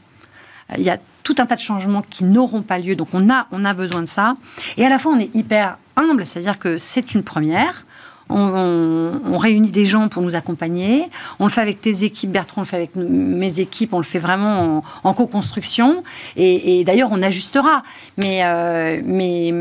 euh, 0.72 0.76
il 0.78 0.84
y 0.84 0.90
a 0.90 0.98
tout 1.24 1.36
un 1.40 1.46
tas 1.46 1.56
de 1.56 1.62
changements 1.62 2.02
qui 2.02 2.24
n'auront 2.24 2.62
pas 2.62 2.80
lieu. 2.80 2.96
Donc 2.96 3.10
on 3.14 3.30
a, 3.30 3.48
on 3.52 3.66
a 3.66 3.74
besoin 3.74 4.02
de 4.02 4.08
ça. 4.08 4.36
Et 4.78 4.86
à 4.86 4.90
la 4.90 5.00
fois, 5.00 5.14
on 5.14 5.20
est 5.20 5.34
hyper 5.36 5.78
humble, 5.96 6.26
c'est-à-dire 6.26 6.60
que 6.60 6.78
c'est 6.78 7.14
une 7.14 7.24
première 7.24 7.86
on, 8.32 9.38
réunit 9.38 9.72
des 9.72 9.86
gens 9.86 10.08
pour 10.08 10.22
nous 10.22 10.36
accompagner. 10.36 11.10
On 11.40 11.46
le 11.46 11.52
fait 11.52 11.62
avec 11.62 11.82
tes 11.82 12.04
équipes, 12.04 12.32
Bertrand, 12.32 12.62
on 12.62 12.64
le 12.64 12.68
fait 12.68 12.76
avec 12.78 12.96
mes 12.96 13.60
équipes, 13.60 13.94
on 13.94 13.98
le 13.98 14.04
fait 14.04 14.20
vraiment 14.20 14.84
en, 15.04 15.14
co-construction. 15.14 16.04
Et, 16.38 16.84
d'ailleurs, 16.84 17.10
on 17.12 17.22
ajustera. 17.22 17.84
Mais, 18.18 18.42
euh, 18.44 19.02
mais, 19.04 19.52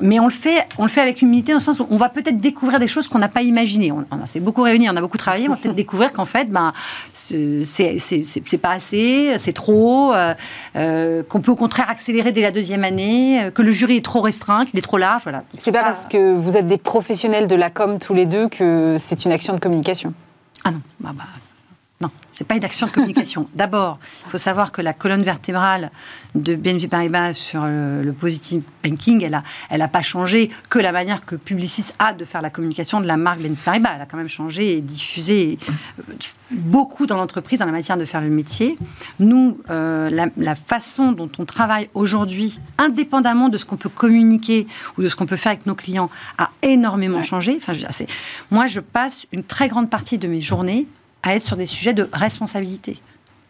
mais 0.00 0.20
on, 0.20 0.26
le 0.26 0.32
fait, 0.32 0.66
on 0.78 0.84
le 0.84 0.88
fait 0.88 1.00
avec 1.00 1.22
humilité, 1.22 1.52
dans 1.52 1.58
le 1.58 1.62
sens 1.62 1.80
où 1.80 1.86
on 1.90 1.96
va 1.96 2.08
peut-être 2.08 2.36
découvrir 2.36 2.78
des 2.78 2.88
choses 2.88 3.08
qu'on 3.08 3.18
n'a 3.18 3.28
pas 3.28 3.42
imaginées. 3.42 3.92
On, 3.92 4.04
s'est 4.26 4.40
beaucoup 4.40 4.62
réunis, 4.62 4.88
on 4.88 4.96
a 4.96 5.00
beaucoup 5.00 5.18
travaillé, 5.18 5.46
on 5.48 5.52
va 5.52 5.56
peut-être 5.56 5.74
découvrir 5.76 6.12
qu'en 6.12 6.24
fait, 6.24 6.50
ben, 6.50 6.72
c'est 7.12 8.58
pas 8.60 8.70
assez, 8.70 9.34
c'est 9.36 9.52
trop, 9.52 10.12
euh, 10.14 10.34
euh, 10.76 11.22
qu'on 11.22 11.40
peut 11.40 11.52
au 11.52 11.56
contraire 11.56 11.90
accélérer 11.90 12.32
dès 12.32 12.42
la 12.42 12.50
deuxième 12.50 12.84
année, 12.84 13.50
que 13.54 13.62
le 13.62 13.72
jury 13.72 13.96
est 13.96 14.04
trop 14.04 14.20
restreint, 14.20 14.64
qu'il 14.64 14.78
est 14.78 14.82
trop 14.82 14.98
large. 14.98 15.22
Voilà. 15.24 15.42
C'est 15.58 15.72
pas 15.72 15.82
parce 15.82 16.06
que 16.06 16.34
vous 16.36 16.56
êtes 16.56 16.66
des 16.66 16.78
professionnels 16.78 17.46
de 17.46 17.56
la 17.56 17.70
comme 17.84 18.00
tous 18.00 18.14
les 18.14 18.24
deux 18.24 18.48
que 18.48 18.96
c'est 18.98 19.26
une 19.26 19.32
action 19.32 19.52
de 19.52 19.60
communication. 19.60 20.14
Ah 20.64 20.70
non, 20.70 20.80
bah, 21.00 21.10
bah 21.14 21.24
c'est 22.34 22.44
pas 22.44 22.56
une 22.56 22.64
action 22.64 22.86
de 22.86 22.92
communication. 22.92 23.48
D'abord, 23.54 23.98
il 24.26 24.30
faut 24.30 24.38
savoir 24.38 24.72
que 24.72 24.82
la 24.82 24.92
colonne 24.92 25.22
vertébrale 25.22 25.90
de 26.34 26.56
BNP 26.56 26.88
Paribas 26.88 27.34
sur 27.34 27.64
le, 27.64 28.12
positive 28.12 28.62
banking, 28.82 29.22
elle 29.22 29.34
a, 29.34 29.44
elle 29.70 29.82
a 29.82 29.88
pas 29.88 30.02
changé 30.02 30.50
que 30.68 30.80
la 30.80 30.90
manière 30.90 31.24
que 31.24 31.36
Publicis 31.36 31.92
a 32.00 32.12
de 32.12 32.24
faire 32.24 32.42
la 32.42 32.50
communication 32.50 33.00
de 33.00 33.06
la 33.06 33.16
marque 33.16 33.40
BNP 33.40 33.60
Paribas. 33.64 33.92
Elle 33.94 34.02
a 34.02 34.06
quand 34.06 34.16
même 34.16 34.28
changé 34.28 34.76
et 34.76 34.80
diffusé 34.80 35.58
euh, 35.70 36.02
beaucoup 36.50 37.06
dans 37.06 37.16
l'entreprise 37.16 37.60
dans 37.60 37.66
la 37.66 37.72
matière 37.72 37.96
de 37.96 38.04
faire 38.04 38.20
le 38.20 38.30
métier. 38.30 38.76
Nous, 39.20 39.58
euh, 39.70 40.10
la, 40.36 40.54
façon 40.54 41.12
dont 41.12 41.30
on 41.38 41.44
travaille 41.44 41.88
aujourd'hui, 41.94 42.58
indépendamment 42.78 43.48
de 43.48 43.58
ce 43.58 43.64
qu'on 43.64 43.76
peut 43.76 43.88
communiquer 43.88 44.66
ou 44.98 45.02
de 45.02 45.08
ce 45.08 45.14
qu'on 45.14 45.26
peut 45.26 45.36
faire 45.36 45.52
avec 45.52 45.66
nos 45.66 45.74
clients, 45.74 46.10
a 46.38 46.50
énormément 46.62 47.22
changé. 47.22 47.54
Enfin, 47.56 47.74
je 47.74 47.84
moi, 48.50 48.66
je 48.66 48.80
passe 48.80 49.26
une 49.32 49.44
très 49.44 49.68
grande 49.68 49.90
partie 49.90 50.18
de 50.18 50.26
mes 50.26 50.40
journées 50.40 50.86
à 51.24 51.34
être 51.34 51.42
sur 51.42 51.56
des 51.56 51.66
sujets 51.66 51.94
de 51.94 52.08
responsabilité. 52.12 53.00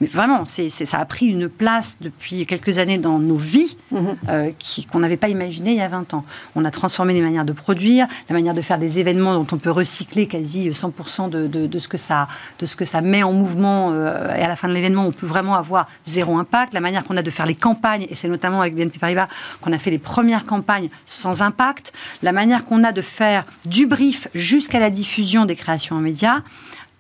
Mais 0.01 0.09
vraiment, 0.09 0.45
c'est, 0.45 0.69
ça 0.69 0.99
a 0.99 1.05
pris 1.05 1.27
une 1.27 1.49
place 1.49 1.97
depuis 2.01 2.45
quelques 2.47 2.79
années 2.79 2.99
dans 2.99 3.21
nos 3.21 3.37
vies 3.37 3.77
mhm. 3.93 4.17
euh, 4.29 4.51
qu'on 4.91 4.99
n'avait 4.99 5.17
pas 5.17 5.29
imaginé 5.29 5.71
il 5.71 5.77
y 5.77 5.81
a 5.81 5.89
20 5.89 6.15
ans. 6.15 6.25
On 6.57 6.65
a 6.65 6.71
transformé 6.73 7.15
les 7.15 7.21
manières 7.21 7.45
de 7.45 7.53
produire, 7.53 8.09
la 8.29 8.35
manière 8.35 8.55
de 8.55 8.61
faire 8.61 8.79
des 8.79 8.99
événements 8.99 9.35
dont 9.35 9.47
on 9.53 9.57
peut 9.57 9.71
recycler 9.71 10.27
quasi 10.27 10.69
100% 10.69 11.31
de, 11.31 11.47
de, 11.47 11.79
ce 11.79 11.87
que 11.87 11.97
ça, 11.97 12.27
de 12.59 12.67
ce 12.67 12.75
que 12.75 12.85
ça 12.85 13.03
met 13.03 13.23
en 13.23 13.33
mouvement. 13.33 13.93
Euh, 13.93 14.35
et 14.35 14.43
à 14.43 14.49
la 14.49 14.57
fin 14.57 14.67
de 14.67 14.73
l'événement, 14.73 15.07
on 15.07 15.13
peut 15.13 15.27
vraiment 15.27 15.55
avoir 15.55 15.87
zéro 16.07 16.37
impact. 16.39 16.75
La 16.75 16.81
manière 16.81 17.05
qu'on 17.05 17.17
a 17.17 17.23
de 17.23 17.31
faire 17.31 17.47
les 17.47 17.55
campagnes, 17.55 18.07
et 18.11 18.17
c'est 18.17 18.29
notamment 18.29 18.61
avec 18.61 18.75
BNP 18.75 18.99
Paribas 18.99 19.29
qu'on 19.61 19.73
a 19.73 19.79
fait 19.79 19.93
les 19.93 19.99
premières 19.99 20.45
campagnes 20.45 20.89
sans 21.07 21.41
impact. 21.41 21.93
La 22.23 22.33
manière 22.33 22.65
qu'on 22.65 22.83
a 22.83 22.91
de 22.91 23.01
faire 23.01 23.45
du 23.65 23.87
brief 23.87 24.27
jusqu'à 24.35 24.81
la 24.81 24.91
diffusion 24.91 25.45
des 25.45 25.55
créations 25.55 25.97
en 25.97 26.01
médias 26.01 26.43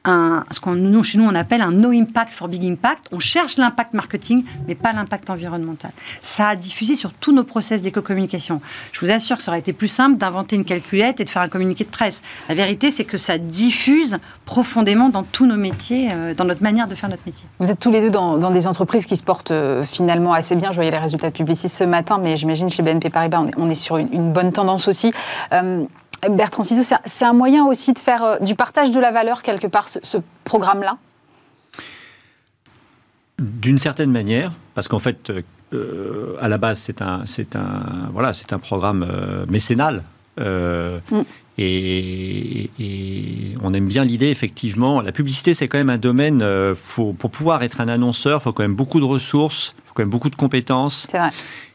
ce 0.06 0.60
qu'on 0.60 0.72
nous, 0.72 1.02
chez 1.02 1.18
nous 1.18 1.24
on 1.24 1.34
appelle 1.34 1.62
un 1.62 1.70
no 1.70 1.90
impact 1.90 2.32
for 2.32 2.48
big 2.48 2.64
impact. 2.64 3.06
On 3.12 3.18
cherche 3.18 3.56
l'impact 3.56 3.94
marketing, 3.94 4.44
mais 4.66 4.74
pas 4.74 4.92
l'impact 4.92 5.30
environnemental. 5.30 5.90
Ça 6.22 6.48
a 6.48 6.56
diffusé 6.56 6.96
sur 6.96 7.12
tous 7.12 7.32
nos 7.32 7.44
process 7.44 7.82
d'éco-communication. 7.82 8.60
Je 8.92 9.00
vous 9.00 9.10
assure 9.10 9.36
que 9.36 9.42
ça 9.42 9.50
aurait 9.50 9.60
été 9.60 9.72
plus 9.72 9.88
simple 9.88 10.16
d'inventer 10.16 10.56
une 10.56 10.64
calculette 10.64 11.20
et 11.20 11.24
de 11.24 11.30
faire 11.30 11.42
un 11.42 11.48
communiqué 11.48 11.84
de 11.84 11.90
presse. 11.90 12.22
La 12.48 12.54
vérité, 12.54 12.90
c'est 12.90 13.04
que 13.04 13.18
ça 13.18 13.38
diffuse 13.38 14.18
profondément 14.44 15.08
dans 15.08 15.22
tous 15.22 15.46
nos 15.46 15.56
métiers, 15.56 16.10
euh, 16.12 16.34
dans 16.34 16.44
notre 16.44 16.62
manière 16.62 16.86
de 16.86 16.94
faire 16.94 17.08
notre 17.08 17.22
métier. 17.26 17.46
Vous 17.58 17.70
êtes 17.70 17.80
tous 17.80 17.90
les 17.90 18.00
deux 18.00 18.10
dans, 18.10 18.50
des 18.50 18.66
entreprises 18.66 19.06
qui 19.06 19.16
se 19.16 19.22
portent 19.22 19.50
euh, 19.50 19.84
finalement 19.84 20.32
assez 20.32 20.56
bien. 20.56 20.70
Je 20.70 20.76
voyais 20.76 20.90
les 20.90 20.98
résultats 20.98 21.30
de 21.30 21.34
Publicis 21.34 21.68
ce 21.68 21.84
matin, 21.84 22.18
mais 22.22 22.36
j'imagine 22.36 22.70
chez 22.70 22.82
BNP 22.82 23.10
Paribas, 23.10 23.44
on 23.56 23.68
est, 23.68 23.74
sur 23.74 23.96
une, 23.96 24.32
bonne 24.32 24.52
tendance 24.52 24.88
aussi. 24.88 25.12
Euh, 25.52 25.84
Bertrand 26.30 26.62
Ciseaux, 26.62 26.96
c'est 27.04 27.24
un 27.24 27.32
moyen 27.32 27.64
aussi 27.64 27.92
de 27.92 27.98
faire 27.98 28.24
euh, 28.24 28.38
du 28.38 28.54
partage 28.54 28.90
de 28.90 29.00
la 29.00 29.10
valeur 29.10 29.42
quelque 29.42 29.66
part, 29.66 29.88
ce, 29.88 30.18
programme-là? 30.44 30.96
D'une 33.38 33.78
certaine 33.78 34.10
manière, 34.10 34.52
parce 34.74 34.88
qu'en 34.88 34.98
fait, 34.98 35.32
euh, 35.72 36.36
à 36.40 36.48
la 36.48 36.58
base, 36.58 36.78
c'est 36.78 37.02
un 37.02 38.58
programme 38.58 39.06
euh, 39.08 39.44
mécénal. 39.48 40.02
Mm. 40.38 41.22
et, 41.58 42.70
on 43.62 43.72
aime 43.72 43.88
bien 43.88 44.04
l'idée, 44.04 44.28
effectivement. 44.28 45.00
La 45.00 45.12
publicité, 45.12 45.54
c'est 45.54 45.68
quand 45.68 45.78
même 45.78 45.90
un 45.90 45.98
domaine. 45.98 46.44
faut, 46.74 47.12
pour 47.12 47.30
pouvoir 47.30 47.62
être 47.62 47.80
un 47.80 47.88
annonceur, 47.88 48.40
il 48.40 48.42
faut 48.42 48.52
quand 48.52 48.64
même 48.64 48.74
beaucoup 48.74 49.00
de 49.00 49.04
ressources, 49.04 49.74
il 49.78 49.88
faut 49.88 49.94
quand 49.94 50.02
même 50.02 50.10
beaucoup 50.10 50.30
de 50.30 50.36
compétences. 50.36 51.06
C'est 51.10 51.18
vrai. 51.18 51.30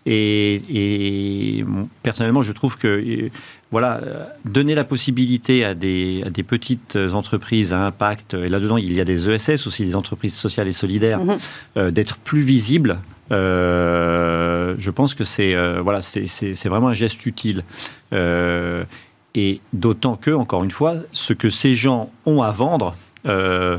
Et, 0.06 1.64
personnellement, 2.04 2.42
je 2.42 2.52
trouve 2.52 2.78
que 2.78 3.30
voilà, 3.72 4.02
donner 4.46 4.74
la 4.74 4.84
possibilité 4.84 5.64
à 5.64 5.76
des, 5.76 6.24
à 6.26 6.30
des, 6.30 6.44
petites 6.44 6.98
entreprises 7.14 7.74
à 7.74 7.86
impact, 7.86 8.34
et 8.34 8.48
là-dedans 8.48 8.78
il 8.78 8.94
y 8.94 9.02
a 9.02 9.06
des 9.06 9.30
ESS 9.30 9.68
aussi, 9.68 9.86
des 9.86 9.96
entreprises 9.96 10.36
sociales 10.36 10.68
et 10.68 10.74
solidaires, 10.74 11.20
mhm. 11.20 11.38
euh, 11.78 11.92
d'être 11.92 12.18
plus 12.18 12.42
visibles, 12.42 13.00
euh, 13.32 14.76
je 14.78 14.92
pense 14.92 15.16
que 15.16 15.24
c'est 15.24 15.56
voilà, 15.80 16.02
c'est 16.02 16.68
vraiment 16.68 16.90
un 16.90 16.94
geste 16.94 17.26
utile. 17.26 17.64
et 18.12 19.62
d'autant 19.74 20.16
que, 20.16 20.32
encore 20.32 20.64
une 20.64 20.72
fois, 20.72 20.96
ce 21.12 21.34
que 21.34 21.50
ces 21.50 21.76
gens 21.76 22.12
ont 22.26 22.42
à 22.42 22.52
vendre 22.52 22.96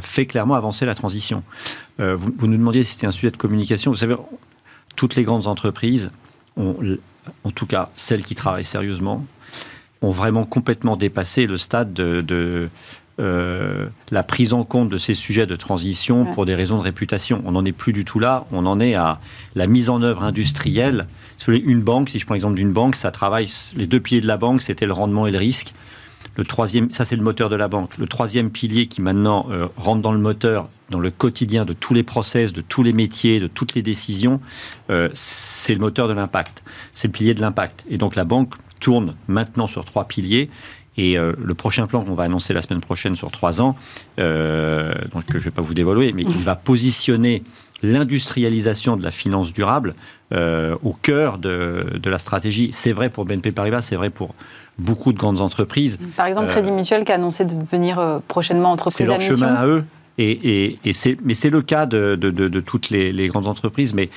fait 0.00 0.26
clairement 0.26 0.54
avancer 0.54 0.86
la 0.86 0.94
transition. 0.94 1.42
Vous, 1.98 2.32
vous, 2.38 2.46
nous 2.46 2.56
demandiez 2.56 2.84
si 2.84 2.92
c'était 2.92 3.06
un 3.06 3.12
sujet 3.12 3.30
de 3.30 3.36
communication. 3.36 3.90
Vous 3.90 3.96
savez, 3.96 4.16
toutes 4.96 5.16
les 5.16 5.24
grandes 5.24 5.46
entreprises, 5.46 6.10
ont, 6.56 6.76
en 7.44 7.50
tout 7.50 7.66
cas 7.66 7.90
celles 7.96 8.22
qui 8.22 8.34
travaillent 8.34 8.64
sérieusement, 8.64 9.24
ont 10.02 10.10
vraiment 10.10 10.44
complètement 10.44 10.96
dépassé 10.96 11.46
le 11.46 11.56
stade 11.56 11.92
de, 11.92 12.68
euh, 13.20 13.86
la 14.10 14.22
prise 14.22 14.52
en 14.52 14.64
compte 14.64 14.88
de 14.88 14.98
ces 14.98 15.14
sujets 15.14 15.46
de 15.46 15.56
transition 15.56 16.24
pour 16.24 16.46
des 16.46 16.54
raisons 16.54 16.78
de 16.78 16.82
réputation. 16.82 17.42
On 17.44 17.52
n'en 17.52 17.64
est 17.64 17.72
plus 17.72 17.92
du 17.92 18.04
tout 18.04 18.18
là, 18.18 18.46
on 18.50 18.66
en 18.66 18.80
est 18.80 18.94
à 18.94 19.20
la 19.54 19.66
mise 19.66 19.90
en 19.90 20.02
œuvre 20.02 20.22
industrielle. 20.22 21.06
Une 21.48 21.82
banque, 21.82 22.10
si 22.10 22.18
je 22.18 22.26
prends 22.26 22.34
l'exemple 22.34 22.56
d'une 22.56 22.72
banque, 22.72 22.96
ça 22.96 23.10
travaille, 23.10 23.48
les 23.76 23.86
deux 23.86 24.00
piliers 24.00 24.20
de 24.20 24.26
la 24.26 24.36
banque, 24.36 24.62
c'était 24.62 24.86
le 24.86 24.92
rendement 24.92 25.26
et 25.26 25.30
le 25.30 25.38
risque. 25.38 25.74
Le 26.36 26.44
troisième, 26.44 26.90
ça 26.92 27.04
c'est 27.04 27.16
le 27.16 27.22
moteur 27.22 27.48
de 27.48 27.56
la 27.56 27.68
banque. 27.68 27.98
Le 27.98 28.06
troisième 28.06 28.50
pilier 28.50 28.86
qui 28.86 29.02
maintenant 29.02 29.46
euh, 29.50 29.66
rentre 29.76 30.00
dans 30.00 30.12
le 30.12 30.18
moteur, 30.18 30.68
dans 30.90 31.00
le 31.00 31.10
quotidien 31.10 31.64
de 31.64 31.72
tous 31.72 31.92
les 31.92 32.02
process, 32.02 32.52
de 32.52 32.60
tous 32.60 32.82
les 32.82 32.92
métiers, 32.92 33.40
de 33.40 33.46
toutes 33.46 33.74
les 33.74 33.82
décisions, 33.82 34.40
euh, 34.90 35.08
c'est 35.12 35.74
le 35.74 35.80
moteur 35.80 36.08
de 36.08 36.12
l'impact. 36.12 36.64
C'est 36.94 37.08
le 37.08 37.12
pilier 37.12 37.34
de 37.34 37.40
l'impact. 37.40 37.84
Et 37.90 37.98
donc 37.98 38.16
la 38.16 38.24
banque 38.24 38.54
tourne 38.80 39.14
maintenant 39.28 39.66
sur 39.66 39.84
trois 39.84 40.04
piliers. 40.04 40.50
Et 40.96 41.16
euh, 41.16 41.32
le 41.42 41.54
prochain 41.54 41.86
plan 41.86 42.02
qu'on 42.02 42.14
va 42.14 42.24
annoncer 42.24 42.52
la 42.52 42.62
semaine 42.62 42.80
prochaine 42.80 43.16
sur 43.16 43.30
trois 43.30 43.60
ans, 43.60 43.76
euh, 44.18 44.92
donc 45.12 45.24
que 45.26 45.34
je 45.34 45.38
ne 45.38 45.44
vais 45.44 45.50
pas 45.50 45.62
vous 45.62 45.74
dévoiler, 45.74 46.12
mais 46.12 46.24
qui 46.24 46.42
va 46.42 46.56
positionner 46.56 47.42
l'industrialisation 47.82 48.96
de 48.96 49.02
la 49.02 49.10
finance 49.10 49.52
durable 49.52 49.94
euh, 50.34 50.74
au 50.82 50.92
cœur 50.92 51.38
de, 51.38 51.86
de 52.00 52.10
la 52.10 52.18
stratégie. 52.18 52.70
C'est 52.72 52.92
vrai 52.92 53.08
pour 53.08 53.24
BNP 53.24 53.52
Paribas, 53.52 53.80
c'est 53.80 53.96
vrai 53.96 54.10
pour 54.10 54.34
beaucoup 54.78 55.12
de 55.12 55.18
grandes 55.18 55.40
entreprises. 55.40 55.96
Par 56.16 56.26
exemple, 56.26 56.48
Crédit 56.48 56.72
Mutuel 56.72 57.04
qui 57.04 57.12
a 57.12 57.14
annoncé 57.14 57.44
de 57.44 57.54
devenir 57.54 58.20
prochainement 58.28 58.72
entreprise 58.72 58.96
C'est 58.96 59.04
leur 59.06 59.20
chemin 59.20 59.54
à 59.54 59.66
eux. 59.66 59.84
Et, 60.18 60.30
et, 60.32 60.78
et 60.84 61.18
mais 61.24 61.32
c'est 61.34 61.48
le 61.48 61.62
cas 61.62 61.86
de, 61.86 62.14
de, 62.16 62.30
de 62.30 62.60
toutes 62.60 62.90
les, 62.90 63.12
les, 63.12 63.28
grandes 63.28 63.46
entreprises, 63.46 63.94
mais 63.94 64.10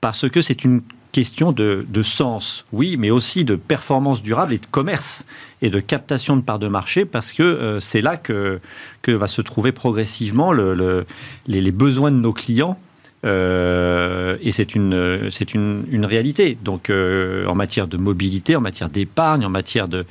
parce 0.00 0.28
que 0.30 0.40
c'est 0.40 0.64
une 0.64 0.80
question 1.14 1.52
de, 1.52 2.02
sens, 2.02 2.66
oui, 2.72 2.96
mais 2.98 3.12
aussi 3.12 3.44
de 3.44 3.54
performance 3.54 4.20
durable 4.20 4.52
et 4.52 4.58
de 4.58 4.66
commerce 4.66 5.24
et 5.62 5.70
de 5.70 5.78
captation 5.78 6.36
de 6.36 6.42
parts 6.42 6.58
de 6.58 6.66
marché, 6.66 7.04
parce 7.04 7.32
que 7.32 7.44
euh, 7.44 7.78
c'est 7.78 8.02
là 8.02 8.16
que, 8.16 8.58
que 9.00 9.12
va 9.12 9.28
se 9.28 9.40
trouver 9.40 9.70
progressivement 9.70 10.52
le, 10.52 11.06
les, 11.46 11.70
besoins 11.70 12.10
de 12.10 12.16
nos 12.16 12.32
clients. 12.32 12.76
Euh, 13.24 14.36
et 14.42 14.50
c'est 14.50 14.74
une, 14.74 15.30
c'est 15.30 15.54
une, 15.54 15.84
une, 15.88 16.04
réalité. 16.04 16.58
Donc, 16.64 16.90
euh, 16.90 17.46
en 17.46 17.54
matière 17.54 17.86
de 17.86 17.96
mobilité, 17.96 18.56
en 18.56 18.60
matière 18.60 18.88
d'épargne, 18.88 19.46
en 19.46 19.50
matière 19.50 19.86
de, 19.86 20.04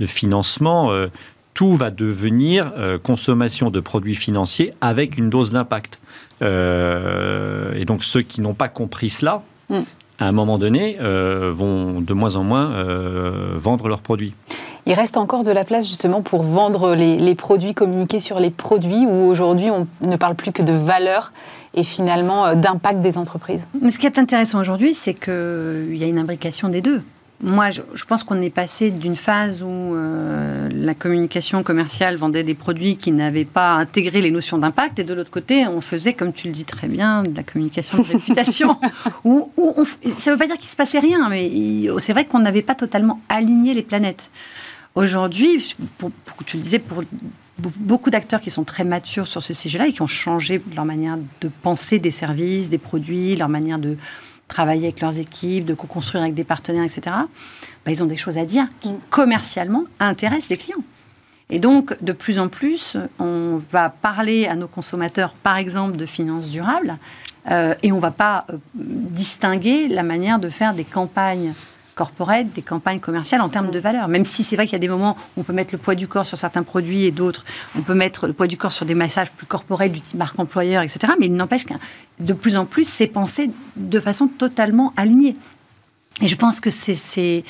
de 0.00 0.06
financement, 0.06 0.90
tout 1.52 1.74
va 1.74 1.90
devenir 1.90 2.72
consommation 3.02 3.68
de 3.68 3.80
produits 3.80 4.14
financiers 4.14 4.72
avec 4.80 5.18
une 5.18 5.28
dose 5.28 5.50
d'impact. 5.50 6.00
et 6.40 7.84
donc, 7.84 8.04
ceux 8.04 8.22
qui 8.22 8.40
n'ont 8.40 8.54
pas 8.54 8.70
compris 8.70 9.10
cela, 9.10 9.42
mm 9.68 9.82
à 10.18 10.26
un 10.26 10.32
moment 10.32 10.58
donné, 10.58 10.96
euh, 11.00 11.52
vont 11.54 12.00
de 12.00 12.14
moins 12.14 12.36
en 12.36 12.44
moins 12.44 12.72
euh, 12.72 13.54
vendre 13.56 13.88
leurs 13.88 14.00
produits. 14.00 14.34
Il 14.86 14.94
reste 14.94 15.16
encore 15.16 15.42
de 15.42 15.50
la 15.50 15.64
place 15.64 15.88
justement 15.88 16.22
pour 16.22 16.42
vendre 16.44 16.94
les, 16.94 17.34
produits, 17.34 17.74
communiquer 17.74 18.20
sur 18.20 18.38
les 18.38 18.50
produits, 18.50 19.04
où 19.06 19.26
aujourd'hui 19.26 19.70
on 19.70 19.86
ne 20.06 20.16
parle 20.16 20.36
plus 20.36 20.52
que 20.52 20.62
de 20.62 20.72
valeur 20.72 21.32
et 21.74 21.82
finalement 21.82 22.46
euh, 22.46 22.54
d'impact 22.54 23.00
des 23.00 23.18
entreprises. 23.18 23.66
Mais 23.82 23.90
ce 23.90 23.98
qui 23.98 24.06
est 24.06 24.18
intéressant 24.18 24.60
aujourd'hui, 24.60 24.94
c'est 24.94 25.14
qu'il 25.14 25.96
y 25.96 26.04
a 26.04 26.06
une 26.06 26.18
imbrication 26.18 26.68
des 26.68 26.80
deux. 26.80 27.02
Moi, 27.42 27.68
je, 27.70 28.04
pense 28.04 28.24
qu'on 28.24 28.40
est 28.40 28.50
passé 28.50 28.90
d'une 28.90 29.16
phase 29.16 29.62
où 29.62 29.66
euh, 29.68 30.70
la 30.72 30.94
communication 30.94 31.62
commerciale 31.62 32.16
vendait 32.16 32.44
des 32.44 32.54
produits 32.54 32.96
qui 32.96 33.12
n'avaient 33.12 33.44
pas 33.44 33.72
intégré 33.72 34.22
les 34.22 34.30
notions 34.30 34.56
d'impact, 34.56 34.98
et 34.98 35.04
de 35.04 35.12
l'autre 35.12 35.30
côté, 35.30 35.66
on 35.66 35.82
faisait, 35.82 36.14
comme 36.14 36.32
tu 36.32 36.46
le 36.46 36.54
dis 36.54 36.64
très 36.64 36.88
bien, 36.88 37.24
de 37.24 37.36
la 37.36 37.42
communication 37.42 37.98
de 37.98 38.04
réputation. 38.04 38.78
où, 39.24 39.50
ça 40.04 40.30
ne 40.30 40.34
veut 40.34 40.38
pas 40.38 40.46
dire 40.46 40.56
qu'il 40.56 40.68
se 40.68 40.76
passait 40.76 40.98
rien, 40.98 41.28
mais 41.28 41.50
c'est 41.98 42.14
vrai 42.14 42.24
qu'on 42.24 42.38
n'avait 42.38 42.62
pas 42.62 42.74
totalement 42.74 43.20
aligné 43.28 43.74
les 43.74 43.82
planètes. 43.82 44.30
Aujourd'hui, 44.94 45.76
pour, 45.98 46.10
tu 46.46 46.56
le 46.56 46.62
disais, 46.62 46.78
pour 46.78 47.02
beaucoup 47.58 48.08
d'acteurs 48.08 48.40
qui 48.40 48.50
sont 48.50 48.64
très 48.64 48.84
matures 48.84 49.26
sur 49.26 49.42
ce 49.42 49.52
sujet-là 49.52 49.88
et 49.88 49.92
qui 49.92 50.00
ont 50.00 50.06
changé 50.06 50.58
leur 50.74 50.86
manière 50.86 51.18
de 51.42 51.50
penser 51.62 51.98
des 51.98 52.10
services, 52.10 52.70
des 52.70 52.78
produits, 52.78 53.36
leur 53.36 53.50
manière 53.50 53.78
de 53.78 53.98
travailler 54.48 54.84
avec 54.84 55.00
leurs 55.00 55.18
équipes, 55.18 55.64
de 55.64 55.74
co-construire 55.74 56.22
avec 56.22 56.34
des 56.34 56.44
partenaires, 56.44 56.84
etc., 56.84 57.02
bah, 57.84 57.92
ils 57.92 58.02
ont 58.02 58.06
des 58.06 58.16
choses 58.16 58.38
à 58.38 58.44
dire 58.44 58.66
qui, 58.80 58.90
mm. 58.90 59.00
commercialement, 59.10 59.84
intéressent 60.00 60.50
les 60.50 60.56
clients. 60.56 60.84
Et 61.48 61.60
donc, 61.60 62.02
de 62.02 62.12
plus 62.12 62.38
en 62.38 62.48
plus, 62.48 62.96
on 63.20 63.56
va 63.70 63.88
parler 63.88 64.46
à 64.46 64.56
nos 64.56 64.66
consommateurs, 64.66 65.32
par 65.32 65.56
exemple, 65.56 65.96
de 65.96 66.06
finances 66.06 66.50
durables, 66.50 66.98
euh, 67.50 67.74
et 67.82 67.92
on 67.92 67.96
ne 67.96 68.00
va 68.00 68.10
pas 68.10 68.46
euh, 68.50 68.56
distinguer 68.74 69.86
la 69.86 70.02
manière 70.02 70.40
de 70.40 70.48
faire 70.48 70.74
des 70.74 70.84
campagnes 70.84 71.54
corporate, 71.96 72.52
des 72.52 72.62
campagnes 72.62 73.00
commerciales 73.00 73.40
en 73.40 73.48
termes 73.48 73.70
de 73.70 73.78
valeur. 73.80 74.06
Même 74.06 74.24
si 74.24 74.44
c'est 74.44 74.54
vrai 74.54 74.66
qu'il 74.66 74.74
y 74.74 74.76
a 74.76 74.80
des 74.80 74.88
moments 74.88 75.16
où 75.36 75.40
on 75.40 75.42
peut 75.42 75.54
mettre 75.54 75.72
le 75.72 75.78
poids 75.78 75.96
du 75.96 76.06
corps 76.06 76.26
sur 76.26 76.38
certains 76.38 76.62
produits 76.62 77.04
et 77.04 77.10
d'autres, 77.10 77.44
on 77.76 77.80
peut 77.80 77.94
mettre 77.94 78.26
le 78.26 78.34
poids 78.34 78.46
du 78.46 78.56
corps 78.56 78.70
sur 78.70 78.86
des 78.86 78.94
massages 78.94 79.32
plus 79.32 79.46
corporels 79.46 79.90
du 79.90 80.00
type 80.00 80.16
marque 80.16 80.38
employeur, 80.38 80.82
etc. 80.82 81.14
Mais 81.18 81.26
il 81.26 81.32
n'empêche 81.32 81.64
que 81.64 81.72
de 82.20 82.32
plus 82.34 82.56
en 82.56 82.66
plus, 82.66 82.88
c'est 82.88 83.06
pensé 83.06 83.50
de 83.76 83.98
façon 83.98 84.28
totalement 84.28 84.92
alignée. 84.96 85.36
Et 86.20 86.28
je 86.28 86.36
pense 86.36 86.60
que 86.60 86.70
c'est 86.70 87.42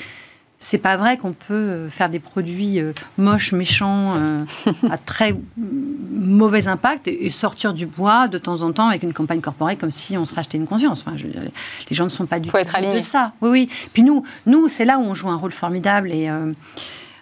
c'est 0.59 0.79
pas 0.79 0.97
vrai 0.97 1.17
qu'on 1.17 1.33
peut 1.33 1.53
euh, 1.53 1.89
faire 1.89 2.09
des 2.09 2.19
produits 2.19 2.79
euh, 2.79 2.91
moches, 3.17 3.51
méchants, 3.51 4.15
euh, 4.15 4.43
à 4.89 4.97
très 4.97 5.35
mauvais 5.57 6.67
impact 6.67 7.07
et 7.07 7.29
sortir 7.29 7.73
du 7.73 7.85
bois 7.85 8.27
de 8.27 8.39
temps 8.39 8.63
en 8.63 8.71
temps 8.71 8.87
avec 8.87 9.03
une 9.03 9.13
campagne 9.13 9.39
corporelle 9.39 9.77
comme 9.77 9.91
si 9.91 10.17
on 10.17 10.25
se 10.25 10.33
rachetait 10.33 10.57
une 10.57 10.65
conscience. 10.65 11.03
Enfin, 11.05 11.15
les 11.17 11.95
gens 11.95 12.05
ne 12.05 12.09
sont 12.09 12.25
pas 12.25 12.39
du 12.39 12.49
tout 12.49 12.57
de 12.57 12.99
ça. 12.99 13.33
Oui, 13.41 13.49
oui. 13.49 13.69
Puis 13.93 14.01
nous, 14.01 14.23
nous 14.47 14.67
c'est 14.67 14.85
là 14.85 14.97
où 14.97 15.03
on 15.03 15.13
joue 15.13 15.29
un 15.29 15.35
rôle 15.35 15.51
formidable 15.51 16.11
et 16.11 16.29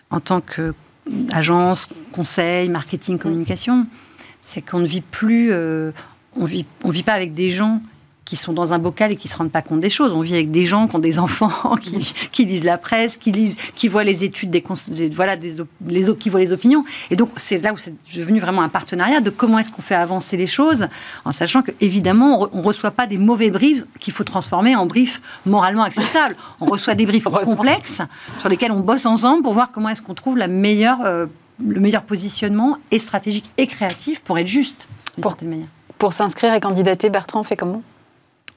en 0.10 0.20
tant 0.20 0.42
qu'agence, 0.42 1.90
conseil, 2.14 2.70
marketing, 2.70 3.18
communication, 3.18 3.86
c'est 4.42 4.62
qu'on 4.62 4.80
ne 4.80 4.88
vit 4.88 5.02
plus, 5.02 5.54
on 5.54 6.46
vit, 6.46 6.66
on 6.84 6.90
vit 6.90 7.04
pas 7.04 7.14
avec 7.14 7.34
des 7.34 7.50
gens 7.50 7.82
qui 8.26 8.36
sont 8.36 8.54
dans 8.54 8.74
un 8.74 8.80
bocal 8.80 9.12
et 9.12 9.16
qui 9.16 9.28
se 9.28 9.38
rendent 9.38 9.52
pas 9.52 9.62
compte 9.62 9.80
des 9.80 9.90
choses. 9.90 10.14
On 10.14 10.22
vit 10.22 10.34
avec 10.34 10.50
des 10.50 10.66
gens 10.66 10.88
qui 10.88 10.96
ont 10.96 11.00
des 11.00 11.20
enfants, 11.20 11.76
qui, 11.82 12.14
qui 12.32 12.46
lisent 12.46 12.64
la 12.64 12.80
presse, 12.80 13.18
qui 13.18 13.32
lisent, 13.32 13.56
qui 13.76 13.88
voient 13.88 14.04
les 14.04 14.24
études 14.24 14.50
des, 14.50 14.64
voilà, 15.10 15.36
des 15.36 15.58
les, 15.86 16.16
qui 16.16 16.30
voient 16.30 16.40
les 16.40 16.52
opinions. 16.52 16.84
Et 17.12 17.16
donc 17.16 17.30
c'est 17.36 17.60
là 17.60 17.72
où 17.72 17.78
c'est 17.78 17.94
devenu 18.16 18.40
vraiment 18.40 18.62
un 18.62 18.70
partenariat 18.70 19.22
de 19.22 19.30
comment 19.30 19.60
est-ce 19.60 19.70
qu'on 19.70 19.84
fait 19.84 19.96
avancer 19.96 20.38
les 20.38 20.48
choses, 20.48 20.88
en 21.24 21.32
sachant 21.32 21.62
que 21.62 21.72
évidemment 21.82 22.50
on, 22.52 22.58
ne 22.58 22.64
reçoit 22.64 22.92
pas 22.92 23.06
des 23.06 23.20
mauvais 23.20 23.52
briefs 23.52 23.84
qu'il 24.00 24.14
faut 24.14 24.24
transformer 24.24 24.76
en 24.76 24.88
briefs 24.88 25.22
moralement 25.46 25.84
acceptables. 25.84 26.36
On 26.60 26.66
reçoit 26.66 26.96
des 26.96 27.06
briefs 27.06 27.26
complexes 27.26 28.02
sur 28.40 28.50
lesquels 28.50 28.72
on 28.72 28.80
bosse 28.80 29.06
ensemble 29.06 29.44
pour 29.44 29.54
voir 29.54 29.70
comment 29.72 29.90
est-ce 29.90 30.02
qu'on 30.02 30.16
trouve 30.16 30.38
la 30.38 30.48
meilleure, 30.48 31.02
euh, 31.06 31.28
le 31.64 31.80
meilleur 31.80 32.02
positionnement 32.02 32.78
et 32.90 32.98
stratégique 32.98 33.50
et 33.58 33.68
créatif 33.68 34.22
pour 34.24 34.40
être 34.40 34.48
juste 34.48 34.88
d'une 35.16 35.24
certaine 35.24 35.50
manière. 35.50 35.68
Pour 36.00 36.14
s'inscrire 36.14 36.54
et 36.54 36.60
candidater, 36.60 37.10
Bertrand, 37.10 37.44
fait 37.44 37.56
comment? 37.56 37.84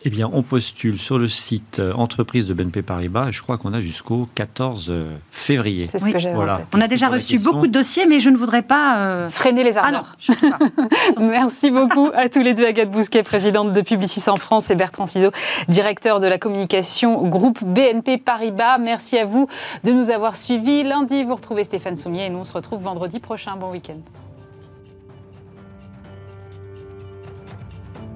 Eh 0.04 0.10
bien, 0.10 0.30
on 0.32 0.42
postule 0.42 0.96
sur 0.96 1.18
le 1.18 1.26
site 1.26 1.80
euh, 1.80 1.92
entreprise 1.92 2.46
de 2.46 2.54
BNP 2.54 2.82
Paribas 2.82 3.28
et 3.28 3.32
je 3.32 3.42
crois 3.42 3.58
qu'on 3.58 3.72
a 3.72 3.80
jusqu'au 3.80 4.28
14 4.36 4.86
euh, 4.90 5.16
février. 5.32 5.88
C'est 5.88 5.98
ce 5.98 6.08
que 6.08 6.20
j'ai 6.20 6.32
voilà. 6.32 6.60
On 6.72 6.80
a 6.80 6.86
déjà 6.86 7.08
reçu 7.08 7.40
beaucoup 7.40 7.66
de 7.66 7.72
dossiers, 7.72 8.06
mais 8.06 8.20
je 8.20 8.30
ne 8.30 8.36
voudrais 8.36 8.62
pas... 8.62 8.98
Euh, 8.98 9.28
Freiner 9.28 9.64
les 9.64 9.76
ardeurs. 9.76 10.16
Ah 10.28 10.58
Merci 11.20 11.72
beaucoup 11.72 12.10
à 12.14 12.28
tous 12.28 12.42
les 12.42 12.54
deux, 12.54 12.64
Agathe 12.64 12.92
Bousquet, 12.92 13.24
présidente 13.24 13.72
de 13.72 13.80
Publicis 13.80 14.30
en 14.30 14.36
France, 14.36 14.70
et 14.70 14.76
Bertrand 14.76 15.06
Ciseaux, 15.06 15.32
directeur 15.68 16.20
de 16.20 16.28
la 16.28 16.38
communication 16.38 17.26
groupe 17.26 17.64
BNP 17.64 18.18
Paribas. 18.18 18.78
Merci 18.78 19.18
à 19.18 19.24
vous 19.24 19.48
de 19.82 19.90
nous 19.90 20.10
avoir 20.10 20.36
suivis. 20.36 20.84
Lundi, 20.84 21.24
vous 21.24 21.34
retrouvez 21.34 21.64
Stéphane 21.64 21.96
Soumier 21.96 22.26
et 22.26 22.30
nous, 22.30 22.38
on 22.38 22.44
se 22.44 22.52
retrouve 22.52 22.82
vendredi 22.82 23.18
prochain. 23.18 23.56
Bon 23.56 23.72
week-end. 23.72 23.98